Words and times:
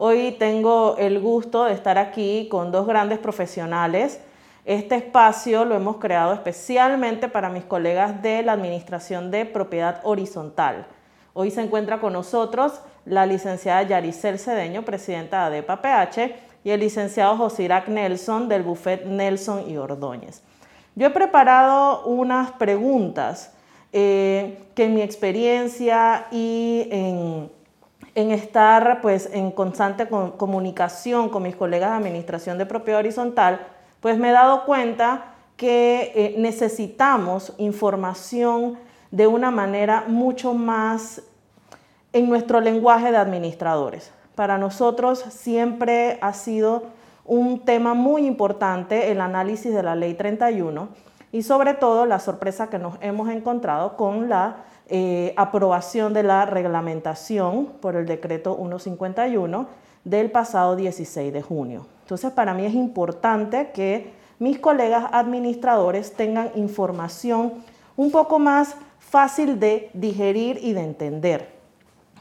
Hoy 0.00 0.36
tengo 0.38 0.94
el 0.96 1.18
gusto 1.18 1.64
de 1.64 1.72
estar 1.72 1.98
aquí 1.98 2.46
con 2.48 2.70
dos 2.70 2.86
grandes 2.86 3.18
profesionales. 3.18 4.20
Este 4.64 4.94
espacio 4.94 5.64
lo 5.64 5.74
hemos 5.74 5.96
creado 5.96 6.32
especialmente 6.32 7.26
para 7.26 7.48
mis 7.48 7.64
colegas 7.64 8.22
de 8.22 8.44
la 8.44 8.52
Administración 8.52 9.32
de 9.32 9.44
Propiedad 9.44 10.00
Horizontal. 10.04 10.86
Hoy 11.34 11.50
se 11.50 11.62
encuentra 11.62 11.98
con 11.98 12.12
nosotros 12.12 12.80
la 13.06 13.26
licenciada 13.26 13.82
Yaricel 13.82 14.38
Cedeño, 14.38 14.84
presidenta 14.84 15.50
de 15.50 15.58
ADEPA 15.58 15.82
PH, 15.82 16.36
y 16.62 16.70
el 16.70 16.78
licenciado 16.78 17.36
José 17.36 17.64
Irak 17.64 17.88
Nelson 17.88 18.48
del 18.48 18.62
Buffet 18.62 19.04
Nelson 19.04 19.68
y 19.68 19.78
Ordóñez. 19.78 20.44
Yo 20.94 21.08
he 21.08 21.10
preparado 21.10 22.04
unas 22.04 22.52
preguntas 22.52 23.52
eh, 23.92 24.60
que 24.76 24.84
en 24.84 24.94
mi 24.94 25.02
experiencia 25.02 26.28
y 26.30 26.86
en, 26.92 27.57
estar 28.32 29.00
pues, 29.00 29.30
en 29.32 29.52
constante 29.52 30.08
comunicación 30.08 31.28
con 31.28 31.44
mis 31.44 31.54
colegas 31.54 31.90
de 31.90 31.96
Administración 31.96 32.58
de 32.58 32.66
Propiedad 32.66 32.98
Horizontal, 32.98 33.60
pues 34.00 34.18
me 34.18 34.30
he 34.30 34.32
dado 34.32 34.64
cuenta 34.64 35.34
que 35.56 36.12
eh, 36.14 36.34
necesitamos 36.36 37.54
información 37.58 38.78
de 39.10 39.26
una 39.26 39.50
manera 39.50 40.04
mucho 40.06 40.52
más 40.52 41.22
en 42.12 42.28
nuestro 42.28 42.60
lenguaje 42.60 43.10
de 43.10 43.16
administradores. 43.16 44.12
Para 44.34 44.58
nosotros 44.58 45.20
siempre 45.30 46.18
ha 46.20 46.32
sido 46.32 46.84
un 47.24 47.64
tema 47.64 47.94
muy 47.94 48.26
importante 48.26 49.10
el 49.10 49.20
análisis 49.20 49.72
de 49.72 49.82
la 49.82 49.94
ley 49.94 50.14
31 50.14 50.88
y 51.30 51.42
sobre 51.42 51.74
todo 51.74 52.06
la 52.06 52.18
sorpresa 52.18 52.70
que 52.70 52.78
nos 52.78 52.94
hemos 53.00 53.28
encontrado 53.28 53.96
con 53.96 54.28
la 54.28 54.64
eh, 54.88 55.34
aprobación 55.36 56.14
de 56.14 56.22
la 56.22 56.46
reglamentación 56.46 57.66
por 57.80 57.94
el 57.94 58.06
decreto 58.06 58.56
151 58.56 59.66
del 60.04 60.30
pasado 60.30 60.76
16 60.76 61.32
de 61.32 61.42
junio. 61.42 61.86
Entonces, 62.02 62.30
para 62.30 62.54
mí 62.54 62.64
es 62.64 62.74
importante 62.74 63.70
que 63.72 64.12
mis 64.38 64.58
colegas 64.58 65.06
administradores 65.12 66.14
tengan 66.14 66.50
información 66.54 67.54
un 67.96 68.10
poco 68.10 68.38
más 68.38 68.76
fácil 68.98 69.60
de 69.60 69.90
digerir 69.92 70.58
y 70.62 70.72
de 70.72 70.82
entender. 70.82 71.52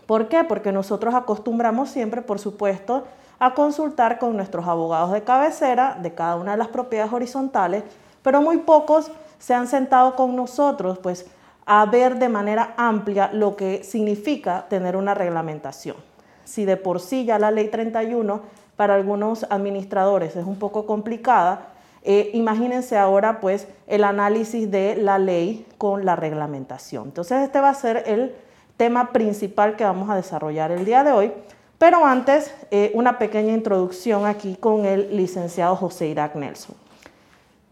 ¿Por 0.05 0.27
qué? 0.27 0.43
Porque 0.43 0.71
nosotros 0.71 1.13
acostumbramos 1.13 1.89
siempre, 1.89 2.21
por 2.21 2.39
supuesto, 2.39 3.05
a 3.39 3.53
consultar 3.53 4.19
con 4.19 4.35
nuestros 4.35 4.67
abogados 4.67 5.11
de 5.11 5.23
cabecera 5.23 5.97
de 6.01 6.13
cada 6.13 6.35
una 6.35 6.51
de 6.51 6.57
las 6.57 6.69
propiedades 6.69 7.13
horizontales, 7.13 7.83
pero 8.23 8.41
muy 8.41 8.57
pocos 8.57 9.11
se 9.37 9.53
han 9.53 9.67
sentado 9.67 10.15
con 10.15 10.35
nosotros 10.35 10.97
pues 10.97 11.27
a 11.67 11.85
ver 11.85 12.17
de 12.17 12.29
manera 12.29 12.73
amplia 12.77 13.29
lo 13.33 13.57
que 13.57 13.83
significa 13.83 14.65
tener 14.69 14.95
una 14.95 15.13
reglamentación. 15.13 15.97
Si 16.45 16.63
de 16.63 16.77
por 16.77 17.01
sí 17.01 17.25
ya 17.25 17.37
la 17.37 17.51
ley 17.51 17.67
31 17.67 18.41
para 18.77 18.95
algunos 18.95 19.45
administradores 19.49 20.37
es 20.37 20.45
un 20.45 20.57
poco 20.57 20.85
complicada, 20.85 21.67
eh, 22.03 22.31
imagínense 22.33 22.97
ahora 22.97 23.41
pues 23.41 23.67
el 23.85 24.05
análisis 24.05 24.71
de 24.71 24.95
la 24.95 25.19
ley 25.19 25.65
con 25.77 26.05
la 26.05 26.15
reglamentación. 26.15 27.03
Entonces 27.09 27.43
este 27.43 27.59
va 27.59 27.69
a 27.69 27.73
ser 27.73 28.03
el 28.07 28.33
tema 28.77 29.11
principal 29.11 29.75
que 29.75 29.83
vamos 29.83 30.09
a 30.09 30.15
desarrollar 30.15 30.71
el 30.71 30.85
día 30.85 31.03
de 31.03 31.11
hoy. 31.11 31.33
Pero 31.77 32.05
antes, 32.05 32.53
eh, 32.71 32.91
una 32.93 33.19
pequeña 33.19 33.51
introducción 33.51 34.25
aquí 34.25 34.55
con 34.55 34.85
el 34.85 35.17
licenciado 35.17 35.75
José 35.75 36.07
Irak 36.07 36.35
Nelson. 36.35 36.77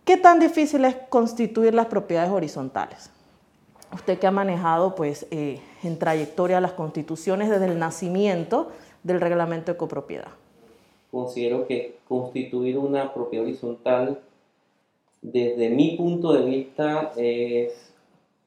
¿Qué 0.03 0.17
tan 0.17 0.39
difícil 0.39 0.83
es 0.83 0.95
constituir 1.09 1.73
las 1.73 1.85
propiedades 1.85 2.29
horizontales? 2.29 3.14
Usted 3.95 4.19
que 4.19 4.27
ha 4.27 4.31
manejado 4.31 4.93
pues, 4.93 5.25
eh, 5.31 5.61
en 5.81 5.97
trayectoria 5.97 6.59
las 6.59 6.73
constituciones 6.73 7.49
desde 7.49 7.67
el 7.67 7.79
nacimiento 7.79 8.67
del 9.03 9.21
reglamento 9.21 9.71
de 9.71 9.77
copropiedad. 9.77 10.27
Considero 11.09 11.65
que 11.65 11.95
constituir 12.05 12.77
una 12.77 13.13
propiedad 13.13 13.45
horizontal, 13.45 14.19
desde 15.21 15.69
mi 15.69 15.95
punto 15.95 16.33
de 16.33 16.43
vista, 16.43 17.13
es, 17.15 17.93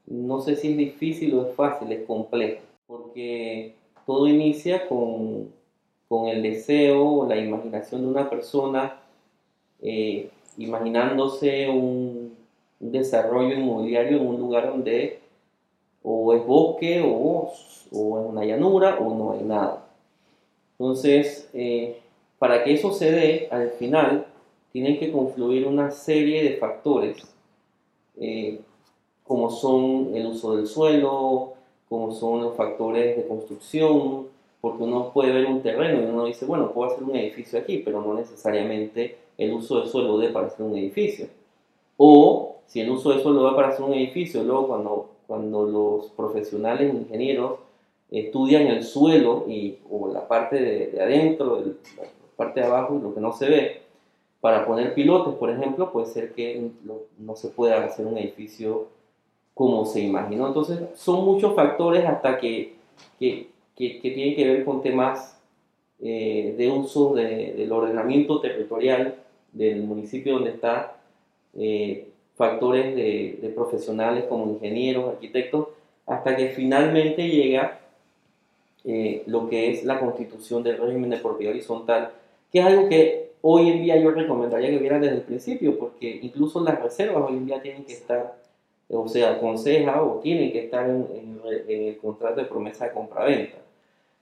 no 0.06 0.38
sé 0.42 0.54
si 0.54 0.72
es 0.72 0.76
difícil 0.76 1.32
o 1.32 1.48
es 1.48 1.54
fácil, 1.54 1.92
es 1.92 2.04
complejo, 2.04 2.60
porque 2.86 3.72
todo 4.04 4.28
inicia 4.28 4.86
con, 4.86 5.56
el 6.28 6.42
deseo 6.42 7.06
o 7.06 7.26
la 7.26 7.38
imaginación 7.38 8.02
de 8.02 8.08
una 8.08 8.28
persona, 8.28 9.00
eh, 9.80 10.28
imaginándose 10.58 11.70
un, 11.70 12.36
desarrollo 12.80 13.56
inmobiliario 13.56 14.18
en 14.18 14.26
un 14.26 14.38
lugar 14.38 14.68
donde 14.68 15.18
o 16.02 16.32
es 16.34 16.46
bosque 16.46 17.00
o, 17.00 17.52
o 17.92 18.20
es 18.20 18.26
una 18.30 18.44
llanura 18.44 18.98
o 19.00 19.14
no 19.14 19.32
hay 19.32 19.42
nada. 19.42 19.86
Entonces, 20.78 21.48
eh, 21.54 22.00
para 22.38 22.62
que 22.62 22.74
eso 22.74 22.92
se 22.92 23.10
dé, 23.10 23.48
al 23.50 23.70
final 23.70 24.26
tienen 24.72 24.98
que 24.98 25.10
confluir 25.10 25.66
una 25.66 25.90
serie 25.90 26.42
de 26.44 26.56
factores, 26.56 27.16
eh, 28.20 28.60
como 29.24 29.50
son 29.50 30.14
el 30.14 30.26
uso 30.26 30.56
del 30.56 30.66
suelo, 30.66 31.54
como 31.88 32.12
son 32.12 32.42
los 32.42 32.54
factores 32.54 33.16
de 33.16 33.26
construcción, 33.26 34.26
porque 34.60 34.82
uno 34.82 35.10
puede 35.12 35.32
ver 35.32 35.46
un 35.46 35.62
terreno 35.62 36.02
y 36.02 36.06
uno 36.06 36.24
dice, 36.26 36.44
bueno, 36.44 36.72
puedo 36.72 36.92
hacer 36.92 37.04
un 37.04 37.16
edificio 37.16 37.58
aquí, 37.58 37.78
pero 37.78 38.00
no 38.02 38.14
necesariamente 38.14 39.16
el 39.36 39.52
uso 39.52 39.80
del 39.80 39.88
suelo 39.88 40.18
debe 40.18 40.32
para 40.32 40.48
hacer 40.48 40.64
un 40.64 40.76
edificio. 40.76 41.26
O 41.96 42.56
si 42.66 42.80
el 42.80 42.90
uso 42.90 43.10
del 43.10 43.22
suelo 43.22 43.44
debe 43.44 43.56
para 43.56 43.68
hacer 43.68 43.84
un 43.84 43.94
edificio, 43.94 44.42
luego 44.42 44.68
cuando, 44.68 45.10
cuando 45.28 45.64
los 45.64 46.06
profesionales 46.10 46.92
ingenieros 46.92 47.60
estudian 48.10 48.66
el 48.66 48.82
suelo 48.82 49.44
y, 49.46 49.78
o 49.88 50.08
la 50.12 50.26
parte 50.26 50.56
de, 50.60 51.00
adentro, 51.00 51.60
la 51.60 52.04
parte 52.34 52.60
de 52.60 52.66
abajo 52.66 52.96
y 52.96 53.02
lo 53.02 53.14
que 53.14 53.20
no 53.20 53.32
se 53.32 53.48
ve, 53.48 53.82
para 54.40 54.66
poner 54.66 54.94
pilotes, 54.94 55.34
por 55.34 55.50
ejemplo, 55.50 55.92
puede 55.92 56.06
ser 56.06 56.32
que 56.32 56.70
no 57.18 57.36
se 57.36 57.48
pueda 57.48 57.84
hacer 57.84 58.06
un 58.06 58.18
edificio 58.18 58.88
como 59.58 59.84
se 59.84 60.00
imaginó. 60.00 60.46
Entonces, 60.46 60.78
son 60.94 61.24
muchos 61.24 61.56
factores 61.56 62.04
hasta 62.06 62.38
que, 62.38 62.76
que, 63.18 63.48
que, 63.74 63.98
tienen 64.00 64.36
que 64.36 64.46
ver 64.46 64.64
con 64.64 64.82
temas 64.82 65.36
eh, 66.00 66.54
de 66.56 66.70
uso 66.70 67.12
del 67.12 67.72
ordenamiento 67.72 68.40
territorial 68.40 69.16
del 69.52 69.82
municipio 69.82 70.34
donde 70.34 70.50
está, 70.50 71.00
eh, 71.54 72.07
factores 72.38 72.96
de, 72.96 73.38
de, 73.42 73.48
profesionales 73.50 74.24
como 74.28 74.50
ingenieros, 74.52 75.10
arquitectos, 75.10 75.68
hasta 76.06 76.34
que 76.34 76.48
finalmente 76.48 77.28
llega 77.28 77.80
eh, 78.84 79.22
lo 79.26 79.50
que 79.50 79.70
es 79.70 79.84
la 79.84 80.00
constitución 80.00 80.62
del 80.62 80.78
régimen 80.78 81.10
de 81.10 81.18
propiedad 81.18 81.52
horizontal, 81.52 82.12
que 82.50 82.60
es 82.60 82.64
algo 82.64 82.88
que 82.88 83.32
hoy 83.42 83.68
en 83.68 83.82
día 83.82 84.00
yo 84.00 84.12
recomendaría 84.12 84.70
que 84.70 84.78
vieran 84.78 85.02
desde 85.02 85.16
el 85.16 85.22
principio, 85.22 85.78
porque 85.78 86.20
incluso 86.22 86.64
las 86.64 86.82
reservas 86.82 87.28
hoy 87.28 87.36
en 87.36 87.46
día 87.46 87.60
tienen 87.60 87.84
que 87.84 87.92
estar 87.92 88.38
o 88.90 89.06
sea, 89.06 89.32
aconseja 89.32 90.02
o 90.02 90.20
tiene 90.20 90.50
que 90.50 90.64
estar 90.64 90.88
en, 90.88 91.40
el 91.68 91.98
contrato 91.98 92.40
de 92.40 92.46
promesa 92.46 92.86
de 92.86 92.92
compraventa. 92.92 93.58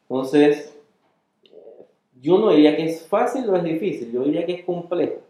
Entonces, 0.09 0.77
yo 2.21 2.39
no 2.39 2.51
diría 2.51 2.77
que 2.77 2.87
es 2.87 3.07
fácil 3.07 3.49
o 3.49 3.57
es 3.57 3.63
difícil, 3.63 4.11
yo 4.11 4.25
diría 4.25 4.45
que 4.45 4.55
es 4.55 4.65
complejo. 4.65 5.21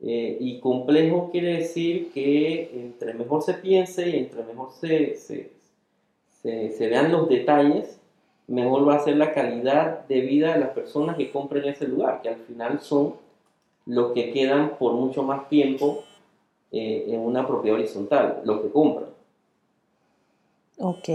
Eh, 0.00 0.36
y 0.40 0.60
complejo 0.60 1.30
quiere 1.32 1.54
decir 1.54 2.12
que 2.12 2.70
entre 2.72 3.14
mejor 3.14 3.42
se 3.42 3.54
piense 3.54 4.08
y 4.08 4.16
entre 4.16 4.44
mejor 4.44 4.70
se, 4.70 5.16
se, 5.16 5.50
se, 6.40 6.88
vean 6.88 7.10
los 7.10 7.28
detalles, 7.28 7.98
mejor 8.46 8.88
va 8.88 8.94
a 8.94 9.04
ser 9.04 9.16
la 9.16 9.34
calidad 9.34 10.06
de 10.06 10.20
vida 10.20 10.54
de 10.54 10.60
las 10.60 10.70
personas 10.70 11.16
que 11.16 11.32
compren 11.32 11.64
ese 11.64 11.88
lugar, 11.88 12.22
que 12.22 12.28
al 12.28 12.36
final 12.36 12.80
son 12.80 13.14
los 13.86 14.12
que 14.12 14.30
quedan 14.30 14.76
por 14.78 14.92
mucho 14.92 15.22
más 15.24 15.48
tiempo 15.48 16.04
eh, 16.70 17.06
en 17.08 17.20
una 17.20 17.46
propiedad 17.46 17.78
horizontal, 17.78 18.42
lo 18.44 18.62
que 18.62 18.70
compran. 18.70 19.08
Ok. 20.78 21.08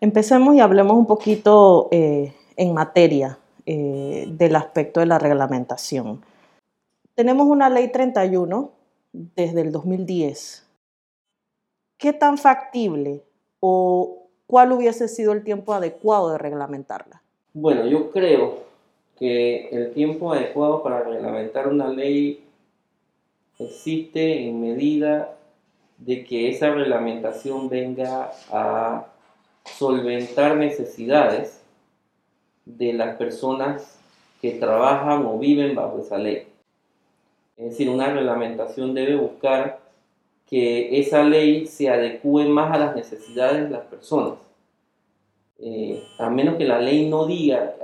Empecemos 0.00 0.54
y 0.54 0.60
hablemos 0.60 0.96
un 0.96 1.06
poquito 1.06 1.88
eh, 1.90 2.32
en 2.56 2.72
materia 2.72 3.38
eh, 3.66 4.26
del 4.28 4.54
aspecto 4.56 5.00
de 5.00 5.06
la 5.06 5.18
reglamentación. 5.18 6.22
Tenemos 7.18 7.48
una 7.48 7.68
ley 7.68 7.90
31 7.90 8.70
desde 9.12 9.62
el 9.62 9.72
2010. 9.72 10.64
¿Qué 11.98 12.12
tan 12.12 12.38
factible 12.38 13.24
o 13.58 14.28
cuál 14.46 14.70
hubiese 14.70 15.08
sido 15.08 15.32
el 15.32 15.42
tiempo 15.42 15.74
adecuado 15.74 16.30
de 16.30 16.38
reglamentarla? 16.38 17.20
Bueno, 17.54 17.88
yo 17.88 18.12
creo 18.12 18.60
que 19.18 19.68
el 19.70 19.92
tiempo 19.94 20.32
adecuado 20.32 20.80
para 20.84 21.00
reglamentar 21.00 21.66
una 21.66 21.88
ley 21.88 22.44
existe 23.58 24.46
en 24.46 24.60
medida 24.60 25.34
de 25.96 26.22
que 26.22 26.50
esa 26.50 26.70
reglamentación 26.70 27.68
venga 27.68 28.30
a 28.52 29.08
solventar 29.64 30.56
necesidades 30.56 31.64
de 32.64 32.92
las 32.92 33.16
personas 33.16 33.98
que 34.40 34.52
trabajan 34.52 35.26
o 35.26 35.36
viven 35.36 35.74
bajo 35.74 35.98
esa 35.98 36.16
ley. 36.16 36.47
Es 37.58 37.70
decir, 37.70 37.90
una 37.90 38.12
reglamentación 38.12 38.94
debe 38.94 39.16
buscar 39.16 39.80
que 40.46 41.00
esa 41.00 41.24
ley 41.24 41.66
se 41.66 41.90
adecue 41.90 42.46
más 42.46 42.72
a 42.72 42.78
las 42.78 42.96
necesidades 42.96 43.64
de 43.64 43.70
las 43.70 43.84
personas. 43.86 44.38
eh, 45.60 46.04
a 46.18 46.30
menos 46.30 46.56
que 46.56 46.64
la 46.64 46.78
ley 46.78 47.08
no 47.08 47.26
diga, 47.26 47.74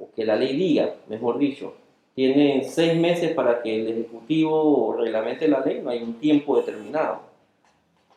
o 0.00 0.10
que 0.16 0.24
la 0.24 0.34
ley 0.34 0.56
diga, 0.56 0.96
mejor 1.08 1.38
dicho, 1.38 1.74
tienen 2.14 2.64
seis 2.64 2.98
meses 3.00 3.32
para 3.34 3.62
que 3.62 3.80
el 3.80 3.88
Ejecutivo 3.88 4.96
reglamente 4.98 5.46
la 5.48 5.60
ley, 5.60 5.80
no 5.82 5.90
hay 5.90 6.02
un 6.02 6.14
tiempo 6.14 6.56
determinado. 6.56 7.20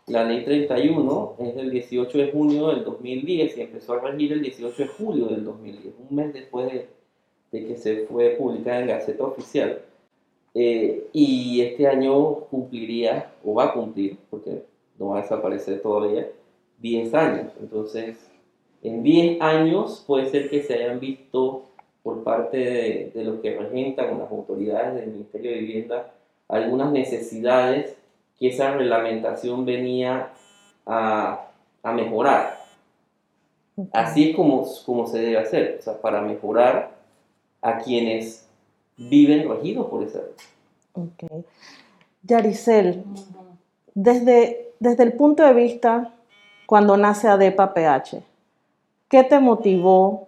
La 0.07 0.25
ley 0.25 0.43
31 0.43 1.35
es 1.39 1.55
del 1.55 1.71
18 1.71 2.17
de 2.17 2.31
junio 2.31 2.67
del 2.69 2.83
2010 2.83 3.57
y 3.57 3.61
empezó 3.61 3.93
a 3.93 4.01
regir 4.01 4.33
el 4.33 4.41
18 4.41 4.83
de 4.83 4.87
julio 4.89 5.27
del 5.27 5.45
2010, 5.45 5.93
un 6.09 6.15
mes 6.15 6.33
después 6.33 6.71
de, 6.71 6.87
que 7.51 7.77
se 7.77 8.05
fue 8.07 8.31
publicada 8.31 8.81
en 8.81 8.87
Gaceta 8.87 9.23
Oficial. 9.23 9.79
Eh, 10.55 11.07
y 11.13 11.61
este 11.61 11.87
año 11.87 12.35
cumpliría, 12.51 13.31
o 13.43 13.55
va 13.55 13.65
a 13.65 13.73
cumplir, 13.73 14.17
porque 14.29 14.63
no 14.99 15.09
va 15.09 15.19
a 15.19 15.21
desaparecer 15.21 15.81
todavía, 15.81 16.29
10 16.79 17.13
años. 17.13 17.51
Entonces, 17.59 18.29
en 18.81 19.03
10 19.03 19.41
años 19.41 20.03
puede 20.05 20.29
ser 20.29 20.49
que 20.49 20.61
se 20.61 20.75
hayan 20.75 20.99
visto 20.99 21.63
por 22.03 22.23
parte 22.23 22.57
de, 22.57 23.11
de 23.15 23.23
los 23.23 23.39
que 23.39 23.57
regentan 23.57 24.19
las 24.19 24.29
autoridades 24.29 24.95
del 24.95 25.11
Ministerio 25.11 25.51
de 25.51 25.57
Vivienda 25.57 26.13
algunas 26.47 26.91
necesidades 26.91 27.97
que 28.37 28.49
esa 28.49 28.71
reglamentación 28.71 29.65
venía 29.65 30.33
a, 30.85 31.47
a 31.81 31.91
mejorar. 31.93 32.59
Así 33.91 34.29
es 34.29 34.35
como, 34.35 34.67
como 34.85 35.07
se 35.07 35.19
debe 35.19 35.37
hacer, 35.37 35.77
o 35.79 35.81
sea, 35.81 35.99
para 35.99 36.21
mejorar 36.21 36.91
a 37.61 37.79
quienes 37.79 38.47
viven 38.97 39.47
regidos 39.49 39.87
por 39.87 40.03
esa. 40.03 40.19
Ok. 40.93 41.45
Yaricel, 42.23 43.03
desde, 43.93 44.73
desde 44.79 45.03
el 45.03 45.13
punto 45.13 45.43
de 45.43 45.53
vista 45.53 46.13
cuando 46.65 46.95
nace 46.97 47.27
ADEPA 47.27 47.73
PH, 47.73 48.23
¿qué 49.09 49.23
te 49.23 49.39
motivó 49.39 50.27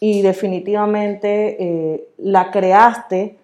y 0.00 0.22
definitivamente 0.22 1.56
eh, 1.62 2.08
la 2.18 2.50
creaste 2.50 3.38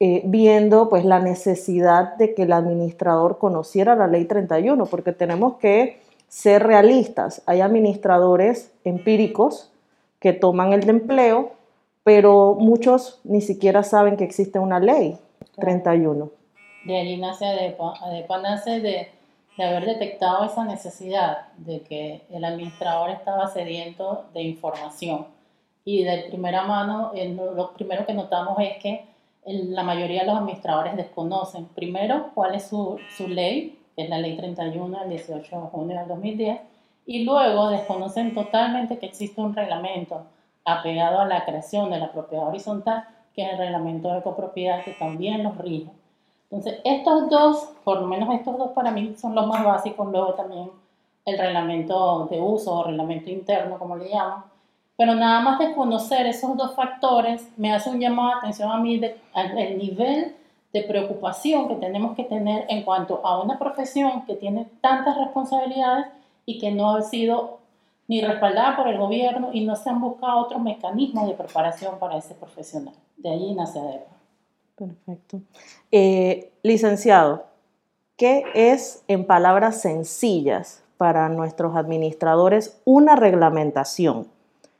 eh, 0.00 0.22
viendo 0.24 0.88
pues 0.88 1.04
la 1.04 1.20
necesidad 1.20 2.16
de 2.16 2.34
que 2.34 2.42
el 2.42 2.52
administrador 2.52 3.38
conociera 3.38 3.94
la 3.94 4.06
ley 4.06 4.24
31, 4.24 4.86
porque 4.86 5.12
tenemos 5.12 5.54
que 5.54 5.98
ser 6.28 6.64
realistas. 6.64 7.42
Hay 7.46 7.60
administradores 7.60 8.70
empíricos 8.84 9.70
que 10.18 10.32
toman 10.32 10.72
el 10.72 10.80
de 10.80 10.90
empleo, 10.90 11.52
pero 12.04 12.54
muchos 12.54 13.20
ni 13.24 13.40
siquiera 13.40 13.82
saben 13.82 14.16
que 14.16 14.24
existe 14.24 14.58
una 14.58 14.78
ley 14.78 15.18
31. 15.56 16.30
De 16.84 17.00
allí 17.00 17.16
nace 17.16 17.46
ADEPA. 17.46 17.94
ADEPA 18.02 18.38
nace 18.42 18.80
de, 18.80 19.08
de 19.56 19.64
haber 19.64 19.86
detectado 19.86 20.44
esa 20.44 20.64
necesidad 20.64 21.48
de 21.56 21.80
que 21.80 22.22
el 22.30 22.44
administrador 22.44 23.10
estaba 23.10 23.48
sediento 23.48 24.26
de 24.34 24.42
información. 24.42 25.26
Y 25.86 26.04
de 26.04 26.26
primera 26.28 26.64
mano, 26.64 27.12
lo 27.54 27.72
primero 27.72 28.06
que 28.06 28.14
notamos 28.14 28.58
es 28.60 28.78
que 28.82 29.06
la 29.46 29.82
mayoría 29.82 30.20
de 30.20 30.26
los 30.26 30.36
administradores 30.36 30.96
desconocen 30.96 31.66
primero 31.66 32.30
cuál 32.34 32.54
es 32.54 32.68
su, 32.68 32.98
su 33.16 33.28
ley, 33.28 33.78
que 33.96 34.04
es 34.04 34.10
la 34.10 34.18
ley 34.18 34.36
31 34.36 35.00
del 35.00 35.10
18 35.10 35.60
de 35.60 35.66
junio 35.68 35.98
del 35.98 36.08
2010, 36.08 36.60
y 37.06 37.24
luego 37.24 37.68
desconocen 37.68 38.34
totalmente 38.34 38.98
que 38.98 39.06
existe 39.06 39.40
un 39.40 39.54
reglamento 39.54 40.22
apegado 40.64 41.20
a 41.20 41.26
la 41.26 41.44
creación 41.44 41.90
de 41.90 41.98
la 41.98 42.12
propiedad 42.12 42.48
horizontal, 42.48 43.06
que 43.34 43.42
es 43.42 43.52
el 43.52 43.58
reglamento 43.58 44.12
de 44.12 44.22
copropiedad 44.22 44.84
que 44.84 44.92
también 44.92 45.42
los 45.42 45.56
rige. 45.58 45.90
Entonces, 46.50 46.80
estos 46.84 47.28
dos, 47.30 47.68
por 47.82 48.00
lo 48.00 48.06
menos 48.06 48.32
estos 48.34 48.56
dos 48.56 48.70
para 48.70 48.90
mí 48.90 49.14
son 49.16 49.34
los 49.34 49.46
más 49.46 49.64
básicos, 49.64 50.08
luego 50.10 50.34
también 50.34 50.70
el 51.24 51.38
reglamento 51.38 52.28
de 52.30 52.40
uso 52.40 52.74
o 52.74 52.84
reglamento 52.84 53.30
interno, 53.30 53.78
como 53.78 53.96
le 53.96 54.10
llaman, 54.10 54.44
pero 54.96 55.14
nada 55.14 55.40
más 55.40 55.58
de 55.58 55.74
conocer 55.74 56.26
esos 56.26 56.56
dos 56.56 56.74
factores 56.74 57.48
me 57.56 57.72
hace 57.72 57.90
un 57.90 57.98
llamado 57.98 58.30
de 58.30 58.34
atención 58.36 58.70
a 58.70 58.78
mí 58.78 58.98
del 58.98 59.78
nivel 59.78 60.36
de 60.72 60.82
preocupación 60.82 61.68
que 61.68 61.74
tenemos 61.76 62.14
que 62.14 62.24
tener 62.24 62.66
en 62.68 62.82
cuanto 62.82 63.24
a 63.24 63.40
una 63.40 63.58
profesión 63.58 64.24
que 64.26 64.34
tiene 64.34 64.66
tantas 64.80 65.16
responsabilidades 65.16 66.06
y 66.46 66.58
que 66.58 66.70
no 66.70 66.96
ha 66.96 67.02
sido 67.02 67.58
ni 68.06 68.20
respaldada 68.20 68.76
por 68.76 68.88
el 68.88 68.98
gobierno 68.98 69.50
y 69.52 69.64
no 69.64 69.76
se 69.76 69.90
han 69.90 70.00
buscado 70.00 70.38
otros 70.40 70.60
mecanismos 70.62 71.28
de 71.28 71.34
preparación 71.34 71.98
para 71.98 72.16
ese 72.16 72.34
profesional. 72.34 72.94
De 73.16 73.30
allí 73.30 73.54
nace 73.54 73.78
ADEPA. 73.78 74.12
Perfecto. 74.76 75.40
Eh, 75.90 76.52
licenciado, 76.62 77.46
¿qué 78.16 78.44
es 78.54 79.04
en 79.08 79.26
palabras 79.26 79.80
sencillas 79.80 80.82
para 80.96 81.28
nuestros 81.28 81.76
administradores 81.76 82.80
una 82.84 83.16
reglamentación? 83.16 84.26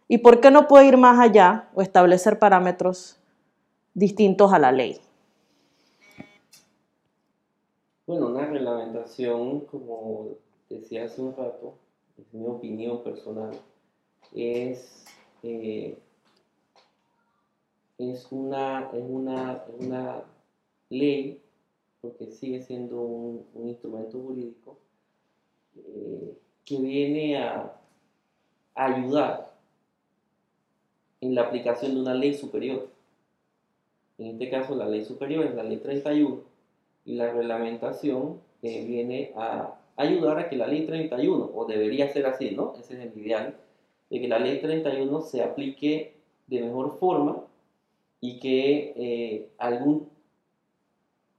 ¿Y 0.08 0.18
por 0.18 0.40
qué 0.40 0.50
no 0.50 0.68
puede 0.68 0.86
ir 0.86 0.96
más 0.96 1.18
allá 1.18 1.68
o 1.74 1.80
establecer 1.80 2.38
parámetros 2.38 3.18
distintos 3.94 4.52
a 4.52 4.58
la 4.58 4.72
ley? 4.72 5.00
Bueno, 8.06 8.26
una 8.26 8.44
reglamentación, 8.44 9.60
como 9.60 10.26
decía 10.68 11.04
hace 11.04 11.22
un 11.22 11.34
rato, 11.34 11.74
es 12.18 12.32
mi 12.32 12.46
opinión 12.46 13.02
personal, 13.02 13.52
es, 14.34 15.04
eh, 15.42 15.98
es, 17.98 18.26
una, 18.30 18.90
es, 18.92 19.04
una, 19.06 19.64
una 19.78 20.22
ley, 20.90 21.40
porque 22.00 22.30
sigue 22.30 22.62
siendo 22.62 23.00
un, 23.00 23.68
instrumento 23.68 24.20
jurídico, 24.20 24.78
eh, 25.76 26.38
que 26.64 26.78
viene 26.78 27.38
a 27.38 27.76
ayudar 28.74 29.54
en 31.20 31.34
la 31.34 31.42
aplicación 31.42 31.94
de 31.94 32.00
una 32.00 32.14
ley 32.14 32.34
superior. 32.34 32.88
En 34.18 34.26
este 34.28 34.50
caso, 34.50 34.74
la 34.76 34.86
ley 34.86 35.04
superior 35.04 35.46
es 35.46 35.54
la 35.54 35.64
ley 35.64 35.78
31 35.78 36.40
y 37.04 37.14
la 37.14 37.32
reglamentación 37.32 38.40
eh, 38.62 38.84
viene 38.86 39.32
a 39.36 39.78
ayudar 39.96 40.38
a 40.38 40.48
que 40.48 40.56
la 40.56 40.66
ley 40.66 40.86
31, 40.86 41.50
o 41.54 41.64
debería 41.66 42.12
ser 42.12 42.26
así, 42.26 42.50
¿no? 42.52 42.74
Ese 42.78 42.94
es 42.94 43.00
el 43.00 43.18
ideal, 43.18 43.56
de 44.10 44.20
que 44.20 44.28
la 44.28 44.38
ley 44.38 44.60
31 44.60 45.20
se 45.20 45.42
aplique 45.42 46.14
de 46.46 46.60
mejor 46.60 46.98
forma 46.98 47.44
y 48.20 48.38
que 48.38 48.92
eh, 48.96 49.48
algún 49.58 50.08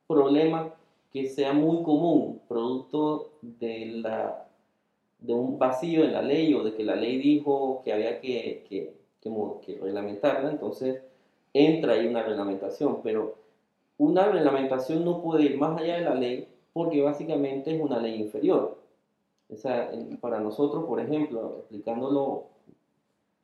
problema 0.08 0.74
que 1.12 1.28
sea 1.28 1.54
muy 1.54 1.84
común, 1.84 2.42
producto 2.48 3.32
de, 3.42 3.86
la, 3.88 4.48
de 5.20 5.34
un 5.34 5.58
vacío 5.58 6.04
en 6.04 6.14
la 6.14 6.22
ley 6.22 6.54
o 6.54 6.64
de 6.64 6.74
que 6.76 6.84
la 6.84 6.96
ley 6.96 7.18
dijo 7.18 7.82
que 7.84 7.94
había 7.94 8.20
que, 8.20 8.66
que 8.68 8.96
que, 9.66 9.80
reglamentarla, 9.82 10.52
entonces 10.52 11.02
entra 11.54 11.94
ahí 11.94 12.08
una 12.08 12.24
reglamentación, 12.24 13.02
pero 13.02 13.36
una 13.98 14.28
reglamentación 14.28 15.04
no 15.04 15.22
puede 15.22 15.46
ir 15.46 15.58
más 15.58 15.80
allá 15.80 15.98
de 15.98 16.04
la 16.04 16.16
ley 16.16 16.48
porque 16.76 17.02
básicamente 17.02 17.74
es 17.74 17.82
una 17.82 18.00
ley 18.00 18.20
inferior. 18.20 18.78
O 19.50 19.56
sea, 19.56 19.90
para 20.20 20.42
nosotros, 20.42 20.84
por 20.84 21.00
ejemplo, 21.00 21.60
explicándolo 21.60 22.48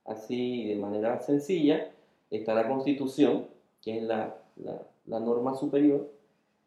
así 0.04 0.66
de 0.66 0.76
manera 0.76 1.18
sencilla, 1.22 1.92
está 2.30 2.54
la 2.54 2.68
Constitución, 2.68 3.48
que 3.82 4.00
es 4.00 4.04
la, 4.04 4.36
la, 4.58 4.82
la 5.06 5.20
norma 5.22 5.56
superior, 5.56 6.12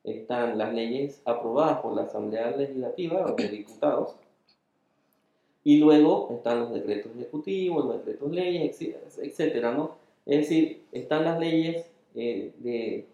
están 0.04 0.56
las 0.56 0.72
leyes 0.72 1.20
aprobadas 1.26 1.80
por 1.80 1.94
la 1.94 2.04
Asamblea 2.04 2.56
Legislativa, 2.56 3.26
los 3.28 3.50
diputados, 3.50 4.16
y 5.64 5.76
luego 5.76 6.30
están 6.30 6.60
los 6.60 6.72
decretos 6.72 7.12
ejecutivos, 7.14 7.84
los 7.84 7.98
decretos 7.98 8.32
leyes, 8.32 8.80
etcétera, 9.18 9.72
¿no? 9.72 9.96
Es 10.24 10.48
decir, 10.48 10.80
están 10.92 11.24
las 11.24 11.38
leyes 11.38 11.90
eh, 12.14 12.52
de, 12.56 13.06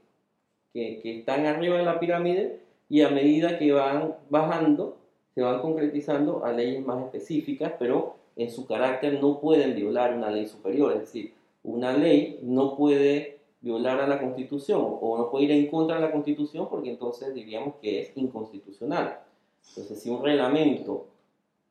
que, 0.72 1.00
que, 1.00 1.18
están 1.18 1.46
arriba 1.46 1.78
de 1.78 1.84
la 1.84 1.98
pirámide 1.98 2.69
y 2.90 3.02
a 3.02 3.08
medida 3.08 3.58
que 3.58 3.72
van 3.72 4.16
bajando, 4.28 4.98
se 5.34 5.40
van 5.40 5.62
concretizando 5.62 6.44
a 6.44 6.52
leyes 6.52 6.84
más 6.84 7.04
específicas, 7.04 7.72
pero 7.78 8.16
en 8.36 8.50
su 8.50 8.66
carácter 8.66 9.20
no 9.22 9.40
pueden 9.40 9.76
violar 9.76 10.14
una 10.14 10.30
ley 10.30 10.46
superior. 10.46 10.92
Es 10.92 11.00
decir, 11.00 11.32
una 11.62 11.96
ley 11.96 12.40
no 12.42 12.76
puede 12.76 13.38
violar 13.60 14.00
a 14.00 14.08
la 14.08 14.20
Constitución 14.20 14.80
o 15.00 15.16
no 15.16 15.30
puede 15.30 15.44
ir 15.44 15.50
en 15.52 15.66
contra 15.68 15.96
de 15.96 16.02
la 16.02 16.12
Constitución 16.12 16.68
porque 16.68 16.90
entonces 16.90 17.32
diríamos 17.32 17.76
que 17.80 18.00
es 18.00 18.16
inconstitucional. 18.16 19.20
Entonces, 19.68 20.02
si 20.02 20.10
un 20.10 20.22
reglamento 20.22 21.06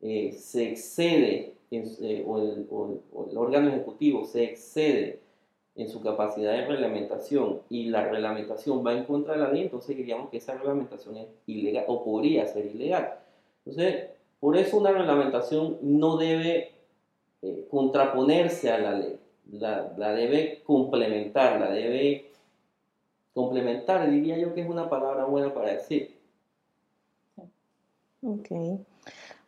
eh, 0.01 0.31
se 0.31 0.69
excede, 0.69 1.55
eh, 1.71 2.23
o, 2.25 3.01
el, 3.29 3.37
órgano 3.37 3.69
ejecutivo 3.69 4.25
se 4.25 4.45
excede 4.45 5.19
en 5.79 5.87
su 5.87 6.01
capacidad 6.01 6.51
de 6.51 6.65
reglamentación 6.65 7.61
y 7.69 7.85
la 7.85 8.03
reglamentación 8.03 8.85
va 8.85 8.93
en 8.93 9.05
contra 9.05 9.33
de 9.33 9.39
la 9.39 9.49
ley, 9.49 9.63
entonces 9.63 9.95
diríamos 9.95 10.29
que 10.29 10.37
esa 10.37 10.53
reglamentación 10.55 11.15
es 11.15 11.27
ilegal 11.47 11.85
o 11.87 12.03
podría 12.03 12.45
ser 12.47 12.65
ilegal. 12.65 13.13
Entonces, 13.65 14.09
por 14.41 14.57
eso 14.57 14.77
una 14.77 14.91
reglamentación 14.91 15.77
no 15.81 16.17
debe 16.17 16.73
eh, 17.41 17.65
contraponerse 17.71 18.69
a 18.69 18.77
la 18.77 18.91
ley, 18.91 19.19
la, 19.51 20.13
debe 20.13 20.61
complementar, 20.65 21.61
la 21.61 21.71
debe 21.71 22.25
complementar, 23.33 24.11
diría 24.11 24.37
yo 24.37 24.53
que 24.53 24.61
es 24.61 24.69
una 24.69 24.89
palabra 24.89 25.23
buena 25.23 25.53
para 25.53 25.71
decir. 25.71 26.13
Ok. 28.21 28.49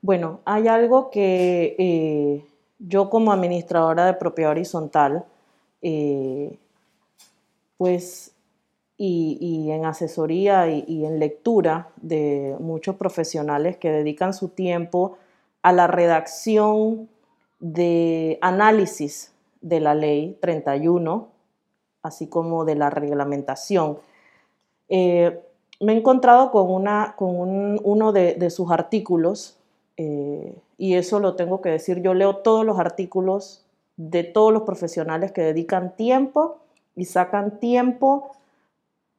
Bueno, 0.01 0.39
hay 0.45 0.69
algo 0.69 1.09
que 1.09 1.75
eh, 1.77 2.45
yo 2.79 3.09
como 3.09 3.33
administradora 3.33 4.05
de 4.05 4.13
propiedad 4.13 4.51
horizontal, 4.51 5.25
eh, 5.81 6.57
pues, 7.77 8.33
y, 8.97 9.71
en 9.71 9.85
asesoría 9.85 10.69
y, 10.69 11.05
en 11.05 11.17
lectura 11.17 11.89
de 11.97 12.55
muchos 12.59 12.95
profesionales 12.97 13.77
que 13.77 13.91
dedican 13.91 14.33
su 14.33 14.49
tiempo 14.49 15.17
a 15.63 15.71
la 15.71 15.87
redacción 15.87 17.09
de 17.59 18.37
análisis 18.41 19.33
de 19.61 19.79
la 19.79 19.95
ley 19.95 20.37
31, 20.39 21.29
así 22.03 22.27
como 22.27 22.63
de 22.65 22.75
la 22.75 22.91
reglamentación. 22.91 23.97
Eh, 24.89 25.41
me 25.79 25.93
he 25.93 25.97
encontrado 25.97 26.51
con, 26.51 26.69
una, 26.69 27.15
con 27.17 27.79
uno 27.83 28.11
de, 28.11 28.49
sus 28.51 28.71
artículos, 28.71 29.57
eh, 29.97 30.55
y 30.77 30.93
eso 30.93 31.19
lo 31.19 31.35
tengo 31.35 31.61
que 31.61 31.69
decir, 31.69 32.01
yo 32.01 32.13
leo 32.13 32.37
todos 32.37 32.65
los 32.65 32.77
artículos 32.77 33.60
de 34.09 34.23
todos 34.23 34.51
los 34.51 34.63
profesionales 34.63 35.31
que 35.31 35.41
dedican 35.41 35.95
tiempo 35.95 36.57
y 36.95 37.05
sacan 37.05 37.59
tiempo 37.59 38.31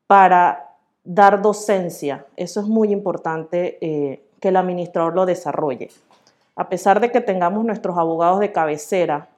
para 0.08 0.76
dar 1.04 1.40
docencia. 1.40 2.26
Eso 2.36 2.60
es 2.60 2.66
muy 2.66 2.90
importante 2.90 3.78
eh, 3.80 4.24
que 4.40 4.48
el 4.48 4.56
administrador 4.56 5.14
lo 5.14 5.24
desarrolle. 5.24 5.90
A 6.56 6.68
pesar 6.68 7.00
de 7.00 7.12
que 7.12 7.20
tengamos 7.20 7.64
nuestros 7.64 7.96
abogados 7.96 8.40
de 8.40 8.52
cabecera, 8.52 9.28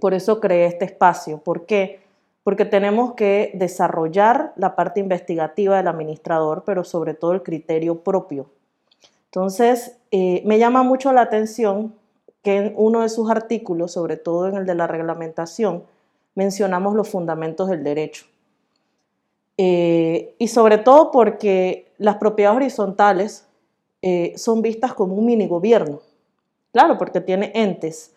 por 0.00 0.14
eso 0.14 0.40
creé 0.40 0.66
este 0.66 0.84
espacio. 0.84 1.38
¿Por 1.38 1.66
qué? 1.66 2.00
Porque 2.44 2.64
tenemos 2.64 3.14
que 3.14 3.50
desarrollar 3.54 4.52
la 4.56 4.76
parte 4.76 5.00
investigativa 5.00 5.76
del 5.76 5.88
administrador, 5.88 6.62
pero 6.64 6.84
sobre 6.84 7.14
todo 7.14 7.32
el 7.32 7.42
criterio 7.42 8.02
propio. 8.02 8.50
Entonces, 9.26 9.98
eh, 10.12 10.42
me 10.46 10.58
llama 10.58 10.82
mucho 10.82 11.12
la 11.12 11.22
atención 11.22 11.94
que 12.42 12.56
en 12.56 12.74
uno 12.76 13.02
de 13.02 13.08
sus 13.08 13.30
artículos, 13.30 13.92
sobre 13.92 14.16
todo 14.16 14.48
en 14.48 14.56
el 14.56 14.66
de 14.66 14.74
la 14.74 14.86
reglamentación, 14.86 15.84
mencionamos 16.34 16.94
los 16.94 17.08
fundamentos 17.08 17.68
del 17.68 17.84
derecho. 17.84 18.26
Eh, 19.58 20.34
y 20.38 20.48
sobre 20.48 20.78
todo 20.78 21.10
porque 21.10 21.92
las 21.98 22.16
propiedades 22.16 22.56
horizontales 22.56 23.46
eh, 24.00 24.32
son 24.36 24.62
vistas 24.62 24.94
como 24.94 25.14
un 25.14 25.26
mini 25.26 25.46
gobierno. 25.46 26.00
Claro, 26.72 26.96
porque 26.96 27.20
tiene 27.20 27.50
entes 27.54 28.14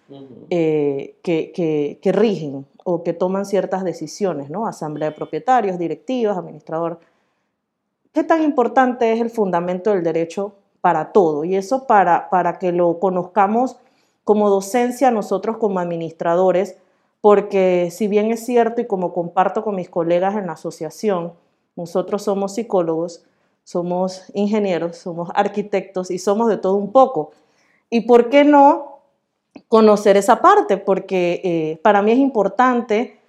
eh, 0.51 1.15
que, 1.23 2.11
rigen 2.13 2.65
o 2.83 3.03
que 3.03 3.13
toman 3.13 3.45
ciertas 3.45 3.83
decisiones, 3.83 4.49
¿no? 4.51 4.67
Asamblea 4.67 5.09
de 5.09 5.15
propietarios, 5.15 5.79
directivas, 5.79 6.37
administrador. 6.37 6.99
¿Qué 8.13 8.23
tan 8.23 8.43
importante 8.43 9.11
es 9.11 9.19
el 9.19 9.31
fundamento 9.31 9.89
del 9.89 10.03
derecho 10.03 10.53
para 10.81 11.11
todo? 11.11 11.43
Y 11.43 11.55
eso 11.55 11.87
para, 11.87 12.29
para 12.29 12.59
que 12.59 12.71
lo 12.71 12.99
conozcamos 12.99 13.77
como 14.23 14.49
docencia 14.49 15.11
nosotros 15.11 15.57
como 15.57 15.79
administradores, 15.79 16.77
porque 17.21 17.89
si 17.91 18.07
bien 18.07 18.31
es 18.31 18.45
cierto 18.45 18.81
y 18.81 18.87
como 18.87 19.13
comparto 19.13 19.63
con 19.63 19.75
mis 19.75 19.89
colegas 19.89 20.35
en 20.35 20.47
la 20.47 20.53
asociación, 20.53 21.33
nosotros 21.75 22.23
somos 22.23 22.55
psicólogos, 22.55 23.23
somos 23.63 24.23
ingenieros, 24.33 24.97
somos 24.97 25.29
arquitectos 25.33 26.11
y 26.11 26.19
somos 26.19 26.49
de 26.49 26.57
todo 26.57 26.75
un 26.75 26.91
poco. 26.91 27.31
¿Y 27.89 28.01
por 28.01 28.29
qué 28.29 28.43
no 28.43 28.99
conocer 29.67 30.17
esa 30.17 30.41
parte? 30.41 30.77
Porque 30.77 31.41
eh, 31.43 31.79
para 31.81 32.01
mí 32.01 32.11
es 32.11 32.17
importante 32.17 33.19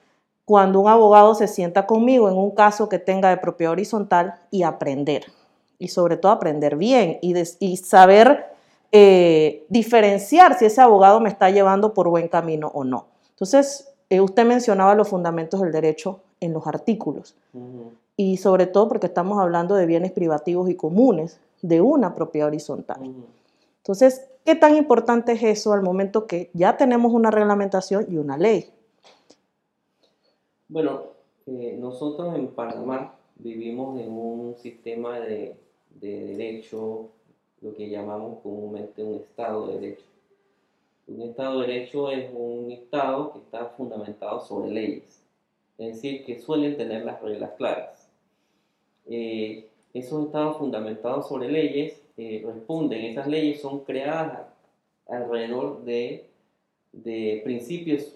cuando 0.45 0.81
un 0.81 0.89
abogado 0.89 1.35
se 1.35 1.49
sienta 1.49 1.87
conmigo 1.87 2.29
en 2.29 2.37
un 2.37 2.51
caso 2.51 2.89
que 2.89 2.99
tenga 2.99 3.31
de 3.31 3.39
propiedad 3.39 3.73
horizontal 3.73 4.35
y 4.51 4.63
aprender. 4.63 5.25
Y 5.79 5.89
sobre 5.89 6.17
todo 6.17 6.33
aprender 6.33 6.77
bien 6.77 7.19
y, 7.23 7.35
y 7.61 7.77
saber 7.79 8.54
eh, 8.97 9.67
diferenciar 9.71 10.57
si 10.57 10.67
ese 10.67 10.81
abogado 10.81 11.19
me 11.19 11.29
está 11.29 11.51
llevando 11.51 11.93
por 11.95 12.09
buen 12.09 12.29
camino 12.29 12.71
o 12.73 12.85
no. 12.85 13.09
Entonces, 13.31 13.93
eh, 14.09 14.21
usted 14.21 14.47
mencionaba 14.47 14.95
los 14.95 15.09
fundamentos 15.09 15.61
del 15.61 15.73
derecho 15.73 16.21
en 16.39 16.53
los 16.53 16.65
artículos 16.69 17.35
y 18.17 18.37
sobre 18.37 18.69
todo 18.69 18.87
porque 18.87 19.09
estamos 19.09 19.41
hablando 19.41 19.75
de 19.75 19.87
bienes 19.87 20.13
privativos 20.13 20.71
y 20.71 20.77
comunes 20.77 21.41
de 21.61 21.81
una 21.81 22.15
propiedad 22.15 22.47
horizontal. 22.47 22.99
Entonces, 23.79 24.29
¿qué 24.45 24.55
tan 24.55 24.77
importante 24.77 25.33
es 25.33 25.43
eso 25.43 25.73
al 25.73 25.83
momento 25.83 26.29
que 26.29 26.51
ya 26.53 26.77
tenemos 26.77 27.13
una 27.13 27.33
reglamentación 27.33 28.07
y 28.09 28.19
una 28.19 28.37
ley? 28.37 28.71
Bueno, 30.69 31.03
eh, 31.47 31.77
nosotros 31.81 32.33
en 32.37 32.47
Panamá 32.47 33.17
vivimos 33.35 33.99
en 33.99 34.13
un 34.13 34.55
sistema 34.55 35.19
de, 35.19 35.57
de 36.01 36.27
derecho 36.27 37.09
lo 37.65 37.75
que 37.75 37.89
llamamos 37.89 38.41
comúnmente 38.43 39.03
un 39.03 39.15
Estado 39.17 39.67
de 39.67 39.81
Derecho. 39.81 40.05
Un 41.09 41.23
Estado 41.23 41.61
de 41.61 41.67
Derecho 41.67 42.11
es 42.11 42.31
un 42.35 42.71
Estado 42.71 43.33
que 43.33 43.39
está 43.39 43.67
fundamentado 43.71 44.41
sobre 44.41 44.71
leyes, 44.71 45.23
es 45.79 45.95
decir, 45.95 46.25
que 46.25 46.39
suelen 46.41 46.77
tener 46.77 47.05
las 47.07 47.21
reglas 47.23 47.53
claras. 47.57 48.11
Eh, 49.07 49.67
esos 49.95 50.27
estados 50.27 50.59
fundamentados 50.59 51.27
sobre 51.27 51.51
leyes 51.51 52.03
eh, 52.19 52.43
responden, 52.45 53.07
esas 53.07 53.27
leyes 53.27 53.63
son 53.63 53.81
creadas 53.81 54.47
alrededor 55.09 55.85
de, 55.85 56.27
de 56.93 57.41
principios 57.45 58.15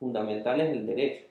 fundamentales 0.00 0.70
del 0.70 0.86
derecho. 0.86 1.26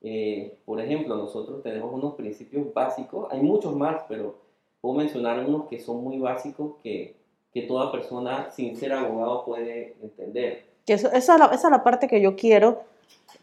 Eh, 0.00 0.56
por 0.64 0.80
ejemplo, 0.80 1.16
nosotros 1.16 1.62
tenemos 1.62 1.92
unos 1.92 2.14
principios 2.14 2.72
básicos, 2.72 3.28
hay 3.30 3.40
muchos 3.40 3.76
más, 3.76 4.02
pero 4.08 4.36
puedo 4.82 4.96
mencionar 4.96 5.42
unos 5.46 5.68
que 5.68 5.78
son 5.78 6.04
muy 6.04 6.18
básicos 6.18 6.74
que, 6.82 7.14
que 7.54 7.62
toda 7.62 7.90
persona 7.90 8.50
sin 8.50 8.76
ser 8.76 8.92
abogado 8.92 9.46
puede 9.46 9.94
entender. 10.02 10.64
Que 10.84 10.94
esa, 10.94 11.08
es 11.08 11.28
la, 11.28 11.46
esa, 11.46 11.68
es 11.68 11.70
la, 11.70 11.84
parte 11.84 12.08
que 12.08 12.20
yo 12.20 12.36
quiero 12.36 12.82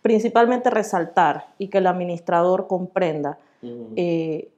principalmente 0.01 0.69
resaltar 0.69 1.48
y 1.58 1.69
que 1.69 1.79
el 1.79 1.88
administrador 1.88 2.67
comprenda. 2.67 3.39
Eh, 3.96 4.50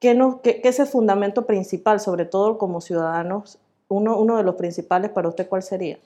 ¿qué, 0.00 0.14
no, 0.14 0.42
qué, 0.42 0.60
es 0.64 0.80
el 0.80 0.86
fundamento 0.86 1.46
principal, 1.46 2.00
sobre 2.00 2.24
todo 2.24 2.58
como 2.58 2.80
ciudadanos? 2.80 3.58
Uno, 3.88 4.18
uno 4.18 4.36
de 4.36 4.42
los 4.42 4.56
principales 4.56 5.10
para 5.10 5.28
usted, 5.28 5.48
¿cuál 5.48 5.62
sería? 5.62 5.98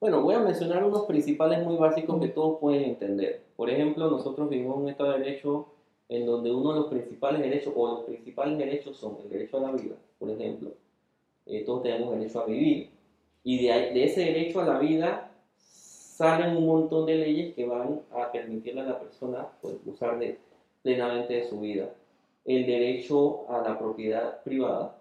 Bueno, 0.00 0.22
voy 0.22 0.34
a 0.34 0.40
mencionar 0.40 0.84
unos 0.84 1.04
principales 1.04 1.62
muy 1.64 1.76
básicos 1.76 2.20
que 2.20 2.28
todos 2.28 2.58
pueden 2.58 2.84
entender. 2.84 3.42
Por 3.56 3.68
ejemplo, 3.68 4.10
nosotros 4.10 4.48
vivimos 4.48 4.76
en 4.76 4.82
un 4.84 4.88
Estado 4.88 5.12
de 5.12 5.18
Derecho 5.18 5.66
en 6.08 6.24
donde 6.24 6.50
uno 6.50 6.72
de 6.72 6.80
los 6.80 6.88
principales 6.88 7.40
derechos, 7.42 7.72
o 7.76 7.86
los 7.88 8.04
principales 8.04 8.56
derechos 8.58 8.96
son 8.96 9.18
el 9.22 9.28
derecho 9.28 9.58
a 9.58 9.60
la 9.60 9.72
vida, 9.72 9.96
por 10.18 10.30
ejemplo. 10.30 10.72
Eh, 11.46 11.64
todos 11.64 11.82
tenemos 11.82 12.16
derecho 12.16 12.40
a 12.40 12.46
vivir. 12.46 12.90
Y 13.44 13.66
de, 13.66 13.72
de, 13.92 14.04
ese 14.04 14.20
derecho 14.20 14.60
a 14.60 14.64
la 14.64 14.78
vida 14.78 15.30
salen 15.56 16.56
un 16.56 16.66
montón 16.66 17.06
de 17.06 17.16
leyes 17.16 17.54
que 17.54 17.66
van 17.66 18.00
a 18.12 18.32
permitirle 18.32 18.80
a 18.80 18.84
la 18.84 19.00
persona 19.00 19.48
pues, 19.60 19.76
usar 19.86 20.18
de, 20.18 20.38
plenamente 20.82 21.34
de 21.34 21.44
su 21.44 21.60
vida. 21.60 21.90
El 22.44 22.66
derecho 22.66 23.48
a 23.50 23.62
la 23.62 23.78
propiedad 23.78 24.42
privada, 24.42 24.98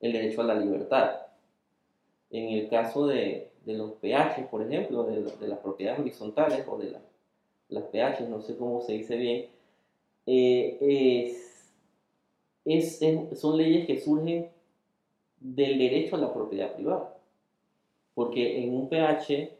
el 0.00 0.12
derecho 0.12 0.42
a 0.42 0.44
la 0.44 0.54
libertad. 0.54 1.22
En 2.30 2.48
el 2.48 2.68
caso 2.68 3.06
de, 3.06 3.50
de 3.64 3.74
los 3.74 3.92
PH, 3.92 4.48
por 4.50 4.62
ejemplo, 4.62 5.04
de, 5.04 5.22
de, 5.22 5.48
las 5.48 5.58
propiedades 5.60 6.00
horizontales 6.00 6.64
o 6.68 6.76
de 6.76 6.96
las 7.68 7.84
PH, 7.84 8.28
no 8.28 8.40
sé 8.40 8.56
cómo 8.56 8.80
se 8.80 8.92
dice 8.92 9.16
bien, 9.16 9.46
eh, 10.26 11.36
es, 12.64 13.00
son 13.38 13.56
leyes 13.56 13.86
que 13.86 14.00
surgen 14.00 14.50
del 15.40 15.78
derecho 15.78 16.16
a 16.16 16.20
la 16.20 16.34
propiedad 16.34 16.74
privada. 16.74 17.16
Porque 18.14 18.64
en 18.64 18.74
un 18.74 18.88
PH, 18.88 19.50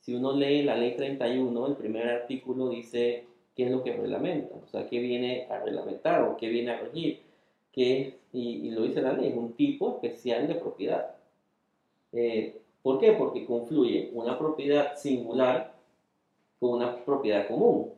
si 0.00 0.14
uno 0.14 0.32
lee 0.32 0.62
la 0.62 0.76
ley 0.76 0.96
31, 0.96 1.66
el 1.66 1.76
primer 1.76 2.08
artículo 2.08 2.70
dice 2.70 3.24
qué 3.54 3.64
es 3.64 3.70
lo 3.70 3.82
que 3.82 3.92
reglamenta, 3.92 4.54
o 4.54 4.66
sea, 4.68 4.86
qué 4.88 4.98
viene 4.98 5.46
a 5.50 5.60
reglamentar 5.60 6.22
o 6.22 6.36
qué 6.36 6.48
viene 6.48 6.72
a 6.72 6.80
regir, 6.80 7.20
que 7.72 8.16
y, 8.32 8.70
lo 8.70 8.82
dice 8.82 9.02
la 9.02 9.12
ley, 9.12 9.28
es 9.28 9.36
un 9.36 9.52
tipo 9.54 9.94
especial 9.94 10.46
de 10.46 10.56
propiedad. 10.56 11.14
Eh, 12.12 12.60
¿Por 12.82 12.98
qué? 12.98 13.12
Porque 13.12 13.44
confluye 13.44 14.10
una 14.12 14.38
propiedad 14.38 14.96
singular 14.96 15.74
con 16.60 16.74
una 16.74 17.04
propiedad 17.04 17.48
común. 17.48 17.92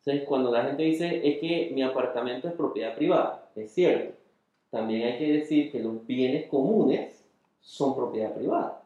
Entonces, 0.00 0.26
cuando 0.26 0.50
la 0.50 0.64
gente 0.64 0.82
dice 0.82 1.20
es 1.28 1.38
que 1.40 1.70
mi 1.74 1.82
apartamento 1.82 2.48
es 2.48 2.54
propiedad 2.54 2.94
privada, 2.94 3.50
es 3.54 3.70
cierto. 3.72 4.14
También 4.70 5.02
hay 5.02 5.18
que 5.18 5.32
decir 5.32 5.70
que 5.70 5.80
los 5.80 6.06
bienes 6.06 6.48
comunes 6.48 7.22
son 7.60 7.94
propiedad 7.94 8.34
privada, 8.34 8.82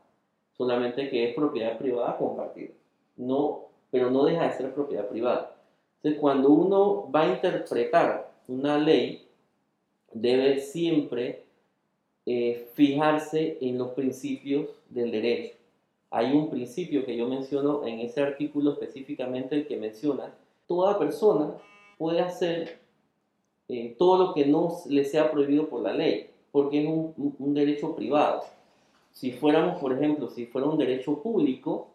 solamente 0.56 1.08
que 1.08 1.28
es 1.28 1.34
propiedad 1.34 1.78
privada 1.78 2.16
compartida. 2.16 2.72
No, 3.16 3.66
pero 3.90 4.10
no 4.10 4.24
deja 4.24 4.48
de 4.48 4.56
ser 4.56 4.74
propiedad 4.74 5.08
privada. 5.08 5.54
Entonces, 5.96 6.20
cuando 6.20 6.50
uno 6.50 7.10
va 7.14 7.22
a 7.22 7.34
interpretar 7.34 8.32
una 8.48 8.76
ley, 8.76 9.28
debe 10.12 10.58
siempre 10.58 11.44
eh, 12.26 12.66
fijarse 12.74 13.58
en 13.60 13.78
los 13.78 13.90
principios 13.90 14.68
del 14.88 15.12
derecho. 15.12 15.54
Hay 16.10 16.32
un 16.32 16.50
principio 16.50 17.04
que 17.04 17.16
yo 17.16 17.28
menciono 17.28 17.86
en 17.86 18.00
ese 18.00 18.20
artículo 18.20 18.72
específicamente, 18.72 19.54
el 19.54 19.66
que 19.66 19.76
menciona 19.76 20.32
toda 20.66 20.98
persona 20.98 21.54
puede 21.98 22.20
hacer 22.20 22.78
eh, 23.68 23.94
todo 23.98 24.18
lo 24.18 24.34
que 24.34 24.46
no 24.46 24.76
le 24.88 25.04
sea 25.04 25.30
prohibido 25.30 25.68
por 25.68 25.82
la 25.82 25.94
ley, 25.94 26.30
porque 26.52 26.82
es 26.82 26.88
un, 26.88 27.54
derecho 27.54 27.94
privado. 27.96 28.42
si 29.12 29.32
fuéramos, 29.32 29.80
por 29.80 29.92
ejemplo, 29.92 30.28
si 30.28 30.46
fuera 30.46 30.68
un 30.68 30.78
derecho 30.78 31.22
público, 31.22 31.88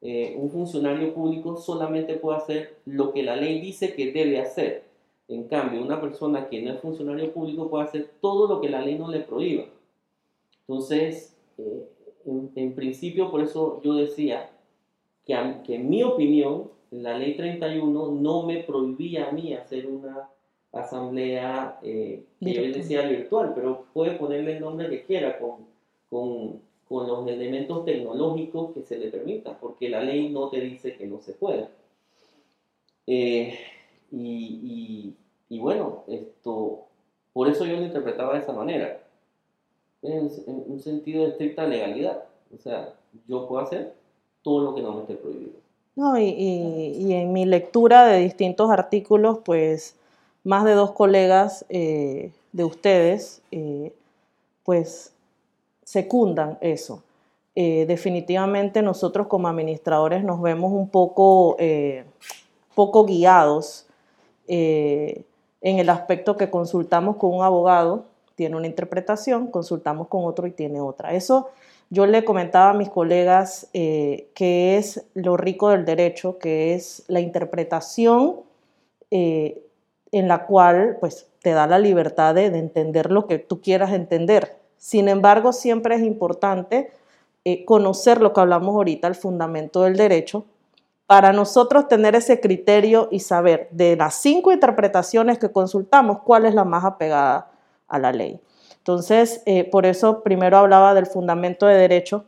eh, 0.00 0.34
un 0.38 0.50
funcionario 0.50 1.12
público 1.12 1.56
solamente 1.56 2.14
puede 2.14 2.38
hacer 2.38 2.78
lo 2.86 3.12
que 3.12 3.22
la 3.22 3.36
ley 3.36 3.60
dice 3.60 3.94
que 3.94 4.12
debe 4.12 4.40
hacer. 4.40 4.84
En 5.28 5.44
cambio, 5.44 5.82
una 5.82 6.00
persona 6.00 6.48
que 6.48 6.62
no 6.62 6.72
es 6.72 6.80
funcionario 6.80 7.32
público 7.32 7.68
puede 7.68 7.84
hacer 7.84 8.10
todo 8.20 8.48
lo 8.48 8.60
que 8.60 8.70
la 8.70 8.80
ley 8.80 8.98
no 8.98 9.08
le 9.08 9.20
prohíba. 9.20 9.66
Entonces, 10.62 11.36
eh, 11.58 11.88
en, 12.26 12.74
principio, 12.74 13.30
por 13.30 13.42
eso 13.42 13.80
yo 13.82 13.94
decía 13.94 14.50
que, 15.26 15.36
que, 15.64 15.76
en 15.76 15.88
mi 15.88 16.02
opinión, 16.02 16.70
la 16.90 17.18
ley 17.18 17.36
31 17.36 18.12
no 18.12 18.42
me 18.44 18.62
prohibía 18.62 19.28
a 19.28 19.32
mí 19.32 19.54
hacer 19.54 19.86
una 19.86 20.28
asamblea, 20.72 21.78
eh, 21.82 22.24
que 22.40 22.52
yo 22.52 22.62
decía 22.62 23.02
virtual, 23.02 23.52
pero 23.54 23.86
puede 23.92 24.12
ponerle 24.12 24.56
el 24.56 24.60
nombre 24.60 24.88
que 24.88 25.04
quiera 25.04 25.38
con, 25.38 25.66
con 26.08 26.60
con 26.90 27.06
los 27.06 27.24
elementos 27.28 27.84
tecnológicos 27.84 28.74
que 28.74 28.82
se 28.82 28.98
le 28.98 29.12
permitan, 29.12 29.56
porque 29.60 29.88
la 29.88 30.02
ley 30.02 30.28
no 30.28 30.48
te 30.48 30.60
dice 30.60 30.96
que 30.96 31.06
no 31.06 31.20
se 31.20 31.34
pueda. 31.34 31.70
Eh, 33.06 33.56
y, 34.10 35.14
y, 35.48 35.58
bueno, 35.60 36.02
esto, 36.08 36.86
por 37.32 37.48
eso 37.48 37.64
yo 37.64 37.76
lo 37.76 37.84
interpretaba 37.84 38.32
de 38.32 38.40
esa 38.40 38.52
manera, 38.52 39.06
en, 40.02 40.32
un 40.48 40.80
sentido 40.80 41.22
de 41.22 41.30
estricta 41.30 41.64
legalidad. 41.64 42.24
O 42.52 42.58
sea, 42.58 42.92
yo 43.28 43.46
puedo 43.46 43.62
hacer 43.62 43.94
todo 44.42 44.64
lo 44.64 44.74
que 44.74 44.82
no 44.82 44.92
me 44.94 45.02
esté 45.02 45.14
prohibido. 45.14 45.60
No, 45.96 46.18
y, 46.18 46.24
y, 46.24 47.12
en 47.14 47.32
mi 47.32 47.44
lectura 47.44 48.06
de 48.06 48.20
distintos 48.20 48.70
artículos, 48.70 49.38
pues 49.44 49.96
más 50.44 50.64
de 50.64 50.72
dos 50.72 50.92
colegas 50.92 51.64
eh, 51.68 52.32
de 52.52 52.64
ustedes, 52.64 53.42
eh, 53.50 53.92
pues 54.64 55.12
secundan 55.84 56.58
eso. 56.60 57.02
Eh, 57.54 57.84
definitivamente 57.86 58.80
nosotros 58.80 59.26
como 59.26 59.48
administradores 59.48 60.24
nos 60.24 60.40
vemos 60.40 60.72
un 60.72 60.88
poco, 60.88 61.56
poco 62.74 63.04
guiados 63.04 63.86
en 64.46 65.24
el 65.60 65.88
aspecto 65.90 66.36
que 66.36 66.50
consultamos 66.50 67.16
con 67.16 67.34
un 67.34 67.42
abogado, 67.42 68.04
tiene 68.34 68.56
una 68.56 68.66
interpretación, 68.66 69.48
consultamos 69.48 70.08
con 70.08 70.24
otro 70.24 70.46
y 70.46 70.52
tiene 70.52 70.80
otra. 70.80 71.12
Eso 71.12 71.50
yo 71.90 72.06
le 72.06 72.24
comentaba 72.24 72.70
a 72.70 72.74
mis 72.74 72.88
colegas 72.88 73.68
que 73.72 74.76
es 74.76 75.04
lo 75.14 75.36
rico 75.36 75.70
del 75.70 75.84
derecho, 75.84 76.38
que 76.38 76.74
es 76.74 77.04
la 77.08 77.20
interpretación 77.20 78.36
en 79.10 80.28
la 80.28 80.46
cual 80.46 80.96
pues, 81.00 81.26
te 81.42 81.50
da 81.50 81.66
la 81.66 81.78
libertad 81.78 82.34
de 82.34 82.46
entender 82.46 83.10
lo 83.10 83.26
que 83.26 83.38
tú 83.38 83.60
quieras 83.60 83.92
entender 83.92 84.60
sin 84.80 85.10
embargo, 85.10 85.52
siempre 85.52 85.94
es 85.94 86.02
importante 86.02 86.90
eh, 87.44 87.66
conocer 87.66 88.22
lo 88.22 88.32
que 88.32 88.40
hablamos 88.40 88.74
ahorita, 88.74 89.08
el 89.08 89.14
fundamento 89.14 89.82
del 89.82 89.94
derecho, 89.94 90.46
para 91.06 91.34
nosotros 91.34 91.86
tener 91.86 92.14
ese 92.14 92.40
criterio 92.40 93.08
y 93.10 93.20
saber 93.20 93.68
de 93.72 93.94
las 93.96 94.14
cinco 94.14 94.52
interpretaciones 94.52 95.38
que 95.38 95.52
consultamos, 95.52 96.20
cuál 96.20 96.46
es 96.46 96.54
la 96.54 96.64
más 96.64 96.86
apegada 96.86 97.50
a 97.88 97.98
la 97.98 98.10
ley. 98.10 98.40
Entonces, 98.80 99.42
eh, 99.46 99.64
por 99.64 99.86
eso 99.86 100.22
primero 100.22 100.58
hablaba 100.58 100.94
del 100.94 101.06
fundamento 101.06 101.66
de 101.66 101.76
derecho, 101.76 102.24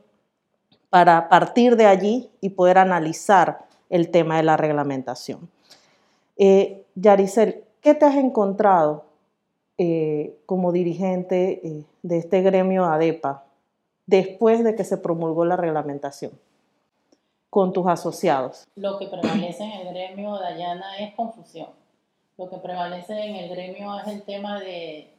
para 0.92 1.30
partir 1.30 1.76
de 1.76 1.86
allí 1.86 2.28
y 2.42 2.50
poder 2.50 2.76
analizar 2.76 3.64
el 3.88 4.10
tema 4.10 4.36
de 4.36 4.42
la 4.42 4.58
reglamentación. 4.58 5.48
Eh, 6.36 6.84
Yaricel, 6.96 7.64
¿qué 7.80 7.94
te 7.94 8.04
has 8.04 8.16
encontrado 8.16 9.06
eh, 9.78 10.36
como 10.44 10.70
dirigente 10.70 11.66
eh, 11.66 11.84
de 12.02 12.18
este 12.18 12.42
gremio 12.42 12.84
ADEPA 12.84 13.42
después 14.04 14.62
de 14.64 14.74
que 14.74 14.84
se 14.84 14.98
promulgó 14.98 15.46
la 15.46 15.56
reglamentación 15.56 16.32
con 17.48 17.72
tus 17.72 17.86
asociados? 17.86 18.66
Lo 18.76 18.98
que 18.98 19.06
prevalece 19.06 19.64
en 19.64 19.86
el 19.86 19.94
gremio, 19.94 20.38
Dayana, 20.38 20.98
es 20.98 21.14
confusión. 21.14 21.68
Lo 22.36 22.50
que 22.50 22.58
prevalece 22.58 23.18
en 23.18 23.36
el 23.36 23.48
gremio 23.48 23.98
es 23.98 24.08
el 24.08 24.22
tema 24.24 24.60
de 24.60 25.10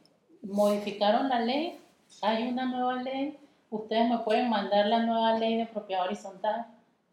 modificaron 0.44 1.28
la 1.28 1.40
ley, 1.40 1.80
hay 2.22 2.48
una 2.48 2.66
nueva 2.66 3.02
ley, 3.02 3.38
ustedes 3.70 4.08
me 4.08 4.18
pueden 4.18 4.48
mandar 4.50 4.86
la 4.86 5.04
nueva 5.04 5.38
ley 5.38 5.56
de 5.56 5.66
propiedad 5.66 6.04
horizontal. 6.04 6.66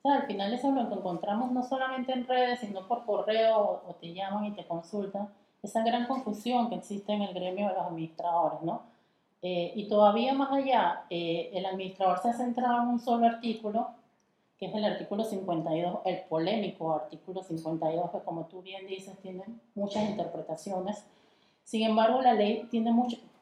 O 0.03 0.09
sea, 0.09 0.21
al 0.21 0.27
final 0.27 0.53
eso 0.53 0.71
lo 0.71 0.81
encontramos 0.81 1.51
no 1.51 1.63
solamente 1.63 2.11
en 2.11 2.27
redes, 2.27 2.59
sino 2.59 2.87
por 2.87 3.05
correo 3.05 3.81
o 3.87 3.95
te 3.99 4.13
llaman 4.13 4.45
y 4.45 4.51
te 4.51 4.65
consultan 4.65 5.29
esa 5.63 5.83
gran 5.83 6.07
confusión 6.07 6.69
que 6.69 6.75
existe 6.75 7.13
en 7.13 7.21
el 7.21 7.33
gremio 7.33 7.67
de 7.67 7.75
los 7.75 7.85
administradores, 7.85 8.61
¿no? 8.63 8.81
Eh, 9.43 9.73
y 9.75 9.87
todavía 9.87 10.33
más 10.33 10.51
allá, 10.51 11.05
eh, 11.09 11.49
el 11.53 11.65
administrador 11.65 12.19
se 12.19 12.29
ha 12.29 12.33
centrado 12.33 12.83
en 12.83 12.89
un 12.89 12.99
solo 12.99 13.27
artículo, 13.27 13.89
que 14.57 14.67
es 14.67 14.75
el 14.75 14.85
artículo 14.85 15.23
52, 15.23 15.99
el 16.05 16.21
polémico 16.29 16.93
artículo 16.93 17.43
52, 17.43 18.11
que 18.11 18.19
como 18.19 18.45
tú 18.45 18.61
bien 18.61 18.85
dices, 18.85 19.17
tiene 19.19 19.43
muchas 19.73 20.07
interpretaciones. 20.09 21.05
Sin 21.63 21.83
embargo, 21.83 22.21
la 22.21 22.33
ley 22.33 22.67
tiene 22.69 22.91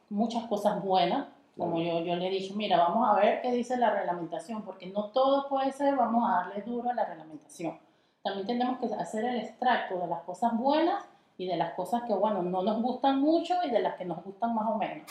muchas 0.09 0.43
cosas 0.47 0.83
buenas, 0.83 1.27
como 1.57 1.81
yo, 1.81 1.99
yo 1.99 2.15
le 2.15 2.27
he 2.27 2.31
dicho, 2.31 2.55
mira, 2.55 2.77
vamos 2.77 3.07
a 3.07 3.19
ver 3.19 3.41
qué 3.41 3.51
dice 3.51 3.75
la 3.75 3.89
reglamentación, 3.89 4.61
porque 4.63 4.87
no 4.87 5.05
todo 5.05 5.49
puede 5.49 5.71
ser, 5.73 5.95
vamos 5.97 6.23
a 6.29 6.35
darle 6.35 6.61
duro 6.61 6.89
a 6.89 6.93
la 6.93 7.05
reglamentación. 7.05 7.77
También 8.23 8.47
tenemos 8.47 8.79
que 8.79 8.93
hacer 8.95 9.25
el 9.25 9.39
extracto 9.39 9.99
de 9.99 10.07
las 10.07 10.21
cosas 10.21 10.57
buenas 10.57 11.03
y 11.37 11.47
de 11.47 11.57
las 11.57 11.73
cosas 11.73 12.03
que, 12.03 12.13
bueno, 12.13 12.41
no 12.43 12.63
nos 12.63 12.81
gustan 12.81 13.19
mucho 13.19 13.55
y 13.65 13.71
de 13.71 13.79
las 13.79 13.95
que 13.95 14.05
nos 14.05 14.23
gustan 14.23 14.55
más 14.55 14.69
o 14.69 14.77
menos. 14.77 15.05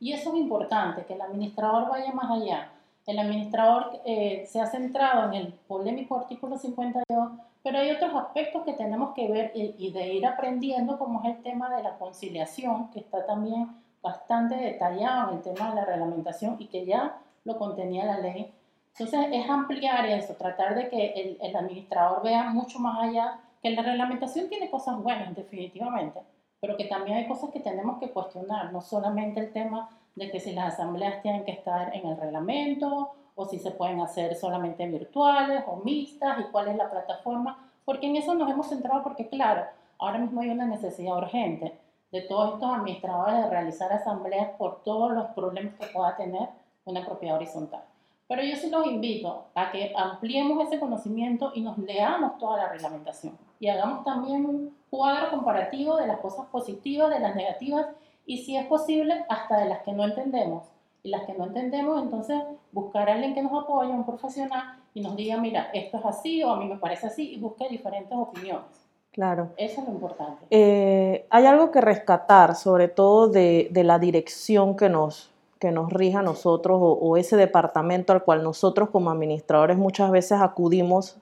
Y 0.00 0.12
eso 0.12 0.30
es 0.30 0.36
importante, 0.36 1.04
que 1.06 1.14
el 1.14 1.22
administrador 1.22 1.88
vaya 1.88 2.12
más 2.12 2.30
allá. 2.30 2.70
El 3.06 3.18
administrador 3.18 4.00
eh, 4.04 4.44
se 4.46 4.60
ha 4.60 4.66
centrado 4.66 5.26
en 5.28 5.34
el 5.34 5.52
polémico 5.52 6.18
artículo 6.18 6.58
52, 6.58 7.32
pero 7.64 7.78
hay 7.78 7.90
otros 7.90 8.14
aspectos 8.14 8.62
que 8.62 8.74
tenemos 8.74 9.14
que 9.14 9.26
ver 9.26 9.50
y, 9.54 9.74
y 9.78 9.90
de 9.90 10.12
ir 10.12 10.26
aprendiendo, 10.26 10.98
como 10.98 11.22
es 11.22 11.34
el 11.34 11.42
tema 11.42 11.74
de 11.74 11.82
la 11.82 11.96
conciliación, 11.96 12.90
que 12.90 13.00
está 13.00 13.24
también 13.24 13.68
bastante 14.02 14.54
detallado 14.54 15.30
en 15.30 15.38
el 15.38 15.42
tema 15.42 15.70
de 15.70 15.76
la 15.76 15.84
reglamentación 15.86 16.56
y 16.58 16.66
que 16.66 16.84
ya 16.84 17.18
lo 17.44 17.56
contenía 17.56 18.04
la 18.04 18.18
ley. 18.18 18.52
Entonces 18.92 19.28
es 19.32 19.48
ampliar 19.48 20.04
eso, 20.06 20.34
tratar 20.34 20.74
de 20.74 20.90
que 20.90 21.06
el, 21.14 21.38
el 21.40 21.56
administrador 21.56 22.22
vea 22.22 22.50
mucho 22.50 22.78
más 22.78 23.02
allá 23.02 23.40
que 23.62 23.70
la 23.70 23.82
reglamentación 23.82 24.50
tiene 24.50 24.70
cosas 24.70 25.02
buenas, 25.02 25.34
definitivamente, 25.34 26.20
pero 26.60 26.76
que 26.76 26.84
también 26.84 27.16
hay 27.16 27.26
cosas 27.26 27.48
que 27.50 27.60
tenemos 27.60 27.98
que 27.98 28.10
cuestionar, 28.10 28.70
no 28.74 28.82
solamente 28.82 29.40
el 29.40 29.52
tema 29.54 29.88
de 30.14 30.30
que 30.30 30.38
si 30.38 30.52
las 30.52 30.74
asambleas 30.74 31.22
tienen 31.22 31.46
que 31.46 31.52
estar 31.52 31.96
en 31.96 32.06
el 32.06 32.16
reglamento 32.18 33.12
o 33.34 33.46
si 33.46 33.58
se 33.58 33.70
pueden 33.70 34.00
hacer 34.00 34.34
solamente 34.34 34.86
virtuales 34.86 35.64
o 35.66 35.76
mixtas 35.76 36.40
y 36.40 36.50
cuál 36.50 36.68
es 36.68 36.76
la 36.76 36.90
plataforma, 36.90 37.70
porque 37.84 38.06
en 38.06 38.16
eso 38.16 38.34
nos 38.34 38.50
hemos 38.50 38.68
centrado 38.68 39.02
porque 39.02 39.28
claro, 39.28 39.64
ahora 39.98 40.18
mismo 40.18 40.40
hay 40.40 40.50
una 40.50 40.66
necesidad 40.66 41.16
urgente 41.16 41.78
de 42.12 42.20
todos 42.22 42.54
estos 42.54 42.72
administradores 42.72 43.44
de 43.44 43.50
realizar 43.50 43.92
asambleas 43.92 44.50
por 44.56 44.82
todos 44.82 45.12
los 45.12 45.26
problemas 45.30 45.74
que 45.74 45.86
pueda 45.86 46.16
tener 46.16 46.48
una 46.84 47.04
propiedad 47.04 47.36
horizontal. 47.36 47.82
Pero 48.28 48.42
yo 48.42 48.56
sí 48.56 48.70
los 48.70 48.86
invito 48.86 49.46
a 49.54 49.70
que 49.70 49.92
ampliemos 49.96 50.66
ese 50.66 50.80
conocimiento 50.80 51.52
y 51.54 51.60
nos 51.60 51.76
leamos 51.76 52.38
toda 52.38 52.56
la 52.56 52.68
reglamentación 52.68 53.36
y 53.60 53.68
hagamos 53.68 54.04
también 54.04 54.46
un 54.46 54.76
cuadro 54.90 55.30
comparativo 55.30 55.96
de 55.96 56.06
las 56.06 56.20
cosas 56.20 56.46
positivas, 56.46 57.10
de 57.10 57.20
las 57.20 57.34
negativas 57.34 57.86
y 58.26 58.38
si 58.38 58.56
es 58.56 58.66
posible 58.66 59.24
hasta 59.28 59.58
de 59.58 59.68
las 59.68 59.82
que 59.82 59.92
no 59.92 60.04
entendemos. 60.04 60.64
Y 61.04 61.10
las 61.10 61.22
que 61.26 61.34
no 61.34 61.44
entendemos, 61.44 62.02
entonces 62.02 62.42
buscar 62.72 63.08
a 63.08 63.12
alguien 63.12 63.34
que 63.34 63.42
nos 63.42 63.52
apoye, 63.52 63.90
un 63.90 64.04
profesional, 64.04 64.82
y 64.94 65.02
nos 65.02 65.14
diga, 65.14 65.36
mira, 65.36 65.70
esto 65.72 65.98
es 65.98 66.04
así 66.04 66.42
o 66.42 66.50
a 66.50 66.56
mí 66.56 66.66
me 66.66 66.78
parece 66.78 67.06
así 67.06 67.34
y 67.34 67.38
busque 67.38 67.68
diferentes 67.68 68.16
opiniones. 68.16 68.64
Claro. 69.12 69.50
Eso 69.56 69.80
es 69.80 69.86
lo 69.86 69.92
importante. 69.92 70.46
Eh, 70.50 71.26
hay 71.30 71.46
algo 71.46 71.70
que 71.70 71.80
rescatar, 71.80 72.56
sobre 72.56 72.88
todo 72.88 73.28
de, 73.28 73.68
de 73.70 73.84
la 73.84 74.00
dirección 74.00 74.76
que 74.76 74.88
nos, 74.88 75.30
que 75.64 75.70
nos 75.70 75.90
rija 75.92 76.18
a 76.18 76.22
nosotros 76.22 76.78
o, 76.80 77.16
ese 77.16 77.36
departamento 77.36 78.12
al 78.12 78.22
cual 78.22 78.42
nosotros 78.42 78.90
como 78.90 79.10
administradores 79.10 79.78
muchas 79.78 80.10
veces 80.10 80.40
acudimos 80.42 81.16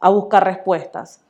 a 0.00 0.10
buscar 0.10 0.44
respuestas. 0.44 1.20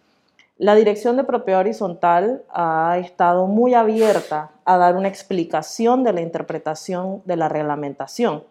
La 0.61 0.75
Dirección 0.75 1.16
de 1.16 1.25
Propiedad 1.25 1.61
Horizontal 1.61 2.42
ha 2.51 2.99
estado 2.99 3.46
muy 3.46 3.73
abierta 3.73 4.51
a 4.66 4.77
dar 4.77 4.94
una 4.94 5.09
explicación 5.09 6.05
de 6.05 6.12
la 6.12 6.20
interpretación 6.20 7.23
de 7.25 7.37
la 7.37 7.49
reglamentación. 7.49 8.44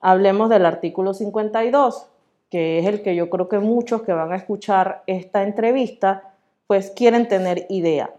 Hablemos 0.00 0.50
del 0.50 0.66
artículo 0.66 1.14
52, 1.14 2.08
que 2.50 2.80
es 2.80 2.86
el 2.86 3.02
que 3.02 3.14
yo 3.14 3.30
creo 3.30 3.48
que 3.48 3.60
muchos 3.60 4.02
que 4.02 4.12
van 4.12 4.32
a 4.32 4.36
escuchar 4.36 5.04
esta 5.06 5.44
entrevista, 5.44 6.34
pues 6.66 6.90
quieren 6.90 7.28
tener 7.28 7.66
idea. 7.68 8.10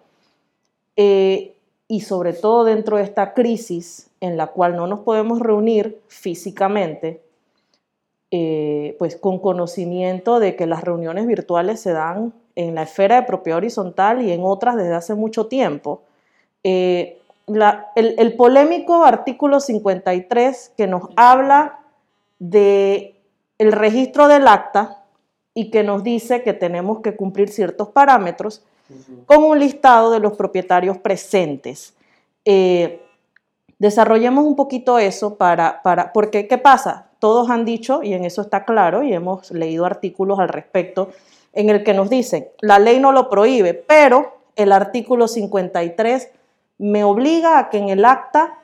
Eh, 0.96 1.58
y 1.90 2.00
sobre 2.00 2.32
todo 2.32 2.64
dentro 2.64 2.96
de 2.96 3.04
esta 3.04 3.34
crisis 3.34 4.10
en 4.22 4.38
la 4.38 4.48
cual 4.48 4.78
no 4.78 4.88
nos 4.88 5.02
podemos 5.02 5.42
reunir 5.42 6.00
físicamente, 6.08 7.22
eh, 8.32 8.96
pues 8.98 9.18
con 9.18 9.40
conocimiento 9.40 10.40
de 10.40 10.56
que 10.56 10.68
las 10.68 10.86
reuniones 10.86 11.28
virtuales 11.28 11.82
se 11.82 11.92
dan 11.92 12.32
en 12.56 12.76
la 12.76 12.84
esfera 12.84 13.16
de 13.16 13.24
propiedad 13.24 13.58
horizontal 13.58 14.22
y 14.22 14.32
en 14.32 14.42
otras 14.44 14.76
desde 14.76 14.96
hace 14.96 15.16
mucho 15.16 15.48
tiempo. 15.48 16.02
Eh, 16.64 17.20
el, 17.96 18.36
polémico 18.36 19.04
artículo 19.04 19.60
53 19.60 20.74
que 20.78 20.88
nos 20.88 21.04
habla 21.16 21.80
de 22.38 23.16
el 23.58 23.72
registro 23.72 24.28
del 24.28 24.48
acta 24.48 25.04
y 25.54 25.72
que 25.72 25.84
nos 25.84 26.04
dice 26.04 26.44
que 26.44 26.54
tenemos 26.54 27.02
que 27.02 27.16
cumplir 27.16 27.50
ciertos 27.50 27.90
parámetros 27.90 28.64
con 29.26 29.44
un 29.44 29.60
listado 29.60 30.12
de 30.12 30.20
los 30.20 30.34
propietarios 30.34 30.98
presentes. 30.98 31.94
Eh, 32.46 33.02
desarrollemos 33.78 34.46
un 34.46 34.56
poquito 34.56 35.00
eso 35.00 35.36
para, 35.36 35.82
para, 35.82 36.14
porque 36.14 36.48
¿qué 36.48 36.58
pasa? 36.58 37.10
Todos 37.20 37.50
han 37.50 37.66
dicho, 37.66 38.02
y 38.04 38.14
en 38.14 38.26
eso 38.26 38.42
está 38.42 38.64
claro, 38.64 39.04
y 39.04 39.14
hemos 39.14 39.52
leído 39.52 39.86
artículos 39.86 40.40
al 40.40 40.50
respecto, 40.50 41.10
en 41.54 41.70
el 41.70 41.84
que 41.84 41.94
nos 41.94 42.10
dicen, 42.10 42.48
la 42.62 42.80
ley 42.80 43.00
no 43.00 43.12
lo 43.12 43.30
prohíbe, 43.30 43.74
pero 43.74 44.40
el 44.56 44.72
artículo 44.72 45.28
53 45.28 46.30
me 46.78 47.04
obliga 47.04 47.60
a 47.60 47.70
que 47.70 47.78
en 47.78 47.90
el 47.90 48.06
acta 48.06 48.60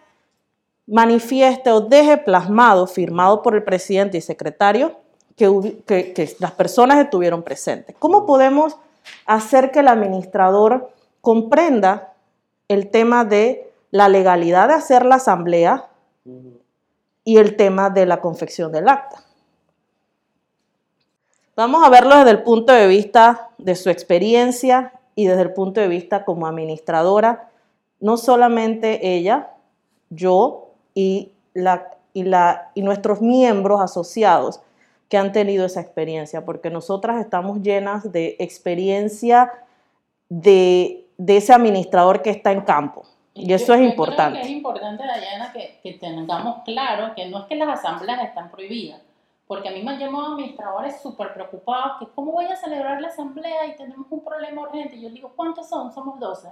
manifieste 0.88 1.72
o 1.72 1.82
deje 1.82 2.18
plasmado, 2.18 2.88
firmado 2.88 3.42
por 3.42 3.56
el 3.56 3.64
presidente 3.64 4.18
y 4.18 4.22
secretario, 4.22 5.00
que, 5.36 5.84
que, 5.86 6.36
las 6.40 6.52
personas 6.52 7.00
estuvieron 7.00 7.44
presentes. 7.44 7.96
¿Cómo 8.00 8.26
podemos 8.26 8.78
hacer 9.26 9.72
que 9.72 9.80
el 9.80 9.88
administrador 9.88 10.92
comprenda 11.22 12.14
el 12.68 12.90
tema 12.90 13.26
de 13.26 13.70
la 13.92 14.08
legalidad 14.08 14.70
de 14.70 14.76
hacer 14.76 15.06
la 15.06 15.16
asamblea 15.16 15.90
y 17.24 17.38
el 17.38 17.56
tema 17.58 17.90
de 17.90 18.06
la 18.06 18.22
confección 18.22 18.72
del 18.72 18.88
acta? 18.88 19.25
Vamos 21.56 21.86
a 21.86 21.90
verlo 21.90 22.18
desde 22.18 22.32
el 22.32 22.44
punto 22.44 22.74
de 22.74 22.88
vista 22.88 23.50
de 23.58 23.76
su 23.76 23.90
experiencia 23.90 24.94
y 25.16 25.26
desde 25.28 25.44
el 25.44 25.54
punto 25.54 25.80
de 25.80 25.88
vista 25.88 26.26
como 26.26 26.48
administradora, 26.48 27.50
no 28.02 28.18
solamente 28.18 29.16
ella, 29.16 29.52
yo, 30.10 30.74
y, 30.94 31.32
la, 31.54 31.92
y, 32.14 32.24
la, 32.24 32.72
y 32.74 32.82
nuestros 32.82 33.22
miembros 33.22 33.80
asociados 33.80 34.60
que 35.08 35.18
han 35.18 35.32
tenido 35.32 35.66
esa 35.66 35.80
experiencia, 35.80 36.44
porque 36.44 36.70
nosotras 36.70 37.22
estamos 37.22 37.62
llenas 37.62 38.12
de 38.12 38.36
experiencia 38.40 39.52
de, 40.28 41.08
de 41.18 41.38
ese 41.38 41.54
administrador 41.54 42.22
que 42.22 42.32
está 42.32 42.52
en 42.52 42.62
campo. 42.62 43.04
Y 43.34 43.54
eso 43.54 43.74
es 43.74 43.82
importante. 43.82 44.42
es 44.42 44.50
importante, 44.50 45.04
Dayana, 45.06 45.52
que, 45.52 45.80
que, 45.84 45.94
tengamos 45.94 46.64
claro 46.64 47.14
que 47.16 47.28
no 47.28 47.40
es 47.40 47.46
que 47.46 47.56
las 47.56 47.80
asambleas 47.80 48.24
están 48.24 48.50
prohibidas, 48.50 49.02
porque 49.48 49.70
a 49.70 49.72
mí 49.72 49.84
me 49.84 49.92
han 49.92 50.00
llamado 50.00 50.34
administradores 50.34 51.02
súper 51.02 51.34
preocupados, 51.34 52.00
que 52.00 52.08
cómo 52.14 52.32
voy 52.32 52.46
a 52.46 52.56
celebrar 52.56 53.02
la 53.02 53.10
asamblea 53.10 53.68
y 53.68 53.76
tenemos 53.76 54.08
un 54.10 54.24
problema 54.24 54.64
urgente. 54.64 54.96
Y 54.96 55.02
yo 55.02 55.10
digo, 55.10 55.32
¿cuántos 55.36 55.70
son? 55.70 55.92
Somos 55.94 56.20
12. 56.20 56.50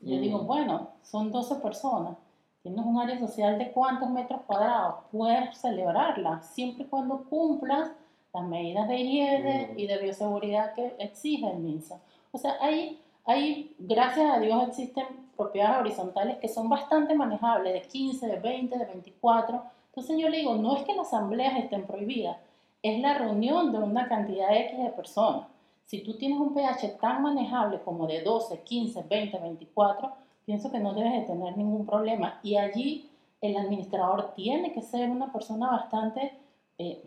Y 0.00 0.14
yo 0.14 0.20
digo, 0.20 0.38
mm. 0.38 0.46
bueno, 0.46 0.88
son 1.02 1.30
12 1.30 1.56
personas 1.56 2.16
tienes 2.62 2.84
un 2.84 2.98
área 2.98 3.18
social 3.18 3.58
de 3.58 3.72
cuántos 3.72 4.10
metros 4.10 4.42
cuadrados, 4.46 4.96
puedes 5.10 5.56
celebrarla, 5.58 6.42
siempre 6.42 6.84
y 6.84 6.88
cuando 6.88 7.24
cumplas 7.24 7.90
las 8.32 8.44
medidas 8.44 8.86
de 8.88 8.96
higiene 8.98 9.74
y 9.76 9.86
de 9.86 9.98
bioseguridad 9.98 10.74
que 10.74 10.94
exige 10.98 11.50
el 11.50 11.58
MINSA. 11.58 12.00
O 12.32 12.38
sea, 12.38 12.56
ahí, 12.60 13.00
ahí, 13.24 13.74
gracias 13.78 14.30
a 14.30 14.38
Dios, 14.38 14.68
existen 14.68 15.06
propiedades 15.36 15.80
horizontales 15.80 16.36
que 16.36 16.48
son 16.48 16.68
bastante 16.68 17.14
manejables, 17.14 17.72
de 17.72 17.82
15, 17.82 18.26
de 18.26 18.38
20, 18.38 18.78
de 18.78 18.84
24. 18.84 19.62
Entonces 20.00 20.18
yo 20.18 20.30
le 20.30 20.38
digo, 20.38 20.54
no 20.54 20.78
es 20.78 20.84
que 20.84 20.94
las 20.94 21.08
asambleas 21.08 21.58
estén 21.58 21.86
prohibidas, 21.86 22.38
es 22.82 23.00
la 23.00 23.18
reunión 23.18 23.70
de 23.70 23.80
una 23.80 24.08
cantidad 24.08 24.56
X 24.56 24.78
de 24.78 24.88
personas. 24.88 25.46
Si 25.84 26.02
tú 26.02 26.16
tienes 26.16 26.38
un 26.38 26.54
pH 26.54 26.96
tan 26.98 27.22
manejable 27.22 27.82
como 27.82 28.06
de 28.06 28.22
12, 28.22 28.60
15, 28.60 29.02
20, 29.02 29.38
24, 29.38 30.10
pienso 30.46 30.72
que 30.72 30.78
no 30.78 30.94
debes 30.94 31.12
de 31.12 31.20
tener 31.26 31.54
ningún 31.54 31.84
problema. 31.84 32.40
Y 32.42 32.56
allí 32.56 33.10
el 33.42 33.54
administrador 33.58 34.32
tiene 34.34 34.72
que 34.72 34.80
ser 34.80 35.10
una 35.10 35.30
persona 35.30 35.70
bastante, 35.70 36.32
eh, 36.78 37.04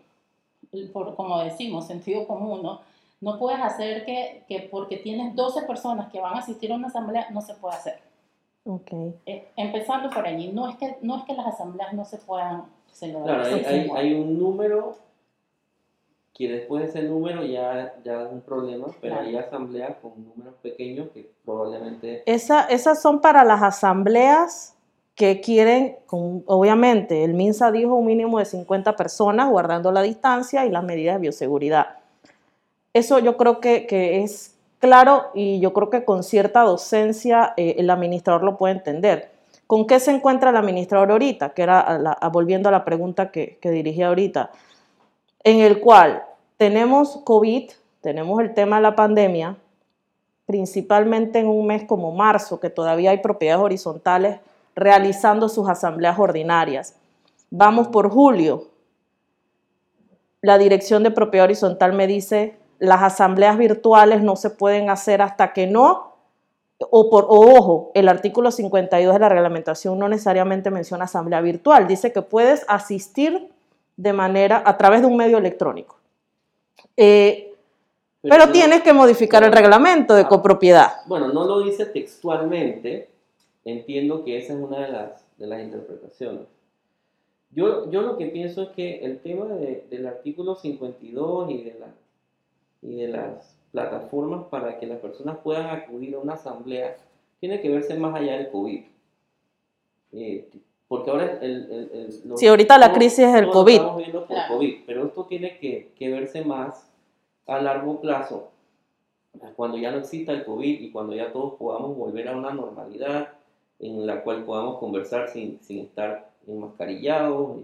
por, 0.92 1.16
como 1.16 1.40
decimos, 1.40 1.88
sentido 1.88 2.28
común, 2.28 2.62
¿no? 2.62 2.82
No 3.20 3.40
puedes 3.40 3.60
hacer 3.60 4.04
que, 4.04 4.44
que, 4.46 4.68
porque 4.70 4.98
tienes 4.98 5.34
12 5.34 5.62
personas 5.62 6.12
que 6.12 6.20
van 6.20 6.36
a 6.36 6.38
asistir 6.38 6.70
a 6.70 6.76
una 6.76 6.86
asamblea, 6.86 7.28
no 7.30 7.40
se 7.40 7.54
puede 7.54 7.74
hacer. 7.74 7.98
Okay. 8.64 9.16
Eh, 9.26 9.48
empezando 9.56 10.10
por 10.10 10.24
allí, 10.24 10.52
no 10.52 10.68
es, 10.68 10.76
que, 10.76 10.96
no 11.02 11.16
es 11.16 11.24
que 11.24 11.34
las 11.34 11.48
asambleas 11.48 11.92
no 11.92 12.04
se 12.04 12.18
puedan 12.18 12.66
Claro, 12.98 13.44
hay, 13.44 13.64
hay, 13.64 13.90
hay 13.94 14.14
un 14.14 14.38
número 14.38 14.96
que 16.34 16.48
después 16.48 16.82
de 16.82 16.88
ese 16.88 17.08
número 17.08 17.44
ya, 17.44 17.94
ya 18.04 18.22
es 18.22 18.32
un 18.32 18.40
problema, 18.40 18.86
pero 19.00 19.20
hay 19.20 19.36
asambleas 19.36 19.96
con 20.02 20.12
números 20.16 20.54
pequeños 20.62 21.08
que 21.14 21.30
probablemente... 21.44 22.24
Esa, 22.26 22.64
esas 22.64 23.00
son 23.00 23.20
para 23.20 23.44
las 23.44 23.62
asambleas 23.62 24.74
que 25.14 25.40
quieren, 25.40 25.96
con, 26.06 26.42
obviamente, 26.46 27.22
el 27.22 27.34
MINSA 27.34 27.70
dijo 27.70 27.94
un 27.94 28.06
mínimo 28.06 28.40
de 28.40 28.46
50 28.46 28.96
personas 28.96 29.48
guardando 29.48 29.92
la 29.92 30.02
distancia 30.02 30.66
y 30.66 30.70
las 30.70 30.82
medidas 30.82 31.14
de 31.14 31.20
bioseguridad. 31.20 31.98
Eso 32.92 33.20
yo 33.20 33.36
creo 33.36 33.60
que, 33.60 33.86
que 33.86 34.24
es 34.24 34.56
claro 34.80 35.30
y 35.34 35.60
yo 35.60 35.72
creo 35.72 35.88
que 35.88 36.04
con 36.04 36.24
cierta 36.24 36.62
docencia 36.62 37.54
eh, 37.56 37.76
el 37.78 37.90
administrador 37.90 38.42
lo 38.42 38.56
puede 38.56 38.74
entender. 38.74 39.33
¿Con 39.74 39.88
qué 39.88 39.98
se 39.98 40.12
encuentra 40.12 40.50
el 40.50 40.56
administrador 40.56 41.10
ahorita? 41.10 41.52
Que 41.52 41.62
era, 41.62 42.16
volviendo 42.32 42.68
a 42.68 42.72
la 42.72 42.84
pregunta 42.84 43.32
que, 43.32 43.58
que 43.60 43.72
dirigí 43.72 44.02
ahorita 44.02 44.52
en 45.42 45.58
el 45.58 45.80
cual 45.80 46.22
tenemos 46.56 47.16
COVID, 47.24 47.72
tenemos 48.00 48.40
el 48.40 48.54
tema 48.54 48.76
de 48.76 48.82
la 48.82 48.94
pandemia, 48.94 49.56
principalmente 50.46 51.40
en 51.40 51.48
un 51.48 51.66
mes 51.66 51.82
como 51.82 52.12
marzo, 52.12 52.60
que 52.60 52.70
todavía 52.70 53.10
hay 53.10 53.18
propiedades 53.18 53.64
horizontales 53.64 54.38
realizando 54.76 55.48
sus 55.48 55.68
asambleas 55.68 56.20
ordinarias. 56.20 56.94
Vamos 57.50 57.88
por 57.88 58.10
julio. 58.10 58.68
La 60.40 60.56
dirección 60.56 61.02
de 61.02 61.10
propiedad 61.10 61.46
horizontal 61.46 61.94
me 61.94 62.06
dice, 62.06 62.56
las 62.78 63.02
asambleas 63.02 63.58
virtuales 63.58 64.22
no 64.22 64.36
se 64.36 64.50
pueden 64.50 64.88
hacer 64.88 65.20
hasta 65.20 65.52
que 65.52 65.66
no, 65.66 66.13
o 66.90 67.10
por 67.10 67.26
ojo, 67.28 67.90
el 67.94 68.08
artículo 68.08 68.50
52 68.50 69.12
de 69.12 69.20
la 69.20 69.28
reglamentación 69.28 69.98
no 69.98 70.08
necesariamente 70.08 70.70
menciona 70.70 71.04
asamblea 71.04 71.40
virtual, 71.40 71.86
dice 71.86 72.12
que 72.12 72.22
puedes 72.22 72.64
asistir 72.68 73.48
de 73.96 74.12
manera, 74.12 74.62
a 74.64 74.76
través 74.76 75.00
de 75.00 75.06
un 75.06 75.16
medio 75.16 75.38
electrónico. 75.38 75.96
Eh, 76.96 77.52
pero, 78.22 78.50
tienes 78.50 78.82
que 78.82 78.92
modificar 78.92 79.44
el 79.44 79.52
reglamento 79.52 80.14
de 80.14 80.22
ah, 80.22 80.28
copropiedad. 80.28 80.92
Bueno, 81.06 81.28
no 81.28 81.44
lo 81.44 81.60
dice 81.60 81.86
textualmente, 81.86 83.08
entiendo 83.64 84.24
que 84.24 84.38
esa 84.38 84.54
es 84.54 84.58
una 84.58 84.80
de 84.80 84.92
las, 84.92 85.24
de 85.36 85.46
las 85.46 85.62
interpretaciones. 85.62 86.42
Yo, 87.50 87.90
yo 87.90 88.02
lo 88.02 88.16
que 88.16 88.26
pienso 88.26 88.62
es 88.62 88.68
que 88.70 89.04
el 89.04 89.20
tema 89.20 89.46
del 89.46 90.06
artículo 90.06 90.56
52 90.56 91.50
y 91.50 91.62
de, 91.62 91.78
la, 91.78 91.86
y 92.82 92.96
de 92.96 93.08
las 93.08 93.53
plataformas 93.74 94.44
para 94.44 94.78
que 94.78 94.86
las 94.86 95.00
personas 95.00 95.38
puedan 95.38 95.66
acudir 95.66 96.14
a 96.14 96.20
una 96.20 96.34
asamblea 96.34 96.96
tiene 97.40 97.60
que 97.60 97.68
verse 97.68 97.98
más 97.98 98.14
allá 98.14 98.38
del 98.38 98.48
COVID. 98.50 98.84
Eh, 100.12 100.48
porque 100.86 101.10
ahora 101.10 101.38
el... 101.42 101.90
el, 101.92 102.38
sí, 102.38 102.46
ahorita 102.46 102.78
la 102.78 102.92
crisis 102.92 103.18
es 103.18 103.34
el 103.34 103.50
COVID. 103.50 103.74
Estamos 103.74 103.96
viendo 103.96 104.26
por 104.26 104.36
COVID, 104.46 104.74
pero 104.86 105.06
esto 105.06 105.24
tiene 105.24 105.58
que, 105.58 105.90
que, 105.98 106.08
verse 106.08 106.44
más 106.44 106.88
a 107.48 107.60
largo 107.60 108.00
plazo, 108.00 108.52
cuando 109.56 109.76
ya 109.76 109.90
no 109.90 109.98
exista 109.98 110.30
el 110.30 110.44
COVID 110.44 110.80
y 110.80 110.92
cuando 110.92 111.12
ya 111.12 111.32
todos 111.32 111.54
podamos 111.54 111.96
volver 111.96 112.28
a 112.28 112.36
una 112.36 112.52
normalidad 112.52 113.30
en 113.80 114.06
la 114.06 114.22
cual 114.22 114.44
podamos 114.44 114.78
conversar 114.78 115.28
sin, 115.30 115.58
sin 115.62 115.80
estar 115.80 116.30
enmascarillados 116.46 117.62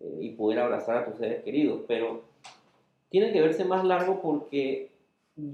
eh, 0.00 0.18
y 0.20 0.30
poder 0.30 0.58
abrazar 0.58 0.96
a 0.96 1.04
tus 1.06 1.16
seres 1.16 1.44
queridos. 1.44 1.82
Pero 1.86 2.22
tiene 3.08 3.32
que 3.32 3.40
verse 3.40 3.64
más 3.64 3.84
largo 3.84 4.20
porque 4.20 4.97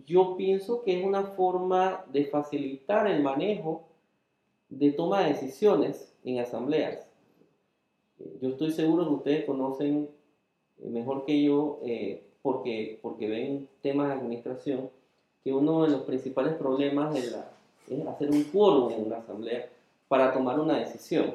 yo 0.07 0.37
pienso 0.37 0.83
que 0.83 0.99
es 0.99 1.05
una 1.05 1.23
forma 1.23 2.05
de 2.13 2.25
facilitar 2.27 3.07
el 3.07 3.23
manejo 3.23 3.85
de 4.69 4.93
toma 4.93 5.21
de 5.23 5.35
decisiones 5.35 6.13
en 6.25 6.41
asambleas. 6.41 7.07
Eh, 8.19 8.39
yo 8.41 8.51
estoy 8.51 8.73
seguro 8.73 9.07
que 9.07 9.15
ustedes 9.15 9.45
conocen 9.45 10.09
eh, 10.83 10.89
mejor 10.89 11.25
que 11.25 11.43
yo, 11.43 11.81
eh, 11.85 12.23
porque, 12.43 12.99
porque 13.03 13.29
ven 13.29 13.69
temas 13.83 14.09
de 14.09 14.15
administración, 14.15 14.91
que 15.43 15.53
uno 15.53 15.85
de 15.85 15.91
los 15.91 16.03
principales 16.03 16.55
problemas 16.55 17.13
de 17.13 17.31
la, 17.31 17.51
es 17.89 18.07
hacer 18.07 18.31
un 18.31 18.45
quórum 18.45 18.91
en 18.93 19.07
una 19.07 19.19
asamblea 19.19 19.69
para 20.09 20.33
tomar 20.33 20.59
una 20.59 20.79
decisión. 20.79 21.35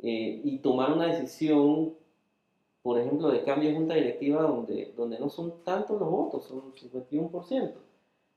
y 0.00 0.58
tomar 0.58 0.92
una 0.92 1.06
decisión, 1.06 1.92
por 2.88 2.98
ejemplo, 2.98 3.28
de 3.28 3.42
cambio 3.42 3.68
de 3.68 3.76
junta 3.76 3.94
directiva 3.94 4.40
donde, 4.40 4.94
donde 4.96 5.18
no 5.18 5.28
son 5.28 5.62
tantos 5.62 6.00
los 6.00 6.10
votos, 6.10 6.46
son 6.46 6.72
51%, 6.72 7.72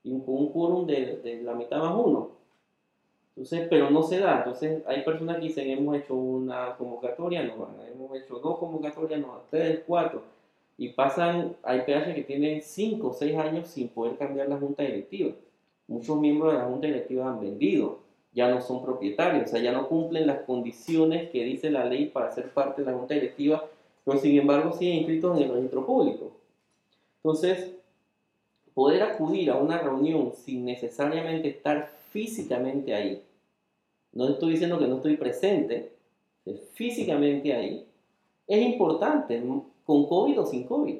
y 0.04 0.10
con 0.20 0.34
un 0.34 0.52
quórum 0.52 0.86
de, 0.86 1.16
de 1.22 1.42
la 1.42 1.54
mitad 1.54 1.78
más 1.78 1.94
uno 1.96 2.42
entonces, 3.34 3.66
pero 3.70 3.88
no 3.90 4.02
se 4.02 4.18
da. 4.18 4.38
Entonces, 4.38 4.82
hay 4.86 5.02
personas 5.02 5.36
que 5.36 5.46
dicen, 5.46 5.70
hemos 5.70 5.96
hecho 5.96 6.14
una 6.14 6.76
convocatoria, 6.76 7.42
no 7.44 7.56
van. 7.56 7.76
Hemos 7.90 8.14
hecho 8.14 8.38
dos 8.38 8.58
convocatorias, 8.58 9.20
no 9.20 9.28
van. 9.28 9.40
Tres, 9.50 9.82
cuatro. 9.86 10.22
Y 10.76 10.90
pasan, 10.90 11.56
hay 11.62 11.80
PH 11.80 12.14
que 12.14 12.24
tienen 12.24 12.60
cinco 12.60 13.08
o 13.08 13.12
seis 13.14 13.34
años 13.38 13.68
sin 13.68 13.88
poder 13.88 14.18
cambiar 14.18 14.50
la 14.50 14.58
junta 14.58 14.82
directiva. 14.82 15.32
Muchos 15.88 16.18
miembros 16.20 16.52
de 16.52 16.58
la 16.58 16.66
junta 16.66 16.86
directiva 16.86 17.30
han 17.30 17.40
vendido, 17.40 18.00
ya 18.34 18.50
no 18.50 18.60
son 18.60 18.84
propietarios, 18.84 19.44
o 19.44 19.48
sea, 19.48 19.62
ya 19.62 19.72
no 19.72 19.88
cumplen 19.88 20.26
las 20.26 20.40
condiciones 20.42 21.30
que 21.30 21.44
dice 21.44 21.70
la 21.70 21.84
ley 21.84 22.06
para 22.06 22.30
ser 22.32 22.50
parte 22.50 22.82
de 22.82 22.90
la 22.90 22.96
junta 22.96 23.14
directiva 23.14 23.64
pero 24.04 24.18
sin 24.18 24.38
embargo 24.38 24.72
siguen 24.72 24.98
inscritos 24.98 25.36
en 25.36 25.44
el 25.44 25.54
registro 25.54 25.86
público. 25.86 26.32
Entonces, 27.16 27.72
poder 28.74 29.02
acudir 29.02 29.50
a 29.50 29.56
una 29.56 29.78
reunión 29.78 30.32
sin 30.32 30.64
necesariamente 30.64 31.48
estar 31.48 31.92
físicamente 32.10 32.94
ahí, 32.94 33.22
no 34.12 34.28
estoy 34.28 34.52
diciendo 34.52 34.78
que 34.78 34.86
no 34.86 34.96
estoy 34.96 35.16
presente, 35.16 35.92
físicamente 36.72 37.54
ahí, 37.54 37.86
es 38.46 38.62
importante, 38.62 39.42
con 39.86 40.06
COVID 40.06 40.40
o 40.40 40.46
sin 40.46 40.64
COVID. 40.64 40.98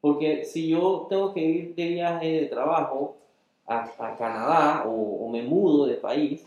Porque 0.00 0.44
si 0.44 0.68
yo 0.68 1.06
tengo 1.08 1.32
que 1.32 1.40
ir 1.40 1.74
de 1.74 1.88
viaje 1.88 2.40
de 2.40 2.46
trabajo 2.46 3.16
a, 3.66 4.16
Canadá 4.18 4.84
o, 4.86 5.28
me 5.28 5.42
mudo 5.42 5.86
de 5.86 5.94
país, 5.94 6.44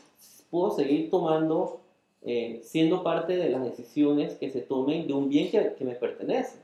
puedo 0.49 0.71
seguir 0.71 1.09
tomando, 1.09 1.79
eh, 2.23 2.61
siendo 2.63 3.03
parte 3.03 3.37
de 3.37 3.49
las 3.49 3.63
decisiones 3.63 4.35
que 4.35 4.49
se 4.49 4.61
tomen 4.61 5.07
de 5.07 5.13
un 5.13 5.29
bien 5.29 5.51
que, 5.51 5.73
que, 5.75 5.85
me 5.85 5.95
pertenece. 5.95 6.59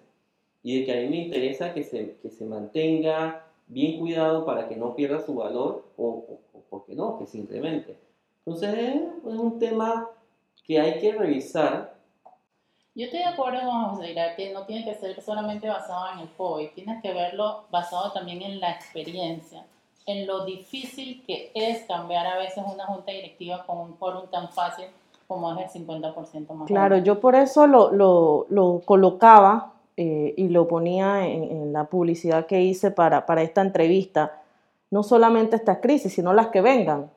Y 0.62 0.80
de 0.80 0.86
que 0.86 0.92
a 0.94 1.02
mí 1.02 1.10
me 1.10 1.18
interesa 1.26 1.74
que 1.74 1.84
se, 1.84 2.18
que 2.22 2.30
se 2.30 2.46
mantenga 2.46 3.46
bien 3.68 4.00
cuidado 4.00 4.46
para 4.46 4.68
que 4.68 4.76
no 4.76 4.96
pierda 4.96 5.26
su 5.26 5.36
valor 5.36 5.86
o, 5.98 6.08
o, 6.54 6.60
porque 6.70 6.96
no, 6.96 7.18
que 7.18 7.28
se 7.28 7.38
incremente. 7.38 7.98
Entonces 8.46 8.74
es 8.78 9.00
un 9.24 9.60
tema 9.60 10.10
que 10.66 10.80
hay 10.80 11.00
que 11.00 11.13
revisar. 11.13 11.96
Yo 12.96 13.06
estoy 13.06 13.20
de 13.20 13.26
acuerdo 13.26 13.62
con 13.62 13.96
José 13.96 14.16
que 14.38 14.54
no 14.54 14.66
tiene 14.66 14.86
que 14.86 14.96
ser 14.96 15.20
solamente 15.22 15.68
basado 15.68 16.13
en 16.13 16.20
el 16.20 16.30
COVID, 16.36 16.70
tienes 16.70 17.02
que 17.02 17.13
verlo 17.13 17.66
basado 17.72 18.12
también 18.12 18.42
en 18.42 18.60
la 18.60 18.72
experiencia, 18.72 19.66
en 20.06 20.28
lo 20.28 20.46
difícil 20.46 21.24
que 21.26 21.52
es 21.56 21.86
cambiar 21.88 22.28
a 22.28 22.38
veces 22.38 22.63
una 22.66 22.86
junta 22.86 23.12
directiva 23.12 23.66
con 23.66 23.78
un 23.80 23.94
quórum 23.94 24.28
tan 24.28 24.50
fácil 24.50 24.86
como 25.34 25.60
es 25.60 25.76
el 25.76 25.86
50% 25.86 26.54
más. 26.54 26.67
Claro, 26.67 26.98
yo 26.98 27.19
por 27.19 27.36
eso 27.36 27.67
lo, 27.67 27.91
lo, 27.91 28.46
lo 28.50 28.82
colocaba 28.86 29.74
eh, 29.96 30.34
y 30.38 30.50
lo 30.50 30.67
ponía 30.67 31.28
en, 31.28 31.72
la 31.72 31.86
publicidad 31.86 32.48
que 32.48 32.62
hice 32.62 32.89
para, 32.89 33.28
para 33.28 33.43
esta 33.43 33.62
entrevista, 33.62 34.41
no 34.89 35.04
solamente 35.04 35.56
esta 35.56 35.82
crisis, 35.82 36.13
sino 36.13 36.34
las 36.34 36.48
que 36.48 36.62
vengan. 36.62 37.12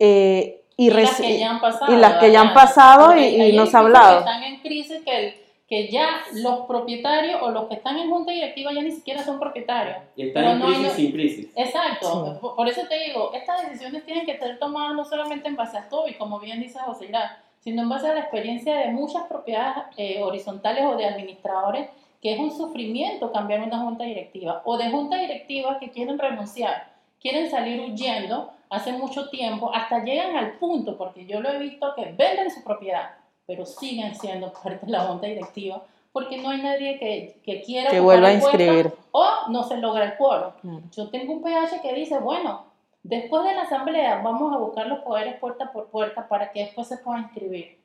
Eh, 0.00 0.62
y, 0.76 0.90
las 0.90 1.20
que 1.20 1.38
ya 1.38 1.50
han 1.50 1.60
pasado. 1.60 1.92
Y 1.92 1.96
las 1.96 2.14
que 2.14 2.32
ya 2.32 2.40
han 2.40 2.54
pasado 2.54 3.16
y, 3.16 3.52
nos 3.52 3.74
ha 3.74 3.80
hablado. 3.80 4.18
están 4.20 4.42
en 4.42 4.60
crisis 4.60 5.00
que, 5.04 5.46
que 5.68 5.88
ya 5.90 6.22
los 6.34 6.66
propietarios 6.66 7.40
o 7.40 7.50
los 7.50 7.68
que 7.68 7.74
están 7.74 7.96
en 7.98 8.10
junta 8.10 8.32
directiva 8.32 8.72
ya 8.72 8.82
ni 8.82 8.90
siquiera 8.90 9.22
son 9.22 9.38
propietarios. 9.38 9.98
Y 10.16 10.28
están 10.28 10.44
en 10.44 10.60
crisis 10.60 10.92
sin 10.92 11.12
crisis. 11.12 11.48
Exacto. 11.54 12.38
Por 12.56 12.68
eso 12.68 12.82
te 12.88 12.98
digo, 12.98 13.32
estas 13.32 13.68
decisiones 13.68 14.04
tienen 14.04 14.26
que 14.26 14.38
ser 14.38 14.58
tomadas 14.58 14.96
no 14.96 15.04
solamente 15.04 15.48
en 15.48 15.54
base 15.54 15.78
a 15.78 15.88
y 16.08 16.14
como 16.14 16.40
bien 16.40 16.60
dice 16.60 16.80
José 16.80 17.06
Irán, 17.06 17.30
sino 17.60 17.82
en 17.82 17.88
base 17.88 18.08
a 18.08 18.14
la 18.14 18.20
experiencia 18.20 18.76
de 18.76 18.92
muchas 18.92 19.24
propiedades 19.24 19.84
eh, 19.96 20.22
horizontales 20.22 20.84
o 20.86 20.96
de 20.96 21.06
administradores, 21.06 21.88
que 22.20 22.32
es 22.32 22.40
un 22.40 22.50
sufrimiento 22.50 23.32
cambiar 23.32 23.60
una 23.60 23.78
junta 23.80 24.04
directiva, 24.04 24.62
o 24.64 24.76
de 24.76 24.90
juntas 24.90 25.20
directivas 25.20 25.78
que 25.78 25.90
quieren 25.90 26.18
renunciar, 26.18 26.92
quieren 27.20 27.50
salir 27.50 27.80
huyendo 27.80 28.50
hace 28.70 28.92
mucho 28.92 29.28
tiempo, 29.30 29.70
hasta 29.72 30.04
llegan 30.04 30.36
al 30.36 30.52
punto, 30.58 30.96
porque 30.96 31.26
yo 31.26 31.40
lo 31.40 31.50
he 31.50 31.58
visto, 31.58 31.94
que 31.94 32.12
venden 32.12 32.50
su 32.50 32.62
propiedad, 32.62 33.10
pero 33.46 33.64
siguen 33.64 34.14
siendo 34.14 34.52
parte 34.52 34.84
de 34.84 34.92
la 34.92 35.00
junta 35.00 35.26
directiva, 35.26 35.82
porque 36.12 36.38
no 36.38 36.50
hay 36.50 36.62
nadie 36.62 36.98
que, 36.98 37.40
que 37.44 37.62
quiera 37.62 37.90
que 37.90 38.00
vuelva 38.00 38.28
a 38.28 38.34
inscribir 38.34 38.92
o 39.12 39.26
no 39.50 39.62
se 39.62 39.76
logra 39.76 40.04
el 40.04 40.16
quórum. 40.16 40.52
Yo 40.94 41.08
tengo 41.10 41.32
un 41.32 41.42
PH 41.42 41.80
que 41.80 41.94
dice, 41.94 42.18
bueno, 42.18 42.64
después 43.08 43.44
de 43.44 43.54
la 43.54 43.62
asamblea 43.62 44.20
vamos 44.22 44.54
a 44.54 44.58
buscar 44.58 44.86
los 44.86 45.00
poderes 45.00 45.36
puerta 45.40 45.72
por 45.72 45.88
puerta 45.88 46.28
para 46.28 46.52
que 46.52 46.60
después 46.60 46.86
se 46.86 46.98
pueda 46.98 47.20
inscribir. 47.20 47.78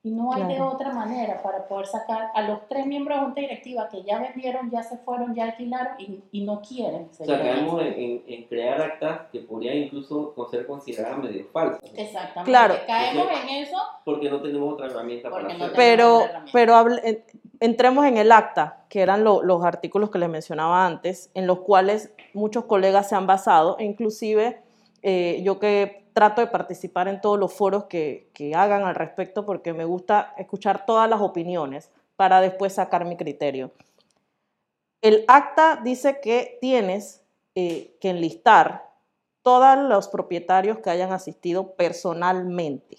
Y 0.00 0.12
no 0.12 0.32
hay 0.32 0.44
de 0.44 0.60
otra 0.60 0.92
manera 0.92 1.42
para 1.42 1.66
poder 1.66 1.86
sacar 1.86 2.30
a 2.32 2.42
los 2.42 2.68
tres 2.68 2.86
miembros 2.86 3.18
de 3.18 3.24
junta 3.24 3.40
directiva 3.40 3.88
que 3.90 4.04
ya 4.04 4.20
vendieron, 4.20 4.70
ya 4.70 4.80
se 4.84 4.96
fueron, 4.98 5.34
ya 5.34 5.46
alquilaron 5.46 5.94
y, 5.98 6.22
y 6.30 6.44
no 6.44 6.62
quieren. 6.62 7.08
O 7.10 7.24
sea, 7.24 7.26
caemos 7.26 7.82
en, 7.82 8.22
en, 8.26 8.44
crear 8.44 8.80
actas 8.80 9.22
que 9.32 9.40
podrían 9.40 9.76
incluso 9.76 10.34
ser 10.52 10.68
consideradas 10.68 11.18
medio 11.18 11.44
falsas. 11.52 11.82
Exactamente. 11.96 12.48
Claro. 12.48 12.74
Caemos 12.86 13.26
en 13.42 13.48
eso. 13.48 13.76
Porque 14.04 14.30
no 14.30 14.40
tenemos 14.40 14.74
otra 14.74 14.86
herramienta 14.86 15.30
para 15.30 15.48
hacerlo. 15.48 15.72
pero, 15.74 16.22
pero 16.52 16.86
entremos 17.58 18.06
en 18.06 18.18
el 18.18 18.30
acta, 18.30 18.84
que 18.88 19.00
eran 19.00 19.24
los 19.24 19.64
artículos 19.64 20.10
que 20.10 20.20
les 20.20 20.28
mencionaba 20.28 20.86
antes, 20.86 21.30
en 21.34 21.48
los 21.48 21.58
cuales 21.60 22.14
muchos 22.34 22.66
colegas 22.66 23.08
se 23.08 23.16
han 23.16 23.26
basado, 23.26 23.76
e 23.80 23.84
inclusive 23.84 24.62
eh, 25.02 25.40
yo 25.42 25.58
que 25.58 26.08
trato 26.12 26.40
de 26.40 26.48
participar 26.48 27.08
en 27.08 27.20
todos 27.20 27.38
los 27.38 27.52
foros 27.52 27.84
que, 27.84 28.30
que, 28.34 28.54
hagan 28.54 28.82
al 28.82 28.94
respecto 28.94 29.44
porque 29.44 29.72
me 29.72 29.84
gusta 29.84 30.34
escuchar 30.36 30.84
todas 30.84 31.08
las 31.08 31.20
opiniones 31.20 31.90
para 32.16 32.40
después 32.40 32.72
sacar 32.72 33.04
mi 33.04 33.16
criterio. 33.16 33.70
El 35.00 35.24
acta 35.28 35.80
dice 35.82 36.20
que 36.20 36.58
tienes 36.60 37.22
eh, 37.54 37.96
que 38.00 38.10
enlistar 38.10 38.90
todos 39.42 39.78
los 39.78 40.08
propietarios 40.08 40.78
que 40.78 40.90
hayan 40.90 41.12
asistido 41.12 41.74
personalmente. 41.74 42.98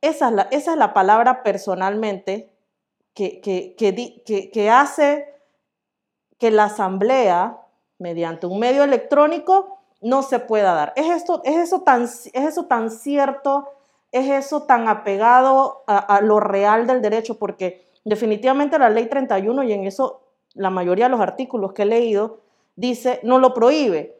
esa, 0.00 0.28
es 0.28 0.34
la, 0.34 0.42
esa, 0.52 0.72
es 0.72 0.78
la, 0.78 0.94
palabra 0.94 1.42
personalmente 1.42 2.52
que, 3.14 3.40
que, 3.40 3.74
que 4.52 4.70
hace 4.70 5.34
que 6.38 6.50
la 6.50 6.64
asamblea, 6.64 7.58
mediante 7.98 8.46
un 8.46 8.58
medio 8.58 8.82
electrónico, 8.82 9.79
no 10.00 10.22
se 10.22 10.38
pueda 10.38 10.74
dar. 10.74 10.92
¿Es, 10.96 11.08
esto, 11.08 11.42
es, 11.44 11.56
eso, 11.56 11.82
tan, 11.82 12.04
¿Es 12.04 12.30
eso 12.34 12.66
tan 12.66 12.90
cierto? 12.90 13.68
¿Es 14.12 14.28
eso 14.28 14.62
tan 14.62 14.88
apegado 14.88 15.84
a, 15.86 16.20
lo 16.20 16.40
real 16.40 16.86
del 16.86 17.02
derecho? 17.02 17.38
Porque 17.38 17.86
definitivamente 18.04 18.78
la 18.78 18.90
ley 18.90 19.06
31, 19.06 19.62
y 19.64 19.72
en 19.72 19.86
eso 19.86 20.22
la 20.54 20.70
mayoría 20.70 21.06
de 21.06 21.10
los 21.10 21.20
artículos 21.20 21.72
que 21.72 21.82
he 21.82 21.86
leído, 21.86 22.40
dice, 22.74 23.20
no 23.22 23.38
lo 23.38 23.54
prohíbe. 23.54 24.16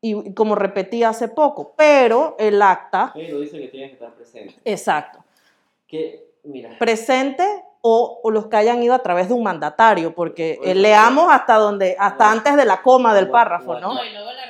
Y 0.00 0.34
como 0.34 0.54
repetí 0.54 1.02
hace 1.02 1.28
poco, 1.28 1.74
pero 1.76 2.36
el 2.38 2.60
acta... 2.62 3.10
Pero 3.14 3.40
dice 3.40 3.58
que 3.58 3.68
tiene 3.68 3.88
que 3.88 3.94
estar 3.94 4.14
presente. 4.14 4.54
Exacto. 4.64 5.24
Que, 5.86 6.34
mira. 6.44 6.78
Presente 6.78 7.44
o, 7.86 8.30
los 8.30 8.46
que 8.46 8.56
hayan 8.56 8.82
ido 8.82 8.94
a 8.94 9.00
través 9.00 9.28
de 9.28 9.34
un 9.34 9.42
mandatario, 9.42 10.14
porque 10.14 10.58
leamos 10.74 11.30
hasta 11.30 11.56
donde, 11.56 11.96
hasta 11.98 12.30
antes 12.30 12.56
de 12.56 12.64
la 12.64 12.80
coma 12.80 13.14
del 13.14 13.28
párrafo, 13.28 13.78
¿no? 13.78 13.92
no 13.92 14.04
y 14.04 14.10
luego 14.10 14.32
la 14.32 14.43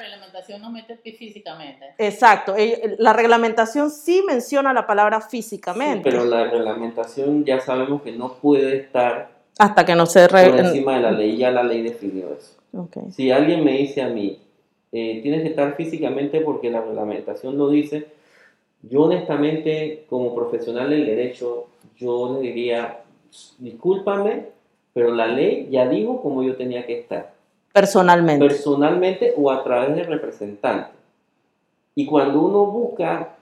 reglamentación 0.44 0.62
nos 0.62 0.72
mete 0.72 0.96
físicamente. 1.12 1.86
Exacto, 1.98 2.54
la 2.98 3.12
reglamentación 3.12 3.90
sí 3.90 4.22
menciona 4.26 4.72
la 4.72 4.86
palabra 4.86 5.20
físicamente. 5.20 6.10
pero 6.10 6.24
la 6.24 6.44
reglamentación 6.44 7.44
ya 7.44 7.60
sabemos 7.60 8.02
que 8.02 8.12
no 8.12 8.34
puede 8.34 8.76
estar 8.78 9.32
hasta 9.58 9.84
que 9.84 9.94
no 9.94 10.06
se 10.06 10.28
por 10.28 10.40
encima 10.40 10.96
de 10.96 11.00
la 11.00 11.12
ley, 11.12 11.36
ya 11.36 11.50
la 11.50 11.62
ley 11.62 11.82
definió 11.82 12.26
eso. 12.34 12.56
Si 13.10 13.30
alguien 13.30 13.64
me 13.64 13.78
dice 13.78 14.02
a 14.02 14.08
mí, 14.08 14.40
eh, 14.90 15.20
tienes 15.22 15.42
que 15.42 15.48
estar 15.48 15.76
físicamente 15.76 16.40
porque 16.40 16.70
la 16.70 16.80
reglamentación 16.80 17.56
lo 17.56 17.68
dice, 17.68 18.08
yo 18.82 19.02
honestamente 19.02 20.04
como 20.08 20.34
profesional 20.34 20.90
del 20.90 21.06
derecho, 21.06 21.68
yo 21.96 22.34
le 22.34 22.48
diría, 22.48 23.00
discúlpame, 23.58 24.46
pero 24.92 25.14
la 25.14 25.28
ley 25.28 25.68
ya 25.70 25.88
dijo 25.88 26.20
cómo 26.20 26.42
yo 26.42 26.56
tenía 26.56 26.84
que 26.84 26.98
estar. 26.98 27.33
Personalmente. 27.74 28.46
Personalmente 28.46 29.34
o 29.36 29.50
a 29.50 29.64
través 29.64 29.96
del 29.96 30.06
representante. 30.06 30.90
Y 31.96 32.06
cuando 32.06 32.40
uno 32.40 32.66
busca 32.66 33.34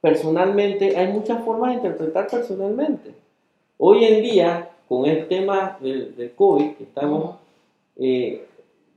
personalmente, 0.00 0.96
hay 0.96 1.06
muchas 1.12 1.44
formas 1.44 1.70
de 1.70 1.76
interpretar 1.76 2.26
personalmente. 2.26 3.14
Hoy 3.78 4.04
en 4.04 4.24
día, 4.24 4.70
con 4.88 5.06
el 5.06 5.28
tema 5.28 5.78
del, 5.80 6.32
COVID, 6.34 6.72
que 6.72 6.82
estamos, 6.82 7.36
eh, 7.94 8.44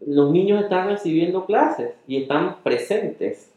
los 0.07 0.31
niños 0.31 0.63
están 0.63 0.87
recibiendo 0.87 1.45
clases 1.45 1.91
y 2.07 2.23
están 2.23 2.55
presentes. 2.63 3.51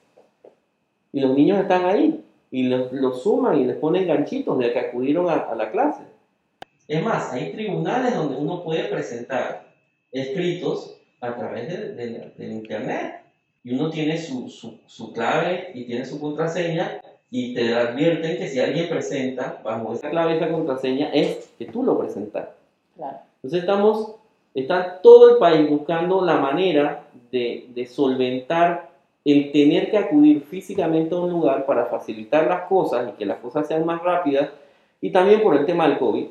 Y 1.14 1.20
los 1.20 1.34
niños 1.34 1.60
están 1.60 1.86
ahí 1.86 2.22
y 2.50 2.64
los, 2.64 3.22
suman 3.22 3.58
y 3.58 3.64
les 3.64 3.76
ponen 3.76 4.06
ganchitos 4.06 4.58
de 4.58 4.70
que 4.70 4.78
acudieron 4.80 5.30
a 5.30 5.54
la 5.54 5.70
clase. 5.70 6.02
Es 6.86 7.02
más, 7.02 7.32
hay 7.32 7.52
tribunales 7.52 8.14
donde 8.14 8.36
uno 8.36 8.62
puede 8.62 8.84
presentar 8.84 9.72
escritos 10.10 10.98
a 11.22 11.36
través 11.36 11.68
de, 11.68 12.32
del 12.36 12.52
internet 12.52 13.22
y 13.64 13.74
uno 13.74 13.90
tiene 13.90 14.18
su, 14.18 14.48
su, 14.48 14.78
su, 14.86 15.12
clave 15.12 15.70
y 15.72 15.84
tiene 15.84 16.04
su 16.04 16.20
contraseña 16.20 17.00
y 17.30 17.54
te 17.54 17.74
advierten 17.74 18.36
que 18.36 18.48
si 18.48 18.58
alguien 18.58 18.88
presenta 18.88 19.60
bajo 19.64 19.94
esa 19.94 20.10
clave, 20.10 20.36
esa 20.36 20.50
contraseña, 20.50 21.10
es 21.14 21.48
que 21.58 21.66
tú 21.66 21.84
lo 21.84 21.96
presentas. 21.96 22.48
Entonces 22.96 23.60
estamos, 23.60 24.16
está 24.52 25.00
todo 25.00 25.30
el 25.30 25.36
país 25.38 25.70
buscando 25.70 26.24
la 26.24 26.36
manera 26.36 27.04
de, 27.30 27.68
de 27.72 27.86
solventar 27.86 28.90
el 29.24 29.52
tener 29.52 29.92
que 29.92 29.98
acudir 29.98 30.42
físicamente 30.42 31.14
a 31.14 31.18
un 31.18 31.30
lugar 31.30 31.64
para 31.64 31.86
facilitar 31.86 32.48
las 32.48 32.62
cosas 32.62 33.08
y 33.08 33.12
que 33.12 33.24
las 33.24 33.38
cosas 33.38 33.68
sean 33.68 33.86
más 33.86 34.02
rápidas 34.02 34.50
y 35.00 35.10
también 35.10 35.40
por 35.40 35.56
el 35.56 35.64
tema 35.64 35.88
del 35.88 35.98
COVID. 35.98 36.26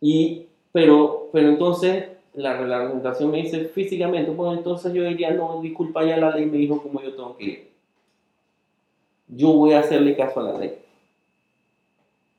Y, 0.00 0.46
pero, 0.72 1.28
pero 1.32 1.48
entonces 1.48 2.17
la 2.38 2.56
reglamentación 2.56 3.30
me 3.30 3.42
dice 3.42 3.64
físicamente, 3.66 4.30
pues 4.32 4.56
entonces 4.58 4.92
yo 4.92 5.02
diría, 5.02 5.30
no, 5.32 5.60
disculpa, 5.60 6.04
ya 6.04 6.16
la 6.16 6.30
ley 6.34 6.46
me 6.46 6.58
dijo 6.58 6.80
cómo 6.82 7.02
yo 7.02 7.14
tengo 7.14 7.36
que 7.36 7.44
ir. 7.44 7.68
Yo 9.28 9.52
voy 9.52 9.72
a 9.72 9.80
hacerle 9.80 10.16
caso 10.16 10.40
a 10.40 10.44
la 10.52 10.58
ley. 10.58 10.74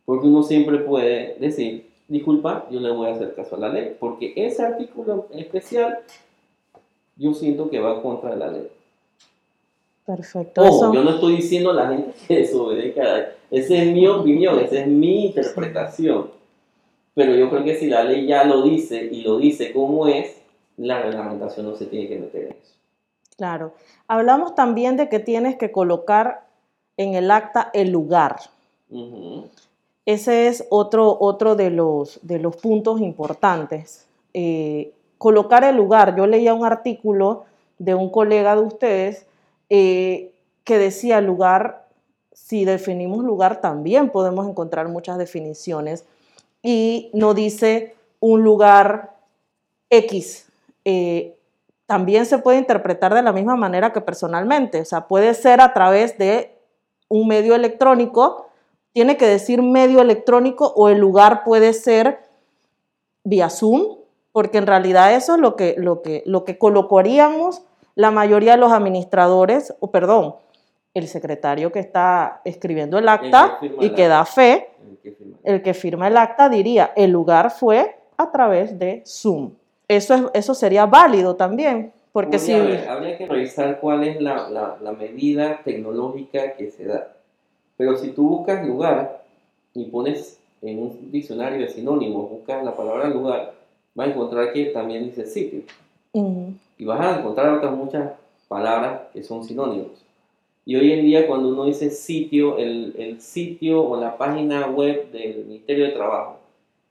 Porque 0.05 0.27
uno 0.27 0.41
siempre 0.41 0.77
puede 0.79 1.35
decir, 1.39 1.87
disculpa, 2.07 2.65
yo 2.71 2.79
le 2.79 2.89
voy 2.91 3.09
a 3.09 3.13
hacer 3.13 3.35
caso 3.35 3.55
a 3.55 3.59
la 3.59 3.69
ley, 3.69 3.95
porque 3.99 4.33
ese 4.35 4.63
artículo 4.63 5.27
especial 5.31 5.99
yo 7.17 7.33
siento 7.33 7.69
que 7.69 7.79
va 7.79 8.01
contra 8.01 8.35
la 8.35 8.47
ley. 8.51 8.67
Perfecto. 10.05 10.61
Ojo, 10.61 10.85
eso- 10.85 10.93
yo 10.93 11.03
no 11.03 11.11
estoy 11.11 11.35
diciendo 11.35 11.71
a 11.71 11.73
la 11.73 11.89
gente 11.89 12.13
que 12.27 12.37
desobedezca. 12.37 13.33
Esa 13.51 13.75
es 13.75 13.93
mi 13.93 14.07
opinión, 14.07 14.59
esa 14.59 14.79
es 14.79 14.87
mi 14.87 15.25
interpretación. 15.27 16.38
Pero 17.19 17.35
yo 17.35 17.49
creo 17.49 17.65
que 17.65 17.75
si 17.75 17.87
la 17.87 18.05
ley 18.05 18.27
ya 18.27 18.45
lo 18.45 18.61
dice 18.61 19.09
y 19.11 19.23
lo 19.23 19.39
dice 19.39 19.73
como 19.73 20.07
es, 20.07 20.37
la 20.77 21.01
reglamentación 21.01 21.65
no 21.65 21.75
se 21.75 21.85
tiene 21.85 22.07
que 22.07 22.17
meter 22.17 22.43
en 22.43 22.51
eso. 22.51 22.75
Claro. 23.35 23.73
Hablamos 24.07 24.55
también 24.55 24.95
de 24.95 25.09
que 25.09 25.19
tienes 25.19 25.57
que 25.57 25.69
colocar 25.69 26.45
en 26.95 27.15
el 27.15 27.29
acta 27.29 27.71
el 27.73 27.91
lugar. 27.91 28.37
Ese 30.05 30.47
es 30.47 30.65
otro, 30.69 31.17
otro 31.19 31.57
de, 31.57 31.71
los, 31.71 32.21
de 32.21 32.39
los 32.39 32.55
puntos 32.55 33.01
importantes. 33.01 34.07
Eh, 34.33 34.93
colocar 35.17 35.65
el 35.65 35.75
lugar. 35.75 36.15
Yo 36.15 36.25
leía 36.25 36.53
un 36.53 36.65
artículo 36.65 37.43
de 37.79 37.95
un 37.95 38.09
colega 38.09 38.55
de 38.55 38.61
ustedes 38.61 39.25
eh, 39.69 40.31
que 40.63 40.77
decía 40.77 41.19
lugar, 41.19 41.85
si 42.31 42.63
definimos 42.63 43.25
lugar 43.25 43.59
también 43.59 44.09
podemos 44.09 44.47
encontrar 44.47 44.87
muchas 44.87 45.17
definiciones 45.17 46.05
y 46.61 47.09
no 47.13 47.33
dice 47.33 47.95
un 48.19 48.43
lugar 48.43 49.15
X. 49.89 50.49
Eh, 50.85 51.35
también 51.85 52.25
se 52.25 52.37
puede 52.37 52.59
interpretar 52.59 53.13
de 53.13 53.23
la 53.23 53.33
misma 53.33 53.55
manera 53.55 53.91
que 53.91 54.01
personalmente, 54.01 54.81
o 54.81 54.85
sea, 54.85 55.07
puede 55.07 55.33
ser 55.33 55.61
a 55.61 55.73
través 55.73 56.17
de 56.17 56.55
un 57.07 57.27
medio 57.27 57.55
electrónico, 57.55 58.47
tiene 58.93 59.17
que 59.17 59.25
decir 59.25 59.61
medio 59.61 60.01
electrónico 60.01 60.71
o 60.75 60.89
el 60.89 60.99
lugar 60.99 61.43
puede 61.43 61.73
ser 61.73 62.19
vía 63.23 63.49
Zoom, 63.49 63.97
porque 64.31 64.59
en 64.59 64.67
realidad 64.67 65.15
eso 65.15 65.35
es 65.35 65.41
lo 65.41 65.55
que, 65.55 65.75
lo 65.77 66.01
que, 66.01 66.23
lo 66.25 66.45
que 66.45 66.57
colocaríamos 66.57 67.63
la 67.95 68.11
mayoría 68.11 68.51
de 68.51 68.57
los 68.57 68.71
administradores, 68.71 69.73
o 69.79 69.91
perdón, 69.91 70.35
el 70.93 71.07
secretario 71.07 71.71
que 71.71 71.79
está 71.79 72.41
escribiendo 72.45 72.97
el 72.97 73.09
acta 73.09 73.59
y 73.61 73.89
que 73.89 74.07
da 74.07 74.25
fe, 74.25 74.68
que 75.11 75.23
firma. 75.23 75.37
el 75.43 75.61
que 75.61 75.73
firma 75.73 76.07
el 76.07 76.17
acta 76.17 76.49
diría, 76.49 76.91
el 76.95 77.11
lugar 77.11 77.51
fue 77.51 77.95
a 78.17 78.31
través 78.31 78.77
de 78.77 79.03
Zoom. 79.05 79.51
Eso, 79.87 80.13
es, 80.13 80.21
eso 80.33 80.53
sería 80.53 80.85
válido 80.85 81.35
también, 81.35 81.91
porque 82.11 82.37
si... 82.39 82.53
Haber- 82.53 82.87
habría 82.87 83.17
que 83.17 83.25
revisar 83.27 83.79
cuál 83.79 84.03
es 84.03 84.21
la, 84.21 84.49
la- 84.49 84.77
la 84.81 84.91
medida 84.91 85.61
tecnológica 85.63 86.53
que 86.53 86.69
se 86.69 86.85
da. 86.85 87.13
Pero 87.77 87.97
si 87.97 88.09
tú 88.11 88.27
buscas 88.27 88.65
lugar 88.67 89.23
y 89.73 89.85
pones 89.85 90.37
en 90.61 90.79
un 90.79 91.11
diccionario 91.11 91.59
de 91.59 91.69
sinónimos, 91.69 92.29
buscas 92.29 92.63
la 92.63 92.75
palabra 92.75 93.07
lugar, 93.07 93.53
vas 93.95 94.07
a 94.07 94.11
encontrar 94.11 94.51
que 94.53 94.65
también 94.65 95.05
dice 95.05 95.25
sitio. 95.25 95.61
Y 96.77 96.85
vas 96.85 96.99
a 96.99 97.19
encontrar 97.19 97.49
otras 97.53 97.71
muchas 97.73 98.11
palabras 98.47 99.01
que 99.13 99.23
son 99.23 99.43
sinónimos. 99.43 99.91
Y 100.69 100.75
hoy 100.75 100.91
en 100.91 101.03
día 101.03 101.25
cuando 101.25 101.49
uno 101.49 101.65
dice 101.65 101.89
sitio, 101.89 102.59
el, 102.59 102.93
el 102.99 103.19
sitio 103.21 103.83
o 103.83 103.99
la 103.99 104.15
página 104.19 104.67
web 104.67 105.11
del 105.11 105.45
Ministerio 105.45 105.85
de 105.85 105.93
Trabajo, 105.93 106.37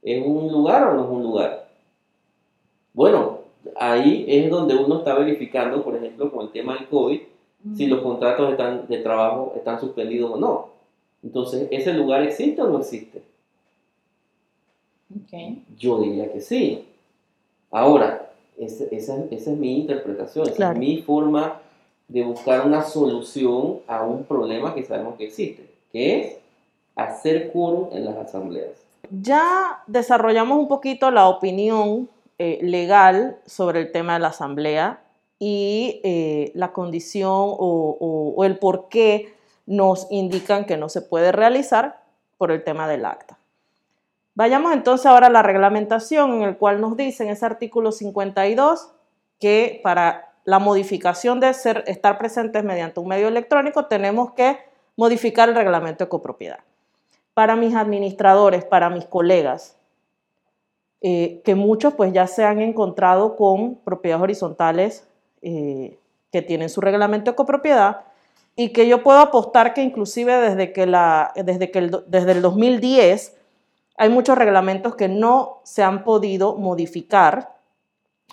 ¿es 0.03 0.21
un 0.27 0.51
lugar 0.51 0.89
o 0.89 0.95
no 0.95 1.05
es 1.05 1.09
un 1.11 1.23
lugar? 1.23 1.69
Bueno, 2.93 3.39
ahí 3.77 4.25
es 4.27 4.51
donde 4.51 4.75
uno 4.75 4.99
está 4.99 5.15
verificando, 5.15 5.85
por 5.85 5.95
ejemplo, 5.95 6.29
con 6.33 6.47
el 6.47 6.51
tema 6.51 6.75
del 6.75 6.89
COVID, 6.89 7.21
si 7.77 7.87
los 7.87 8.01
contratos 8.01 8.51
están, 8.51 8.89
de 8.89 8.99
trabajo 8.99 9.53
están 9.55 9.79
suspendidos 9.79 10.33
o 10.33 10.37
no. 10.39 10.71
Entonces, 11.23 11.69
¿ese 11.71 11.93
lugar 11.93 12.25
existe 12.25 12.61
o 12.61 12.69
no 12.69 12.81
existe? 12.81 13.23
Yo 15.79 16.01
diría 16.01 16.33
que 16.33 16.41
sí. 16.41 16.85
Ahora, 17.71 18.33
esa, 18.57 18.87
esa 18.91 19.25
es 19.31 19.47
mi 19.47 19.79
interpretación, 19.79 20.47
esa 20.49 20.57
Claro. 20.57 20.73
es 20.73 20.79
mi 20.81 20.97
forma 21.01 21.61
de 22.09 22.25
buscar 22.25 22.67
una 22.67 22.83
solución 22.83 23.81
a 23.87 24.03
un 24.03 24.25
problema 24.25 24.75
que 24.75 24.85
sabemos 24.85 25.17
que 25.17 25.27
existe, 25.27 25.69
que 25.93 26.21
es 26.21 26.37
hacer 26.97 27.53
quórum 27.53 27.89
en 27.93 28.05
las 28.05 28.17
asambleas. 28.17 28.73
Ya 29.11 29.83
desarrollamos 29.87 30.59
un 30.59 30.69
poquito 30.69 31.11
la 31.11 31.29
opinión 31.29 32.09
eh, 32.39 32.59
legal 32.63 33.37
sobre 33.47 33.81
el 33.81 33.93
tema 33.93 34.15
de 34.15 34.21
la 34.21 34.29
asamblea 34.29 35.01
y 35.39 36.01
eh, 36.03 36.51
la 36.55 36.73
condición 36.73 37.31
o, 37.33 38.45
el 38.45 38.59
por 38.59 38.89
qué 38.89 39.35
nos 39.67 40.07
indican 40.11 40.65
que 40.65 40.77
no 40.77 40.89
se 40.89 41.03
puede 41.03 41.33
realizar 41.33 42.03
por 42.37 42.51
el 42.51 42.65
tema 42.65 42.89
del 42.89 43.05
acta. 43.05 43.39
Vayamos 44.35 44.73
entonces 44.73 45.07
ahora 45.07 45.27
a 45.27 45.31
la 45.31 45.43
reglamentación 45.43 46.35
en 46.35 46.43
el 46.43 46.57
cual 46.57 46.81
nos 46.81 46.97
dice 46.97 47.25
en 47.25 47.31
ese 47.31 47.45
artículo 47.45 47.93
52 47.93 48.91
que 49.41 49.81
para 49.83 50.28
la 50.49 50.59
modificación 50.59 51.41
de 51.41 51.53
ser, 51.53 51.85
estar 51.89 52.17
presentes 52.17 52.65
mediante 52.65 53.01
un 53.01 53.09
medio 53.09 53.29
electrónico 53.29 53.85
tenemos 53.85 54.33
que 54.33 54.57
modificar 54.97 55.51
el 55.51 55.55
reglamento 55.55 56.05
de 56.05 56.09
copropiedad 56.09 56.61
para 57.35 57.55
mis 57.55 57.75
administradores, 57.75 58.65
para 58.65 58.89
mis 58.89 59.05
colegas, 59.05 59.77
eh, 61.03 61.43
que 61.45 61.55
muchos 61.55 61.93
pues 61.93 62.15
ya 62.15 62.27
se 62.27 62.45
han 62.45 62.63
encontrado 62.63 63.37
con 63.37 63.75
propiedades 63.75 64.23
horizontales 64.23 65.07
eh, 65.43 65.99
que 66.33 66.41
tienen 66.41 66.71
su 66.71 66.81
reglamento 66.81 67.33
de 67.33 67.37
copropiedad 67.37 68.07
y 68.57 68.71
que 68.71 68.89
yo 68.89 69.03
puedo 69.03 69.19
apostar 69.19 69.75
que 69.75 69.83
inclusive 69.83 70.35
desde, 70.39 70.73
que 70.73 70.87
la, 70.87 71.31
desde, 71.37 71.71
que 71.71 71.91
desde 72.07 72.33
el 72.33 72.41
2010 72.41 73.37
hay 73.99 74.09
muchos 74.09 74.39
reglamentos 74.39 74.95
que 74.95 75.09
no 75.09 75.61
se 75.63 75.83
han 75.83 76.05
podido 76.05 76.57
modificar. 76.57 77.58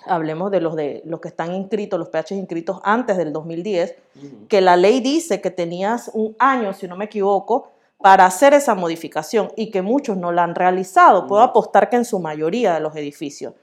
Hablemos 0.06 0.52
de 0.52 0.62
los, 0.62 0.76
de 0.76 1.02
los 1.06 1.20
que 1.20 1.30
están 1.30 1.54
inscritos, 1.54 1.98
los 1.98 2.10
PH 2.10 2.36
inscritos 2.36 2.80
antes 2.84 3.18
del 3.18 3.32
2010, 3.34 3.96
Ujú. 4.16 4.48
que 4.48 4.62
la 4.62 4.76
ley 4.76 5.00
dice 5.00 5.42
que 5.42 5.52
tenías 5.52 6.12
un 6.14 6.36
año, 6.38 6.74
si 6.74 6.88
no 6.88 6.96
me 6.96 7.06
equivoco, 7.06 7.70
para 7.98 8.26
hacer 8.26 8.54
esa 8.54 8.76
modificación 8.76 9.52
y 9.56 9.72
que 9.72 9.82
muchos 9.82 10.18
no 10.18 10.32
la 10.32 10.44
han 10.44 10.54
realizado. 10.54 11.28
Puedo 11.28 11.42
apostar 11.42 11.90
que 11.90 11.96
en 11.96 12.06
su 12.06 12.20
mayoría 12.20 12.74
de 12.74 12.80
los 12.82 12.96
edificios. 12.96 13.54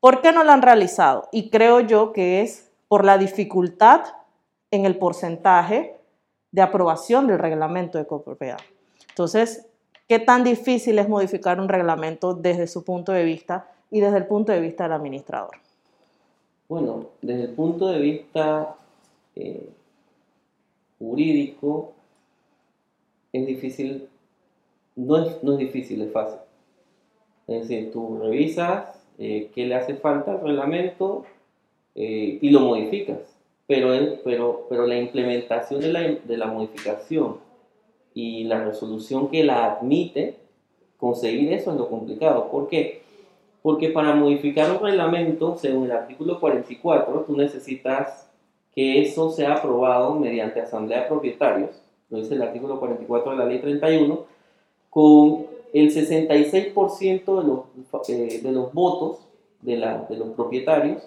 ¿Por 0.00 0.20
qué 0.20 0.32
no 0.32 0.42
la 0.42 0.54
han 0.54 0.62
realizado? 0.62 1.28
Y 1.32 1.50
creo 1.50 1.80
yo 1.80 2.12
que 2.12 2.40
es 2.40 2.70
por 2.88 3.04
la 3.04 3.18
dificultad 3.18 4.02
en 4.70 4.86
el 4.86 4.98
porcentaje 4.98 5.96
de 6.50 6.62
aprobación 6.62 7.26
del 7.26 7.38
reglamento 7.38 7.98
de 7.98 8.06
copropiedad. 8.06 8.58
Entonces, 9.08 9.66
¿qué 10.08 10.18
tan 10.18 10.44
difícil 10.44 10.98
es 10.98 11.08
modificar 11.08 11.60
un 11.60 11.68
reglamento 11.68 12.34
desde 12.34 12.66
su 12.66 12.84
punto 12.84 13.12
de 13.12 13.24
vista 13.24 13.68
y 13.92 14.00
desde 14.00 14.16
el 14.18 14.26
punto 14.26 14.50
de 14.50 14.60
vista 14.60 14.84
del 14.84 14.92
administrador? 14.94 15.54
Bueno, 16.68 17.06
desde 17.20 17.44
el 17.44 17.50
punto 17.50 17.86
de 17.88 18.00
vista 18.00 18.74
eh, 19.36 19.68
jurídico, 20.98 21.92
es 23.32 23.46
difícil, 23.46 24.08
no 24.96 25.18
es, 25.18 25.42
no 25.42 25.52
es 25.52 25.58
difícil, 25.58 26.02
es 26.02 26.12
fácil. 26.12 26.38
Es 27.46 27.68
decir, 27.68 27.92
tú 27.92 28.18
revisas 28.20 28.98
eh, 29.18 29.50
qué 29.54 29.66
le 29.66 29.74
hace 29.74 29.94
falta 29.94 30.32
al 30.32 30.40
reglamento 30.40 31.24
eh, 31.94 32.38
y 32.40 32.50
lo 32.50 32.60
modificas, 32.60 33.18
pero, 33.66 33.92
el- 33.92 34.20
pero, 34.24 34.66
pero 34.68 34.86
la 34.86 34.96
implementación 34.98 35.80
de 35.80 35.92
la, 35.92 36.00
de 36.00 36.36
la 36.36 36.46
modificación 36.46 37.36
y 38.14 38.44
la 38.44 38.64
resolución 38.64 39.28
que 39.28 39.44
la 39.44 39.72
admite, 39.72 40.36
conseguir 40.98 41.52
eso 41.52 41.72
es 41.72 41.76
lo 41.78 41.88
complicado. 41.88 42.50
¿Por 42.50 42.68
qué? 42.68 43.01
Porque 43.62 43.90
para 43.90 44.14
modificar 44.14 44.70
un 44.72 44.80
reglamento, 44.82 45.56
según 45.56 45.84
el 45.84 45.92
artículo 45.92 46.40
44, 46.40 47.24
tú 47.26 47.36
necesitas 47.36 48.28
que 48.74 49.02
eso 49.02 49.30
sea 49.30 49.54
aprobado 49.54 50.14
mediante 50.16 50.60
asamblea 50.60 51.02
de 51.02 51.08
propietarios, 51.08 51.70
lo 52.10 52.18
dice 52.18 52.34
el 52.34 52.42
artículo 52.42 52.78
44 52.80 53.32
de 53.32 53.38
la 53.38 53.44
ley 53.46 53.60
31, 53.60 54.24
con 54.90 55.46
el 55.72 55.90
66% 55.90 57.40
de 57.40 57.46
los, 57.46 58.08
eh, 58.08 58.40
de 58.42 58.52
los 58.52 58.72
votos 58.72 59.18
de, 59.62 59.76
la- 59.76 60.06
de 60.08 60.16
los 60.16 60.28
propietarios 60.30 61.02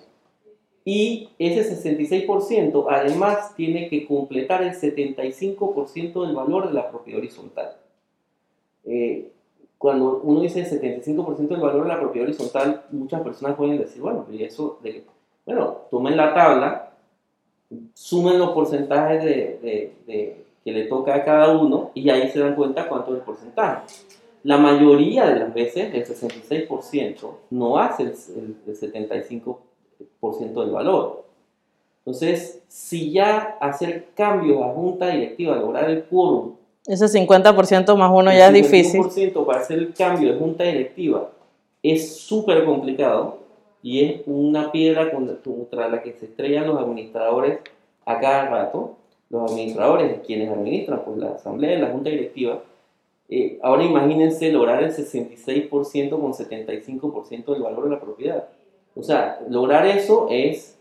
y 0.84 1.30
ese 1.40 1.64
66% 1.64 2.86
además 2.90 3.56
tiene 3.56 3.90
que 3.90 4.06
completar 4.08 4.64
el 4.64 4.72
75% 4.74 6.26
del 6.26 6.36
valor 6.36 6.68
de 6.68 6.74
la 6.74 6.90
propiedad 6.90 7.20
horizontal. 7.20 7.76
Eh, 8.86 9.32
cuando 9.78 10.22
uno 10.24 10.42
dice 10.42 10.62
el 10.62 10.68
75% 10.68 11.48
del 11.48 11.60
valor 11.62 11.84
de 11.84 11.90
la 11.90 12.00
propiedad 12.00 12.28
horizontal, 12.28 12.84
muchas 12.92 13.22
personas 13.22 13.56
pueden 13.56 13.78
decir, 13.78 14.02
bueno, 14.02 14.26
¿y 14.32 14.44
eso 14.44 14.80
de? 14.82 15.04
Bueno, 15.46 15.78
tomen 15.92 16.18
la 16.18 16.34
tabla, 16.34 16.92
sumen 17.94 18.40
los 18.40 18.52
porcentajes 18.52 19.24
de, 19.24 19.60
de- 19.62 19.94
de- 20.08 20.46
que 20.64 20.72
le 20.72 20.86
toca 20.86 21.14
a 21.14 21.24
cada 21.24 21.56
uno 21.56 21.92
y 21.94 22.10
ahí 22.10 22.30
se 22.32 22.40
dan 22.40 22.56
cuenta 22.56 22.88
cuánto 22.88 23.12
es 23.14 23.20
el 23.20 23.24
porcentaje. 23.24 23.84
La 24.44 24.58
mayoría 24.58 25.28
de 25.28 25.40
las 25.40 25.54
veces, 25.54 25.94
el 25.94 26.04
66% 26.06 27.40
no 27.52 27.78
hace 27.78 28.04
el- 28.04 28.56
el 28.68 28.76
75% 28.76 30.62
del 30.62 30.72
valor. 30.72 31.26
Entonces, 32.00 32.64
si 32.68 33.12
ya 33.12 33.58
hacer 33.60 34.08
cambios 34.16 34.62
a 34.64 34.70
junta 34.74 35.10
directiva, 35.10 35.56
lograr 35.56 35.90
el 35.90 36.04
quórum 36.06 36.55
Ese 36.88 37.06
50% 37.06 37.96
más 37.96 38.12
uno 38.14 38.32
ya 38.32 38.48
es 38.48 38.54
difícil. 38.54 39.02
51% 39.02 39.46
para 39.46 39.62
hacer 39.62 39.80
el 39.80 39.94
cambio 39.94 40.32
de 40.34 40.40
junta 40.40 40.64
directiva 40.64 41.30
es 41.82 42.16
súper 42.16 42.66
complicado 42.66 43.40
y 43.82 44.04
es 44.04 44.22
una 44.26 44.72
piedra 44.72 45.12
contra 45.12 45.88
la 45.88 46.02
que 46.02 46.14
se 46.14 46.26
estrellan 46.26 46.68
los 46.68 46.80
administradores 46.80 47.60
a 48.06 48.20
cada 48.20 48.50
rato. 48.50 48.98
Los 49.30 49.52
administradores, 49.52 50.20
quienes 50.26 50.52
administran 50.52 51.04
pues, 51.04 51.18
la 51.18 51.32
asamblea 51.32 51.80
la 51.80 51.90
junta 51.90 52.12
directiva, 52.12 52.62
eh, 53.28 53.60
ahora 53.64 53.84
imagínense 53.84 54.52
lograr 54.52 54.84
el 54.84 54.92
66% 54.92 56.10
con 56.10 56.34
75% 56.34 57.54
del 57.54 57.64
valor 57.64 57.86
de 57.86 57.90
la 57.90 58.00
propiedad. 58.00 58.48
O 58.96 59.02
sea, 59.02 59.40
lograr 59.50 59.86
eso 59.88 60.28
es, 60.30 60.78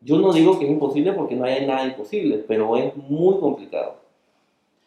yo 0.00 0.18
no 0.18 0.32
digo 0.32 0.58
que 0.58 0.64
es 0.64 0.70
imposible 0.70 1.12
porque 1.12 1.34
no 1.34 1.44
hay 1.44 1.66
nada 1.66 1.84
imposible, 1.84 2.44
pero 2.46 2.76
es 2.76 2.96
muy 2.96 3.38
complicado. 3.38 4.01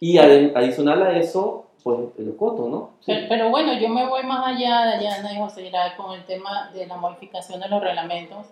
Y 0.05 0.19
adicional 0.19 1.01
a 1.01 1.17
eso, 1.17 1.65
pues 1.83 1.97
el 2.19 2.35
coto, 2.35 2.69
¿no? 2.69 2.91
Pero, 3.07 3.49
bueno, 3.49 3.73
yo 3.73 3.89
me 3.89 4.05
voy 4.07 4.21
más 4.21 4.45
allá, 4.45 4.91
allá 4.91 5.33
y 5.33 5.37
José 5.39 5.71
con 5.97 6.13
el 6.13 6.23
tema 6.25 6.69
de 6.75 6.85
la 6.85 6.97
modificación 6.97 7.59
de 7.59 7.67
los 7.69 7.81
reglamentos. 7.81 8.45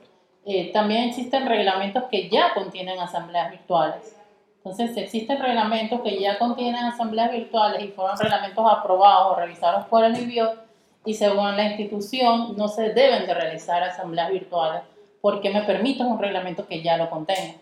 Eh, 0.48 0.72
también 0.74 1.04
existen 1.10 1.48
reglamentos 1.48 2.06
que 2.10 2.28
ya 2.28 2.56
contienen 2.56 3.00
asambleas 3.00 3.52
virtuales. 3.52 4.18
Entonces, 4.58 4.98
existen 4.98 5.40
reglamentos 5.40 6.02
que 6.02 6.20
ya 6.20 6.40
contienen 6.40 6.86
asambleas 6.86 7.32
virtuales 7.32 7.84
y 7.84 7.90
fueron 7.90 8.18
reglamentos 8.18 8.66
aprobados 8.68 9.34
o 9.34 9.40
revisados 9.40 9.86
por 9.86 10.04
el 10.04 10.20
IBIOT 10.20 10.58
y 11.06 11.14
según 11.14 11.56
la 11.56 11.66
institución 11.66 12.58
no 12.58 12.68
se 12.68 12.94
deben 12.94 13.28
de 13.28 13.34
realizar 13.36 13.84
asambleas 13.84 14.32
virtuales 14.32 14.82
porque 15.22 15.52
me 15.52 15.62
permiten 15.62 16.08
un 16.08 16.18
reglamento 16.18 16.66
que 16.66 16.82
ya 16.82 16.98
lo 16.98 17.12
contenga. 17.12 17.54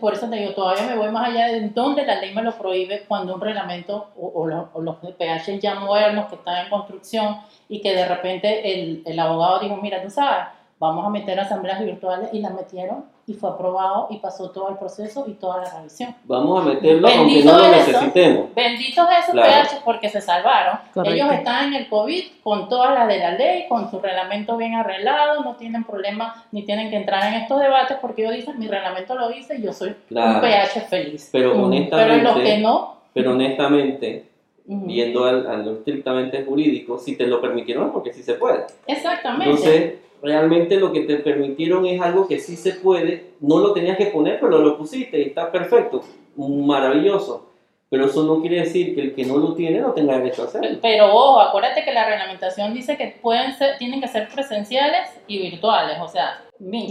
Por 0.00 0.14
eso 0.14 0.30
te 0.30 0.36
digo, 0.36 0.54
todavía 0.54 0.86
me 0.86 0.96
voy 0.96 1.10
más 1.10 1.28
allá 1.28 1.48
de 1.48 1.68
donde 1.68 2.06
la 2.06 2.18
ley 2.18 2.34
me 2.34 2.42
lo 2.42 2.56
prohíbe 2.56 3.04
cuando 3.06 3.34
un 3.34 3.40
reglamento 3.42 4.12
o, 4.16 4.46
los 4.46 4.96
PH 4.96 5.60
ya 5.60 5.74
modernos 5.74 6.26
que 6.28 6.36
están 6.36 6.64
en 6.64 6.70
construcción 6.70 7.36
y 7.68 7.82
que 7.82 7.94
de 7.94 8.06
repente 8.08 8.72
el, 8.72 9.02
el 9.04 9.20
abogado 9.20 9.58
dijo, 9.60 9.76
mira, 9.76 10.02
tú 10.02 10.08
sabes, 10.08 10.46
vamos 10.78 11.04
a 11.04 11.10
meter 11.10 11.38
asambleas 11.38 11.84
virtuales 11.84 12.30
y 12.32 12.40
las 12.40 12.54
metieron 12.54 13.13
y 13.26 13.34
fue 13.34 13.50
aprobado 13.50 14.08
y 14.10 14.18
pasó 14.18 14.50
todo 14.50 14.68
el 14.68 14.76
proceso 14.76 15.24
y 15.26 15.32
toda 15.34 15.62
la 15.62 15.78
revisión. 15.78 16.14
Vamos 16.24 16.62
a 16.62 16.68
meterlo 16.68 17.08
aunque 17.08 17.44
no 17.44 17.58
lo 17.58 17.68
necesitemos. 17.68 18.54
Benditos 18.54 19.06
esos 19.22 19.34
PH 19.34 19.82
porque 19.84 20.08
se 20.08 20.20
salvaron. 20.20 20.78
Ellos 21.04 21.32
están 21.32 21.68
en 21.68 21.74
el 21.74 21.88
COVID 21.88 22.24
con 22.42 22.68
todas 22.68 22.94
las 22.94 23.08
de 23.08 23.18
la 23.18 23.32
ley, 23.32 23.66
con 23.68 23.90
su 23.90 23.98
reglamento 23.98 24.56
bien 24.56 24.74
arreglado, 24.74 25.42
no 25.42 25.56
tienen 25.56 25.84
problema 25.84 26.44
ni 26.52 26.64
tienen 26.64 26.90
que 26.90 26.96
entrar 26.96 27.24
en 27.32 27.40
estos 27.40 27.60
debates 27.60 27.96
porque 28.00 28.22
ellos 28.22 28.34
dicen, 28.34 28.58
mi 28.58 28.68
reglamento 28.68 29.14
lo 29.14 29.28
dice 29.28 29.56
y 29.56 29.62
yo 29.62 29.72
soy 29.72 29.94
un 30.10 30.40
PH 30.40 30.80
feliz. 30.88 31.30
Pero 31.32 31.62
honestamente, 31.62 31.96
pero 31.96 32.22
los 32.22 32.36
que 32.42 32.58
no, 32.58 32.94
pero 33.14 33.32
honestamente, 33.32 34.28
viendo 34.66 35.24
al, 35.24 35.46
a 35.46 35.56
lo 35.56 35.72
estrictamente 35.74 36.44
jurídico, 36.44 36.98
si 36.98 37.16
te 37.16 37.26
lo 37.26 37.40
permitieron 37.40 37.92
porque 37.92 38.12
sí 38.12 38.22
se 38.22 38.34
puede. 38.34 38.64
Exactamente. 38.86 39.50
Entonces, 39.50 39.94
realmente 40.24 40.76
lo 40.76 40.90
que 40.90 41.02
te 41.02 41.16
permitieron 41.16 41.84
es 41.86 42.00
algo 42.00 42.26
que 42.26 42.40
sí 42.40 42.56
se 42.56 42.72
puede, 42.72 43.34
no 43.40 43.58
lo 43.58 43.72
tenías 43.72 43.98
que 43.98 44.06
poner, 44.06 44.40
pero 44.40 44.58
lo 44.58 44.78
pusiste 44.78 45.18
y 45.18 45.22
está 45.28 45.52
perfecto, 45.52 46.02
maravilloso. 46.36 47.50
Pero 47.90 48.06
eso 48.06 48.24
no 48.24 48.40
quiere 48.40 48.60
decir 48.62 48.94
que 48.94 49.02
el 49.02 49.14
que 49.14 49.24
no 49.24 49.36
lo 49.36 49.54
tiene 49.54 49.80
no 49.80 49.92
tenga 49.92 50.16
derecho 50.16 50.42
a 50.42 50.46
hacerlo. 50.46 50.78
Pero 50.80 51.14
ojo, 51.14 51.40
acuérdate 51.40 51.84
que 51.84 51.92
la 51.92 52.08
reglamentación 52.08 52.72
dice 52.72 52.96
que 52.96 53.18
pueden 53.20 53.52
ser, 53.52 53.76
tienen 53.78 54.00
que 54.00 54.08
ser 54.08 54.28
presenciales 54.28 55.10
y 55.28 55.38
virtuales, 55.38 55.98
o 56.00 56.08
sea, 56.08 56.40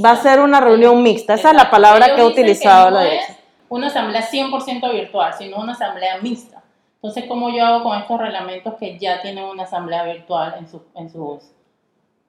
Va 0.06 0.12
a 0.12 0.16
ser 0.18 0.40
una 0.40 0.62
reunión 0.62 1.02
mixta, 1.02 1.34
esa 1.34 1.50
es 1.50 1.56
la 1.56 1.72
palabra 1.72 2.14
que 2.16 2.22
he 2.22 2.26
utilizado 2.26 2.92
la 2.92 3.02
derecha. 3.02 3.38
Una 3.70 3.88
asamblea 3.88 4.22
100% 4.22 4.92
virtual, 4.92 5.34
sino 5.34 5.58
una 5.58 5.72
asamblea 5.72 6.18
mixta. 6.22 6.62
Entonces, 6.96 7.26
¿cómo 7.28 7.50
yo 7.50 7.66
hago 7.66 7.84
con 7.84 7.98
estos 7.98 8.20
reglamentos 8.20 8.76
que 8.76 9.00
ya 9.00 9.22
tienen 9.22 9.46
una 9.46 9.64
asamblea 9.64 10.04
virtual 10.04 10.56
en, 10.60 10.70
su, 10.70 10.84
en 10.96 11.10
sus 11.10 11.53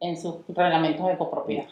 en 0.04 0.20
sus 0.20 0.36
reglamentos 0.48 1.06
de 1.06 1.16
copropiedad. 1.16 1.66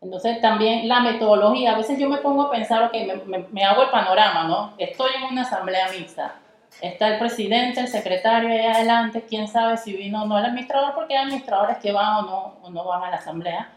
Entonces 0.00 0.40
también 0.40 0.88
la 0.88 1.00
metodología, 1.00 1.72
a 1.72 1.76
veces 1.76 1.98
yo 1.98 2.08
me 2.08 2.18
pongo 2.18 2.42
a 2.42 2.50
pensar, 2.50 2.84
ok, 2.84 2.94
me, 3.26 3.38
me, 3.50 3.64
hago 3.64 3.82
el 3.82 3.90
panorama, 3.90 4.44
¿no? 4.44 4.74
Estoy 4.78 5.10
en 5.16 5.32
una 5.32 5.42
asamblea 5.42 5.88
mixta, 5.90 6.36
está 6.80 7.08
el 7.08 7.18
presidente, 7.18 7.80
el 7.80 7.88
secretario 7.88 8.50
ahí 8.50 8.66
adelante, 8.66 9.24
quién 9.28 9.48
sabe 9.48 9.76
si 9.76 9.96
vino 9.96 10.22
o 10.22 10.26
no 10.26 10.38
el 10.38 10.44
administrador, 10.44 10.94
porque 10.94 11.16
hay 11.16 11.24
administradores 11.24 11.78
que 11.78 11.92
van 11.92 12.16
o 12.16 12.22
no, 12.22 12.54
o 12.62 12.70
no 12.70 12.84
van 12.84 13.04
a 13.04 13.10
la 13.10 13.16
asamblea. 13.16 13.70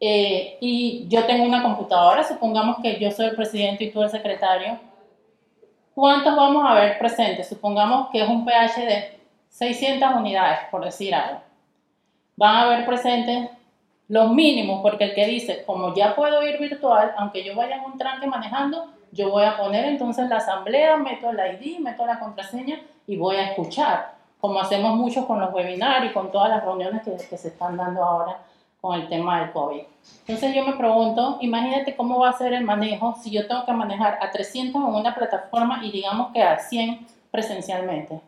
Eh, 0.00 0.58
y 0.60 1.06
yo 1.08 1.24
tengo 1.26 1.44
una 1.44 1.62
computadora, 1.62 2.24
supongamos 2.24 2.78
que 2.82 2.98
yo 2.98 3.10
soy 3.10 3.26
el 3.26 3.36
presidente 3.36 3.84
y 3.84 3.92
tú 3.92 4.02
el 4.02 4.10
secretario. 4.10 4.80
¿Cuántos 5.94 6.34
vamos 6.34 6.64
a 6.66 6.74
ver 6.74 6.98
presentes? 6.98 7.48
Supongamos 7.48 8.08
que 8.10 8.22
es 8.22 8.28
un 8.28 8.44
pH 8.44 8.80
de 8.80 9.20
600 9.50 10.14
unidades, 10.16 10.60
por 10.70 10.84
decir 10.84 11.14
algo 11.14 11.51
van 12.36 12.56
a 12.56 12.68
ver 12.68 12.86
presentes 12.86 13.50
los 14.08 14.30
mínimos, 14.30 14.82
porque 14.82 15.04
el 15.04 15.14
que 15.14 15.26
dice, 15.26 15.64
como 15.64 15.94
ya 15.94 16.14
puedo 16.14 16.46
ir 16.46 16.58
virtual, 16.58 17.14
aunque 17.16 17.44
yo 17.44 17.56
vaya 17.56 17.76
en 17.76 17.84
un 17.84 17.96
tranque 17.96 18.26
manejando, 18.26 18.88
yo 19.12 19.30
voy 19.30 19.44
a 19.44 19.56
poner 19.56 19.84
entonces 19.84 20.28
la 20.28 20.36
asamblea, 20.36 20.96
meto 20.96 21.30
el 21.30 21.38
ID, 21.38 21.78
meto 21.78 22.04
la 22.06 22.18
contraseña 22.18 22.80
y 23.06 23.16
voy 23.16 23.36
a 23.36 23.50
escuchar, 23.50 24.14
como 24.40 24.60
hacemos 24.60 24.96
muchos 24.96 25.24
con 25.26 25.40
los 25.40 25.52
webinars 25.52 26.06
y 26.06 26.12
con 26.12 26.30
todas 26.30 26.50
las 26.50 26.64
reuniones 26.64 27.02
que, 27.02 27.12
que 27.12 27.36
se 27.36 27.48
están 27.48 27.76
dando 27.76 28.04
ahora 28.04 28.38
con 28.80 29.00
el 29.00 29.08
tema 29.08 29.40
del 29.40 29.52
COVID. 29.52 29.82
Entonces 30.26 30.54
yo 30.54 30.64
me 30.66 30.72
pregunto, 30.74 31.38
imagínate 31.40 31.94
cómo 31.94 32.18
va 32.18 32.30
a 32.30 32.32
ser 32.32 32.52
el 32.52 32.64
manejo 32.64 33.14
si 33.22 33.30
yo 33.30 33.46
tengo 33.46 33.64
que 33.64 33.72
manejar 33.72 34.18
a 34.20 34.30
300 34.30 34.82
en 34.82 34.94
una 34.94 35.14
plataforma 35.14 35.80
y 35.84 35.92
digamos 35.92 36.32
que 36.32 36.42
a 36.42 36.58
100 36.58 37.06
presencialmente. 37.30 38.20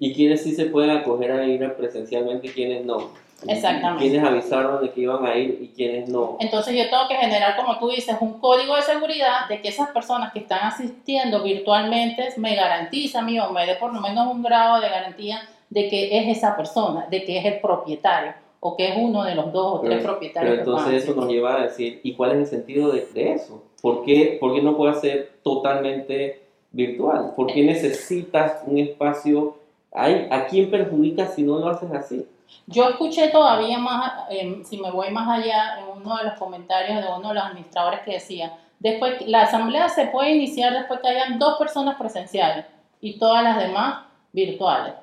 Y 0.00 0.14
quiénes 0.14 0.42
sí 0.42 0.54
se 0.54 0.66
pueden 0.66 0.90
acoger 0.90 1.32
a 1.32 1.44
ir 1.44 1.72
presencialmente 1.74 2.48
y 2.48 2.50
quiénes 2.50 2.84
no. 2.84 3.10
Exactamente. 3.46 4.08
Quiénes 4.08 4.28
avisaron 4.28 4.82
de 4.82 4.90
que 4.90 5.02
iban 5.02 5.24
a 5.24 5.36
ir 5.36 5.58
y 5.60 5.68
quiénes 5.68 6.08
no. 6.08 6.36
Entonces 6.40 6.76
yo 6.76 6.90
tengo 6.90 7.06
que 7.08 7.14
generar, 7.14 7.56
como 7.56 7.78
tú 7.78 7.88
dices, 7.88 8.16
un 8.20 8.40
código 8.40 8.74
de 8.74 8.82
seguridad 8.82 9.48
de 9.48 9.60
que 9.60 9.68
esas 9.68 9.90
personas 9.90 10.32
que 10.32 10.40
están 10.40 10.60
asistiendo 10.62 11.42
virtualmente 11.42 12.28
me 12.36 12.56
garantizan 12.56 13.26
mí 13.26 13.38
o 13.38 13.52
me 13.52 13.66
dé 13.66 13.76
por 13.76 13.94
lo 13.94 14.00
menos 14.00 14.26
un 14.32 14.42
grado 14.42 14.80
de 14.80 14.88
garantía 14.88 15.40
de 15.70 15.88
que 15.88 16.18
es 16.18 16.36
esa 16.36 16.56
persona, 16.56 17.06
de 17.10 17.24
que 17.24 17.38
es 17.38 17.44
el 17.44 17.60
propietario 17.60 18.32
o 18.60 18.76
que 18.76 18.88
es 18.88 18.94
uno 18.96 19.22
de 19.22 19.36
los 19.36 19.52
dos 19.52 19.78
o 19.78 19.80
tres 19.82 20.02
propietarios. 20.02 20.58
Pero 20.58 20.70
entonces 20.70 21.04
eso 21.04 21.14
nos 21.14 21.28
lleva 21.28 21.60
a 21.60 21.62
decir, 21.62 22.00
¿y 22.02 22.14
cuál 22.14 22.32
es 22.32 22.38
el 22.38 22.46
sentido 22.46 22.90
de, 22.90 23.06
de 23.14 23.32
eso? 23.34 23.62
¿Por 23.80 24.04
qué, 24.04 24.36
¿Por 24.40 24.54
qué 24.54 24.62
no 24.62 24.76
puede 24.76 24.94
ser 24.94 25.30
totalmente 25.44 26.42
virtual? 26.72 27.34
¿Por 27.36 27.46
qué 27.52 27.62
necesitas 27.62 28.62
un 28.66 28.78
espacio 28.78 29.56
¿A 29.98 30.46
quién 30.46 30.70
perjudica 30.70 31.26
si 31.26 31.42
no 31.42 31.58
lo 31.58 31.70
haces 31.70 31.90
así? 31.92 32.26
Yo 32.66 32.88
escuché 32.88 33.28
todavía 33.28 33.78
más, 33.78 34.26
em, 34.30 34.64
si 34.64 34.78
me 34.78 34.90
voy 34.90 35.10
más 35.10 35.28
allá, 35.28 35.80
en 35.80 36.00
uno 36.00 36.16
de 36.16 36.24
los 36.24 36.34
comentarios 36.34 37.02
de 37.02 37.10
uno 37.10 37.28
de 37.28 37.34
los 37.34 37.44
administradores 37.44 38.00
que 38.00 38.12
decía, 38.12 38.56
después 38.78 39.26
la 39.26 39.42
asamblea 39.42 39.88
se 39.88 40.06
puede 40.06 40.36
iniciar 40.36 40.72
después 40.72 41.00
que 41.00 41.08
hayan 41.08 41.38
dos 41.38 41.58
personas 41.58 41.96
presenciales 41.96 42.64
y 43.00 43.18
todas 43.18 43.42
las 43.42 43.58
demás 43.58 44.04
virtuales. 44.32 44.94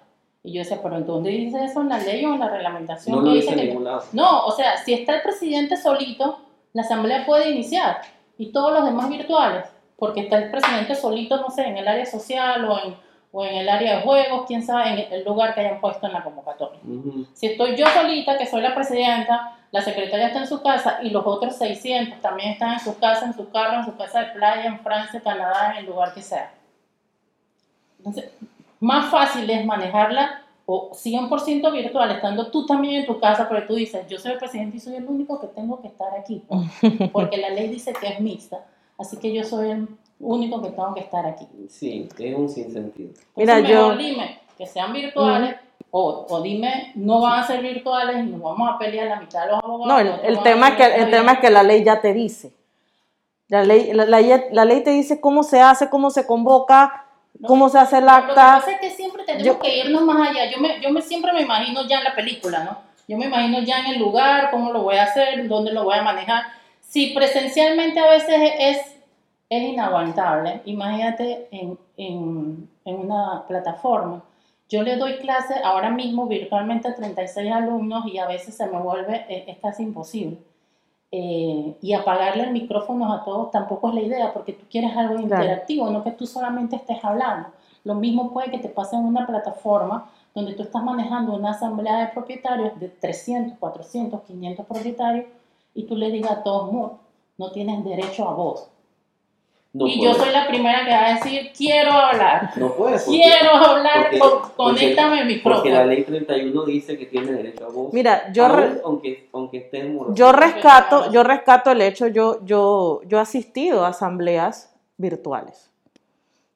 Y 0.44 0.54
yo 0.54 0.60
decía, 0.60 0.80
pero 0.82 1.02
¿dónde 1.02 1.32
dice 1.32 1.64
eso 1.64 1.82
en 1.82 1.90
la 1.90 1.98
ley 1.98 2.24
o 2.24 2.34
en 2.34 2.40
la 2.40 2.50
reglamentación? 2.50 3.16
No 3.16 3.22
lo 3.22 3.34
dice 3.34 3.52
en 3.52 3.68
ningún 3.68 3.84
lado. 3.84 4.04
No, 4.14 4.46
o 4.46 4.52
sea, 4.52 4.78
si 4.78 4.94
está 4.94 5.16
el 5.16 5.24
presidente 5.24 5.76
solito, 5.76 6.40
la 6.74 6.84
asamblea 6.84 7.26
puede 7.26 7.50
iniciar 7.50 8.02
y 8.38 8.52
todos 8.52 8.72
los 8.72 8.86
demás 8.86 9.10
virtuales, 9.10 9.66
porque 9.98 10.22
está 10.22 10.38
el 10.38 10.52
presidente 10.52 10.94
solito, 10.96 11.38
no 11.38 11.50
sé, 11.50 11.66
en 11.68 11.78
el 11.78 11.88
área 11.88 12.06
social 12.06 12.66
o 12.66 12.78
en 12.80 13.05
o 13.38 13.44
en 13.44 13.54
el 13.54 13.68
área 13.68 13.98
de 13.98 14.02
juegos, 14.02 14.46
quién 14.48 14.64
sabe, 14.64 14.92
en 14.92 15.14
el 15.14 15.26
lugar 15.26 15.54
que 15.54 15.60
hayan 15.60 15.82
puesto 15.82 16.08
en 16.08 16.14
la 16.14 16.24
convocatoria. 16.24 16.80
Si 17.34 17.48
estoy 17.48 17.76
yo 17.76 17.86
solita, 17.88 18.38
que 18.38 18.46
soy 18.46 18.62
la 18.62 18.74
presidenta, 18.74 19.58
la 19.72 19.82
secretaria 19.82 20.28
está 20.28 20.40
en 20.40 20.48
su 20.48 20.62
casa 20.62 21.00
y 21.04 21.10
los 21.10 21.28
otros 21.28 21.58
600 21.58 22.22
también 22.22 22.52
están 22.52 22.76
en 22.76 22.80
su 22.80 22.98
casa, 22.98 23.26
en 23.26 23.34
su 23.34 23.50
carro, 23.50 23.80
en 23.80 23.86
su 23.86 23.98
casa 23.98 24.22
de 24.22 24.26
playa, 24.28 24.64
en 24.64 24.80
Francia, 24.80 25.20
Canadá, 25.20 25.72
en 25.74 25.80
el 25.80 25.86
lugar 25.86 26.14
que 26.14 26.22
sea. 26.22 26.54
Entonces, 27.98 28.32
más 28.80 29.12
fácil 29.12 29.50
es 29.50 29.66
manejarla 29.66 30.44
o 30.66 30.92
100% 30.92 31.74
virtual, 31.74 32.12
estando 32.12 32.50
tú 32.52 32.66
también 32.66 33.02
en 33.02 33.06
tu 33.06 33.20
casa, 33.20 33.50
pero 33.50 33.68
tú 33.68 33.76
dices, 33.76 34.08
yo 34.08 34.18
soy 34.18 34.32
el 34.32 34.38
presidente 34.38 34.78
y 34.78 34.80
soy 34.80 34.96
el 34.96 35.06
único 35.06 35.42
que 35.42 35.48
tengo 35.48 35.82
que 35.82 35.90
estar 35.90 36.08
aquí, 36.18 36.42
porque 37.12 37.36
la 37.36 37.50
ley 37.50 37.68
dice 37.68 37.92
que 37.92 38.08
es 38.08 38.22
mixta, 38.22 38.66
así 38.98 39.18
que 39.18 39.34
yo 39.34 39.44
soy 39.44 39.72
el 39.72 39.88
único 40.26 40.62
que 40.62 40.70
tengo 40.70 40.94
que 40.94 41.02
estar 41.02 41.26
aquí. 41.26 41.48
Sí, 41.70 42.08
es 42.18 42.36
un 42.36 42.50
sinsentido. 42.50 43.12
Mira, 43.36 43.60
yo... 43.60 43.96
dime 43.96 44.40
que 44.58 44.66
sean 44.66 44.94
virtuales. 44.94 45.56
O, 45.98 46.26
o, 46.30 46.42
dime, 46.42 46.92
no 46.96 47.22
van 47.22 47.40
a 47.40 47.48
ser 47.48 47.62
virtuales 47.62 48.18
y 48.18 48.24
nos 48.24 48.42
vamos 48.42 48.70
a 48.70 48.78
pelear 48.78 49.08
la 49.08 49.20
mitad 49.20 49.46
de 49.46 49.52
los 49.52 49.64
abogados. 49.64 49.88
No, 49.88 50.28
el, 50.28 50.40
tema, 50.40 50.70
es 50.70 50.76
que, 50.76 50.84
el 50.84 51.10
tema 51.10 51.34
es 51.34 51.40
que 51.40 51.50
la 51.50 51.64
ley 51.64 51.86
ya 51.86 52.02
te 52.02 52.14
dice. 52.14 52.52
La 53.48 53.64
ley, 53.64 53.94
la, 53.94 54.06
la, 54.06 54.66
ley 54.66 54.84
te 54.84 54.90
dice 54.90 55.22
cómo 55.22 55.44
se 55.44 55.62
hace, 55.62 55.90
cómo 55.90 56.10
se 56.10 56.28
convoca, 56.28 57.06
cómo 57.48 57.70
se 57.70 57.78
hace 57.80 58.00
el 58.00 58.10
acta. 58.10 58.28
Lo 58.28 58.34
que 58.34 58.66
pasa 58.66 58.72
es 58.72 58.80
que 58.82 58.90
siempre 58.90 59.24
tenemos 59.24 59.58
que 59.58 59.78
irnos 59.78 60.02
más 60.02 60.30
allá. 60.30 60.52
Yo, 60.52 60.60
me, 60.60 60.82
yo 60.82 60.90
me, 60.90 61.02
siempre 61.02 61.32
me 61.32 61.44
imagino 61.44 61.88
ya 61.88 62.00
en 62.00 62.04
la 62.04 62.16
película, 62.16 62.66
¿no? 62.66 62.78
Yo 63.08 63.18
me 63.18 63.28
imagino 63.28 63.62
ya 63.62 63.80
en 63.80 63.94
el 63.94 64.00
lugar, 64.00 64.52
cómo 64.52 64.74
lo 64.74 64.84
voy 64.84 64.98
a 64.98 65.04
hacer, 65.04 65.48
dónde 65.48 65.72
lo 65.72 65.86
voy 65.86 65.98
a 65.98 66.02
manejar. 66.02 66.44
Si 66.82 67.14
presencialmente 67.14 68.02
a 68.02 68.10
veces 68.10 68.52
es 68.60 68.95
es 69.50 69.64
inaguantable. 69.64 70.62
Imagínate 70.66 71.48
en, 71.52 71.78
en, 71.98 72.70
en 72.86 72.96
una 73.00 73.46
plataforma. 73.48 74.24
Yo 74.70 74.82
le 74.82 74.98
doy 74.98 75.18
clase 75.18 75.56
ahora 75.64 75.92
mismo 75.92 76.28
virtualmente 76.28 76.88
a 76.88 76.96
36 76.96 77.52
alumnos 77.52 78.06
y 78.08 78.18
a 78.18 78.28
veces 78.28 78.56
se 78.56 78.68
me 78.68 78.80
vuelve, 78.80 79.26
eh, 79.30 79.46
es 79.48 79.58
casi 79.60 79.84
imposible. 79.84 80.38
Eh, 81.12 81.78
y 81.82 81.94
apagarle 81.94 82.44
el 82.44 82.52
micrófono 82.52 83.14
a 83.14 83.24
todos 83.24 83.52
tampoco 83.52 83.90
es 83.90 83.96
la 83.96 84.02
idea, 84.02 84.34
porque 84.34 84.54
tú 84.54 84.66
quieres 84.70 84.98
algo 84.98 85.20
interactivo, 85.20 85.90
no 85.92 86.04
que 86.04 86.12
tú 86.12 86.26
solamente 86.26 86.76
estés 86.76 87.04
hablando. 87.04 87.50
Lo 87.84 87.94
mismo 87.96 88.34
puede 88.34 88.50
que 88.50 88.58
te 88.58 88.70
pase 88.70 88.96
en 88.96 89.06
una 89.06 89.28
plataforma 89.28 90.10
donde 90.34 90.54
tú 90.54 90.64
estás 90.64 90.84
manejando 90.84 91.36
una 91.36 91.52
asamblea 91.52 92.00
de 92.00 92.08
propietarios 92.08 92.78
de 92.80 92.90
300, 92.90 93.58
400, 93.60 94.22
500 94.24 94.66
propietarios 94.66 95.26
y 95.76 95.84
tú 95.84 95.96
le 95.96 96.10
digas 96.10 96.32
a 96.32 96.44
todos, 96.44 96.74
no, 96.74 97.00
no 97.38 97.52
tienes 97.52 97.84
derecho 97.86 98.28
a 98.28 98.34
voz 98.34 98.70
y 99.78 100.02
yo 100.02 100.14
soy 100.14 100.32
la 100.32 100.48
primera 100.48 100.86
que 100.86 100.92
va 100.92 101.08
a 101.08 101.14
decir, 101.16 101.52
quiero 101.56 101.92
hablar. 101.92 102.52
No 102.56 102.74
puedes. 102.74 103.04
quiero 103.04 103.52
hablar, 103.52 104.10
conéctame 104.56 105.22
el 105.22 105.28
micrófono. 105.28 105.56
Porque 105.56 105.70
la 105.72 105.86
ley 105.86 106.04
31 106.04 106.66
dice 106.66 106.98
que 106.98 107.06
tiene 107.08 107.34
derecho 107.34 107.66
a 107.66 107.70
voz. 107.70 107.94
Mira, 107.94 108.32
yo, 108.32 108.46
aunque, 108.86 109.28
aunque 109.34 109.58
esté 109.58 109.94
yo 110.14 110.32
rescato, 110.32 111.12
yo 111.12 111.24
rescato 111.24 111.72
el 111.72 111.82
hecho, 111.82 112.08
yo, 112.08 112.40
yo, 112.46 113.02
yo 113.06 113.18
he 113.18 113.22
asistido 113.22 113.86
a 113.86 113.90
asambleas 113.90 114.74
virtuales. 114.98 115.70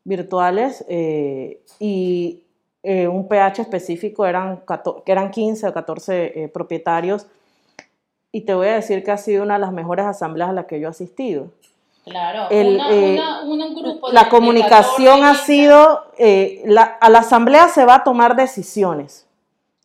Virtuales 0.06 0.86
eh, 0.88 1.62
y 1.78 2.44
eh, 2.84 3.10
un 3.10 3.28
pH 3.28 3.64
específico 3.64 4.26
eran, 4.26 4.62
que 5.06 5.12
eran 5.12 5.30
15 5.30 5.68
o 5.68 5.74
14 5.74 6.44
eh, 6.44 6.48
propietarios. 6.48 7.28
Y 8.32 8.42
te 8.42 8.54
voy 8.54 8.68
a 8.68 8.76
decir 8.76 9.04
que 9.04 9.12
ha 9.12 9.18
sido 9.18 9.44
una 9.44 9.56
de 9.56 9.60
las 9.60 9.74
mejores 9.74 10.06
asambleas 10.06 10.52
a 10.52 10.54
las 10.54 10.66
que 10.68 10.80
yo 10.80 10.88
he 10.88 10.92
asistido 10.92 11.50
Claro, 12.10 12.48
eh, 12.50 13.20
un 13.46 13.76
grupo 13.76 14.12
la 14.12 14.30
comunicación 14.30 15.24
ha 15.24 15.36
sido, 15.36 16.06
eh, 16.18 16.64
a 17.00 17.10
la 17.10 17.20
asamblea 17.20 17.68
se 17.70 17.86
va 17.86 17.96
a 17.96 18.04
tomar 18.04 18.36
decisiones. 18.36 19.28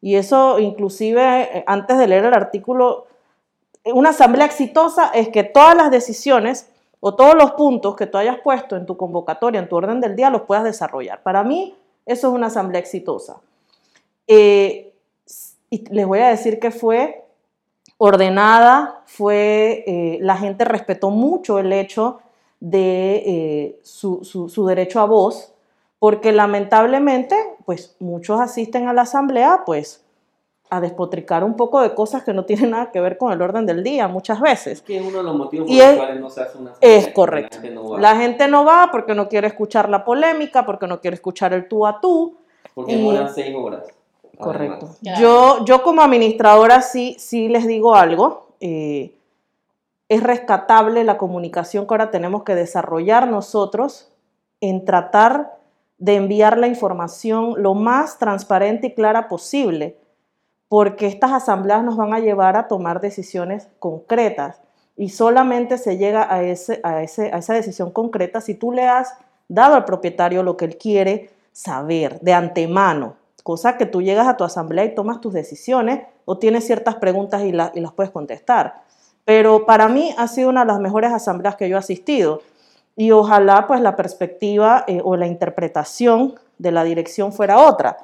Y 0.01 0.17
eso 0.17 0.59
inclusive 0.59 1.59
eh, 1.59 1.65
antes 1.67 1.99
de 1.99 2.07
leer 2.07 2.25
el 2.25 2.35
artículo, 2.35 3.07
una 3.85 4.11
asamblea 4.11 4.47
exitosa 4.47 5.11
es 5.15 5.29
que 5.29 5.45
todas 5.45 5.77
las 5.77 5.91
decisiones 5.91 6.71
o 7.01 7.15
todos 7.15 7.35
los 7.35 7.53
puntos 7.53 7.97
que 7.97 8.07
tú 8.07 8.17
hayas 8.17 8.39
puesto 8.41 8.77
en 8.77 8.87
tu 8.87 8.97
convocatoria, 8.97 9.61
en 9.61 9.69
tu 9.69 9.77
orden 9.77 10.01
del 10.01 10.17
día, 10.17 10.31
los 10.31 10.43
puedas 10.43 10.65
desarrollar. 10.65 11.23
Para 11.23 11.45
mí, 11.45 11.75
eso 12.07 12.29
es 12.29 12.35
una 12.35 12.47
asamblea 12.47 12.81
exitosa. 12.81 13.37
y 14.27 14.91
les 15.91 16.07
voy 16.07 16.21
a 16.21 16.29
decir 16.29 16.59
que 16.59 16.71
fue 16.71 17.24
ordenada, 18.05 19.03
fue, 19.07 19.83
eh, 19.87 20.19
la 20.21 20.37
gente 20.37 20.65
respetó 20.65 21.11
mucho 21.11 21.59
el 21.59 21.73
hecho 21.73 22.21
de 22.61 23.23
eh, 23.27 23.81
su, 23.83 24.67
derecho 24.69 25.01
a 25.01 25.07
voz, 25.07 25.55
porque 25.99 26.33
lamentablemente, 26.33 27.35
pues 27.65 27.97
muchos 28.01 28.41
asisten 28.41 28.89
a 28.89 28.93
la 28.93 29.03
asamblea, 29.03 29.63
pues 29.65 30.05
a 30.69 30.81
despotricar 30.81 31.45
un 31.45 31.57
poco 31.57 31.81
de 31.81 31.95
cosas 31.95 32.25
que 32.25 32.35
no 32.35 32.45
tienen 32.45 32.71
nada 32.73 32.91
que 32.91 33.01
ver 33.01 33.17
con 33.17 33.33
el 33.33 33.41
orden 33.41 33.65
del 33.65 33.83
día 33.83 34.07
muchas 34.07 34.39
veces. 34.41 34.79
Es 34.79 34.83
que 34.83 35.01
uno 35.01 35.19
de 35.19 35.25
los 35.25 35.37
motivos 35.37 35.67
por 35.67 35.77
los 35.77 35.97
cuales 35.97 36.21
no 36.21 36.31
se 36.31 36.43
hace 36.43 36.59
una 36.59 36.71
asamblea. 36.73 36.99
Es 36.99 37.09
correcto. 37.09 37.59
La 37.99 38.17
gente, 38.17 38.49
no 38.49 38.65
va. 38.65 38.91
porque 38.91 39.15
no 39.15 39.29
quiere 39.29 39.47
escuchar 39.47 39.89
la 39.89 40.05
polémica, 40.05 40.67
porque 40.67 40.87
no 40.87 41.01
quiere 41.01 41.15
escuchar 41.15 41.55
el 41.55 41.69
tú 41.69 41.87
a 41.87 42.01
tú. 42.01 42.37
Porque 42.75 42.97
demoran 42.97 43.33
seis 43.33 43.55
horas. 43.57 43.85
Correcto. 44.39 44.91
Yo, 45.19 45.65
yo 45.65 45.83
como 45.83 46.03
administradora 46.03 46.83
sí, 46.83 47.17
sí 47.19 47.49
les 47.49 47.67
digo 47.67 47.95
algo. 47.95 48.49
Eh, 48.61 49.15
es 50.09 50.23
rescatable 50.23 51.05
la 51.05 51.17
comunicación 51.17 51.87
que 51.87 51.95
ahora 51.95 52.11
tenemos 52.11 52.45
que 52.45 52.55
desarrollar 52.55 53.29
nosotros 53.29 54.13
en 54.61 54.85
tratar 54.85 55.59
de 55.99 56.17
enviar 56.17 56.59
la 56.59 56.67
información 56.67 57.55
lo 57.57 57.75
más 57.75 58.19
transparente 58.19 58.89
y 58.89 58.95
clara 58.95 59.29
posible, 59.29 59.97
porque 60.69 61.07
estas 61.07 61.33
asambleas 61.33 61.83
nos 61.83 61.97
van 61.97 62.15
a 62.15 62.21
llevar 62.21 62.57
a 62.57 62.69
tomar 62.69 63.01
decisiones 63.01 63.69
concretas 63.79 64.61
y 64.97 65.09
solamente 65.09 65.79
se 65.79 65.97
llega 65.97 66.33
a, 66.33 66.43
ese, 66.43 66.81
a, 66.83 67.03
ese, 67.03 67.33
a 67.33 67.39
esa 67.39 67.55
decisión 67.55 67.91
concreta 67.91 68.41
si 68.41 68.55
tú 68.55 68.73
le 68.73 68.87
has 68.87 69.17
dado 69.49 69.75
al 69.75 69.85
propietario 69.85 70.43
lo 70.43 70.57
que 70.57 70.65
él 70.67 70.77
quiere 70.77 71.31
saber 71.53 72.21
de 72.21 72.33
antemano 72.33 73.17
cosa 73.45 73.77
que 73.77 73.87
tú 73.87 74.03
llegas 74.03 74.27
a 74.27 74.37
tu 74.37 74.43
asamblea 74.43 74.87
y 74.87 74.95
tomas 74.95 75.21
tus 75.21 75.35
decisiones 75.35 76.01
o 76.25 76.39
tienes 76.39 76.67
ciertas 76.67 76.97
preguntas 76.97 77.45
y, 77.45 77.53
las 77.53 77.93
puedes 77.95 78.11
contestar. 78.11 78.83
Pero 79.25 79.67
para 79.67 79.89
mí 79.89 80.15
ha 80.17 80.27
sido 80.27 80.49
una 80.49 80.63
de 80.63 80.67
las 80.67 80.81
mejores 80.81 81.13
asambleas 81.13 81.55
que 81.55 81.69
yo 81.69 81.77
he 81.77 81.79
asistido 81.79 82.41
y 82.97 83.11
ojalá 83.11 83.67
pues 83.67 83.83
la 83.83 83.97
perspectiva 83.97 84.85
eh, 84.89 85.01
o 85.05 85.17
la 85.17 85.27
interpretación 85.27 86.35
de 86.59 86.73
la 86.73 86.85
dirección 86.85 87.33
fuera 87.33 87.59
otra 87.59 87.99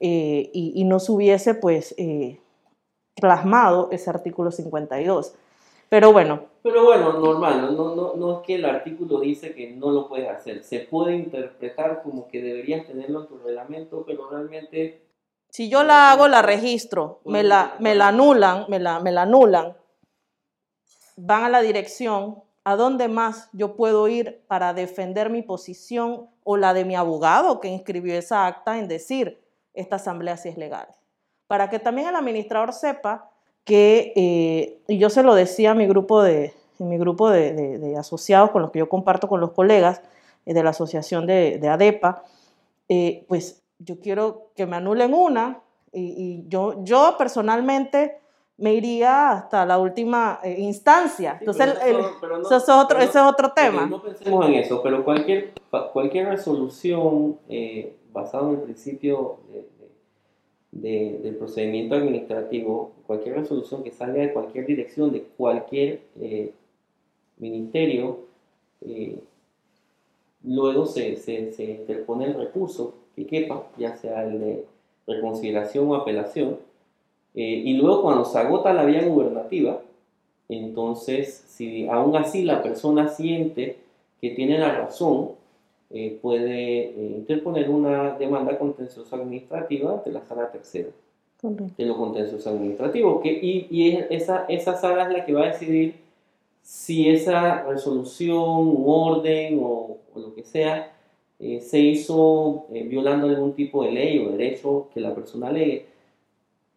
eh, 0.00 0.50
y, 0.52 0.82
no 0.84 0.98
se 0.98 1.12
hubiese 1.12 1.54
pues 1.54 1.94
eh, 1.98 2.40
plasmado 3.14 3.90
ese 3.92 4.08
artículo 4.08 4.50
52. 4.50 5.34
Pero 5.88 6.12
bueno. 6.12 6.46
Pero 6.62 6.84
bueno, 6.84 7.12
normal, 7.12 7.76
no, 7.76 7.94
no, 7.94 8.14
no, 8.16 8.38
es 8.38 8.46
que 8.46 8.56
el 8.56 8.64
artículo 8.64 9.20
dice 9.20 9.54
que 9.54 9.70
no 9.70 9.90
lo 9.90 10.08
puedes 10.08 10.28
hacer. 10.28 10.64
Se 10.64 10.80
puede 10.80 11.14
interpretar 11.14 12.02
como 12.02 12.26
que 12.26 12.42
deberías 12.42 12.86
tenerlo 12.86 13.22
en 13.22 13.28
tu 13.28 13.38
reglamento, 13.38 14.04
pero 14.04 14.28
realmente... 14.28 15.02
Si 15.50 15.68
yo 15.68 15.84
la 15.84 16.10
hago, 16.10 16.26
la 16.26 16.42
registro, 16.42 17.20
me 17.24 17.44
la, 17.44 17.76
me 17.78 17.94
la 17.94 18.08
anulan, 18.08 18.66
me 18.68 18.80
la, 18.80 18.98
me 18.98 19.12
la 19.12 19.22
anulan, 19.22 19.76
van 21.16 21.44
a 21.44 21.48
la 21.48 21.62
dirección, 21.62 22.42
¿a 22.64 22.74
dónde 22.74 23.06
más 23.06 23.48
yo 23.52 23.76
puedo 23.76 24.08
ir 24.08 24.44
para 24.48 24.74
defender 24.74 25.30
mi 25.30 25.42
posición 25.42 26.28
o 26.42 26.56
la 26.56 26.74
de 26.74 26.84
mi 26.84 26.96
abogado 26.96 27.60
que 27.60 27.68
inscribió 27.68 28.14
esa 28.18 28.46
acta 28.46 28.78
en 28.78 28.88
decir 28.88 29.40
esta 29.72 29.96
asamblea 29.96 30.36
sí 30.36 30.48
es 30.48 30.58
legal? 30.58 30.88
Para 31.46 31.70
que 31.70 31.78
también 31.78 32.08
el 32.08 32.16
administrador 32.16 32.72
sepa 32.72 33.30
que, 33.66 34.12
eh, 34.14 34.78
y 34.86 34.96
yo 34.96 35.10
se 35.10 35.24
lo 35.24 35.34
decía 35.34 35.72
a 35.72 35.74
mi 35.74 35.86
grupo 35.86 36.22
de, 36.22 36.54
mi 36.78 36.96
grupo 36.96 37.28
de, 37.28 37.94
asociados 37.98 38.52
con 38.52 38.62
los 38.62 38.70
que 38.70 38.78
yo 38.78 38.88
comparto 38.88 39.28
con 39.28 39.40
los 39.40 39.50
colegas 39.50 40.00
eh, 40.46 40.54
de 40.54 40.62
la 40.62 40.70
asociación 40.70 41.26
de, 41.26 41.60
ADEPA, 41.68 42.22
eh, 42.88 43.24
pues 43.28 43.64
yo 43.80 43.98
quiero 43.98 44.50
que 44.54 44.66
me 44.66 44.76
anulen 44.76 45.12
una 45.12 45.60
y, 45.92 46.44
yo, 46.48 46.84
yo 46.84 47.16
personalmente 47.18 48.18
me 48.56 48.72
iría 48.72 49.30
hasta 49.32 49.66
la 49.66 49.78
última 49.78 50.40
instancia. 50.44 51.36
Entonces, 51.40 51.74
eso, 51.84 52.56
es 52.56 52.68
otro, 52.68 52.98
ese 52.98 53.18
es 53.18 53.24
otro 53.24 53.52
tema. 53.52 53.86
No 53.86 54.00
pensemos 54.00 54.46
en 54.46 54.54
eso, 54.54 54.80
pero 54.82 55.04
cualquier, 55.04 55.54
cualquier 55.92 56.28
resolución 56.28 57.38
basada 58.12 58.44
en 58.44 58.50
el 58.50 58.60
principio 58.60 59.38
de, 60.80 61.20
del 61.22 61.36
procedimiento 61.36 61.94
administrativo, 61.94 62.92
cualquier 63.06 63.36
resolución 63.36 63.82
que 63.82 63.90
salga 63.90 64.22
de 64.22 64.32
cualquier 64.32 64.66
dirección, 64.66 65.12
de 65.12 65.22
cualquier 65.36 66.00
eh, 66.20 66.52
ministerio, 67.38 68.20
eh, 68.82 69.18
luego 70.44 70.86
se, 70.86 71.16
se, 71.16 71.52
se, 71.52 71.64
interpone 71.64 72.26
el 72.26 72.34
recurso 72.34 72.94
que 73.14 73.26
quepa, 73.26 73.66
ya 73.78 73.96
sea 73.96 74.24
el 74.24 74.40
de 74.40 74.64
reconsideración 75.06 75.88
o 75.88 75.94
apelación, 75.94 76.58
eh, 77.34 77.62
y 77.64 77.74
luego 77.74 78.02
cuando 78.02 78.24
se 78.24 78.38
agota 78.38 78.72
la 78.72 78.84
vía 78.84 79.04
gubernativa, 79.04 79.80
entonces 80.48 81.44
si 81.48 81.88
aún 81.88 82.16
así 82.16 82.42
la 82.42 82.62
persona 82.62 83.08
siente 83.08 83.78
que 84.20 84.30
tiene 84.30 84.58
la 84.58 84.74
razón, 84.74 85.32
eh, 85.90 86.18
puede 86.20 86.88
eh, 86.88 87.14
interponer 87.16 87.70
una 87.70 88.18
demanda 88.18 88.58
contenciosa 88.58 89.16
administrativa 89.16 89.92
ante 89.92 90.10
la 90.10 90.24
sala 90.24 90.50
tercera 90.50 90.88
de 91.42 91.84
lo 91.84 91.96
contencioso 91.96 92.50
administrativo. 92.50 93.20
Que, 93.20 93.30
y, 93.30 93.68
y 93.70 93.98
esa, 94.10 94.46
esa 94.48 94.76
sala 94.76 95.04
es 95.04 95.12
la 95.12 95.24
que 95.24 95.32
va 95.32 95.44
a 95.44 95.52
decidir 95.52 95.94
si 96.62 97.08
esa 97.08 97.62
resolución, 97.62 98.40
un 98.40 98.84
orden 98.86 99.60
o, 99.62 99.98
lo 100.16 100.34
que 100.34 100.42
sea 100.42 100.92
eh, 101.38 101.60
se 101.60 101.78
hizo 101.78 102.66
violando 102.70 103.28
algún 103.28 103.52
tipo 103.52 103.84
de 103.84 103.92
ley 103.92 104.18
o 104.18 104.30
derecho 104.30 104.88
que 104.92 105.00
la 105.00 105.14
persona 105.14 105.48
alegue. 105.48 105.86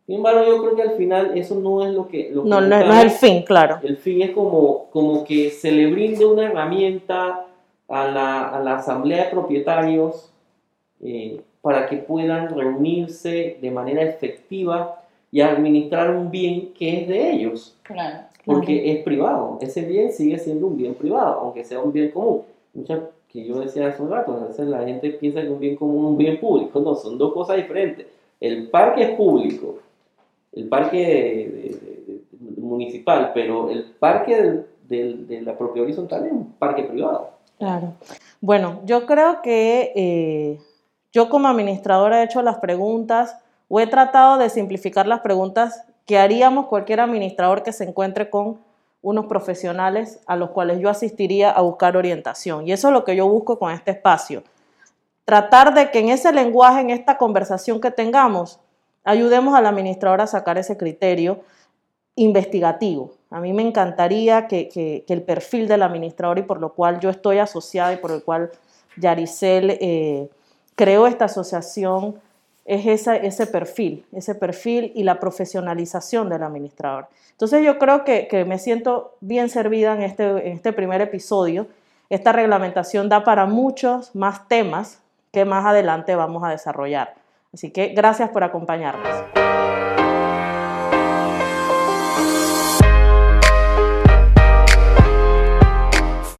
Sin 0.05 0.17
embargo, 0.17 0.43
yo 0.45 0.61
creo 0.61 0.75
que 0.75 0.81
al 0.81 0.97
final 0.97 1.37
eso 1.37 1.55
no 1.59 1.87
es 1.87 1.93
lo 1.93 2.07
que... 2.07 2.29
Lo 2.31 2.43
no, 2.43 2.61
no, 2.61 2.75
es 2.75 3.03
el 3.03 3.11
fin, 3.11 3.43
claro. 3.43 3.79
El 3.81 3.97
fin 3.97 4.21
es 4.21 4.31
como, 4.31 4.89
como 4.91 5.23
que 5.23 5.49
se 5.49 5.71
le 5.71 5.87
brinde 5.87 6.25
una 6.25 6.47
herramienta 6.47 7.48
a 7.89 8.07
la, 8.07 8.75
asamblea 8.75 9.25
de 9.25 9.31
propietarios 9.31 10.31
eh, 11.01 11.41
para 11.61 11.87
que 11.87 11.97
puedan 11.97 12.49
reunirse 12.49 13.57
de 13.61 13.71
manera 13.71 14.03
efectiva 14.03 15.03
y 15.31 15.41
administrar 15.41 16.15
un 16.15 16.31
bien 16.31 16.73
que 16.73 17.01
es 17.01 17.07
de 17.07 17.31
ellos. 17.31 17.75
Porque 18.45 18.91
es 18.91 19.03
privado, 19.03 19.57
ese 19.61 19.81
bien 19.81 20.11
sigue 20.11 20.37
siendo 20.39 20.67
un 20.67 20.77
bien 20.77 20.93
privado, 20.93 21.41
aunque 21.41 21.63
sea 21.63 21.79
un 21.79 21.91
bien 21.91 22.11
común. 22.11 22.43
Muchas 22.73 23.01
que 23.31 23.45
yo 23.45 23.59
decía 23.59 23.87
hace 23.87 24.01
un 24.01 24.09
rato, 24.09 24.33
a 24.33 24.47
veces 24.47 24.67
la 24.67 24.83
gente 24.83 25.11
piensa 25.11 25.41
que 25.41 25.49
un 25.49 25.59
bien 25.59 25.75
común 25.75 26.05
es 26.05 26.11
un 26.11 26.17
bien 26.17 26.39
público. 26.39 26.79
No, 26.79 26.95
son 26.95 27.17
dos 27.17 27.33
cosas 27.33 27.57
diferentes. 27.57 28.07
El 28.39 28.69
parque 28.69 29.03
es 29.03 29.09
público, 29.11 29.79
el 30.53 30.67
parque 30.67 31.77
municipal, 32.57 33.31
pero 33.33 33.69
el 33.69 33.83
parque 33.83 34.63
de 34.87 35.41
la 35.43 35.57
propiedad 35.57 35.85
horizontal 35.85 36.25
es 36.25 36.31
un 36.31 36.53
parque 36.53 36.83
privado. 36.83 37.38
Claro. 37.59 37.93
Bueno, 38.41 38.81
yo 38.85 39.05
creo 39.05 39.41
que, 39.41 39.91
eh, 39.95 40.59
Yo 41.13 41.29
como 41.29 41.47
administradora 41.49 42.21
he 42.21 42.25
hecho 42.25 42.41
las 42.43 42.57
preguntas 42.59 43.35
o 43.67 43.79
he 43.81 43.87
tratado 43.87 44.37
de 44.37 44.49
simplificar 44.49 45.07
las 45.07 45.21
preguntas 45.21 45.83
que 46.07 46.19
haríamos 46.19 46.67
cualquier 46.67 47.01
administrador 47.01 47.63
que 47.63 47.73
se 47.73 47.83
encuentre 47.85 48.29
con 48.29 48.59
unos 49.01 49.25
profesionales 49.27 50.19
a 50.27 50.35
los 50.37 50.51
cuales 50.51 50.79
yo 50.79 50.89
asistiría 50.89 51.51
a 51.51 51.61
buscar 51.61 51.97
orientación. 51.97 52.67
Y 52.67 52.73
eso 52.73 52.89
es 52.89 52.93
lo 52.93 53.03
que 53.05 53.15
yo 53.15 53.27
busco 53.27 53.59
con 53.59 53.71
este 53.73 53.91
espacio. 53.91 54.43
Tratar 55.25 55.73
de 55.73 55.91
que 55.91 55.99
en 55.99 56.09
ese 56.09 56.31
lenguaje, 56.33 56.81
en 56.81 56.91
esta 56.91 57.17
conversación 57.17 57.81
que 57.81 57.91
tengamos, 57.91 58.59
ayudemos 59.03 59.55
al 59.55 59.67
administrador 59.67 60.21
a 60.21 60.27
sacar 60.27 60.57
ese 60.59 60.77
criterio 60.77 61.41
investigativo. 62.15 63.11
A 63.29 63.39
mí 63.39 63.53
me 63.53 63.61
encantaría 63.61 64.47
que, 64.47 65.03
el 65.07 65.21
perfil 65.21 65.67
del 65.67 65.83
administrador 65.83 66.39
y 66.39 66.43
por 66.43 66.59
lo 66.59 66.73
cual 66.73 66.99
yo 66.99 67.09
estoy 67.09 67.37
asociada 67.37 67.93
y 67.93 67.97
por 67.97 68.11
el 68.11 68.23
cual 68.23 68.51
Yaricel 68.97 69.77
eh, 69.79 70.29
creó 70.75 71.07
esta 71.07 71.25
asociación 71.25 72.15
es 72.69 73.07
ese 73.07 73.47
perfil, 73.47 74.05
ese 74.11 74.35
perfil 74.35 74.91
y 74.93 75.01
la 75.01 75.19
profesionalización 75.19 76.29
del 76.29 76.43
administrador. 76.43 77.07
Entonces 77.31 77.65
yo 77.65 77.79
creo 77.79 78.03
que, 78.03 78.45
me 78.45 78.59
siento 78.59 79.15
bien 79.21 79.49
servida 79.49 79.95
en 79.95 80.03
este, 80.03 80.23
en 80.23 80.53
este 80.53 80.71
primer 80.71 81.01
episodio. 81.01 81.65
Esta 82.11 82.31
reglamentación 82.31 83.09
da 83.09 83.23
para 83.23 83.47
muchos 83.47 84.13
más 84.15 84.47
temas 84.47 84.99
que 85.31 85.45
más 85.45 85.65
adelante 85.65 86.13
vamos 86.15 86.43
a 86.43 86.49
desarrollar. 86.49 87.15
Así 87.51 87.71
que 87.71 87.87
gracias 87.87 88.29
por 88.29 88.43
acompañarnos. 88.43 89.38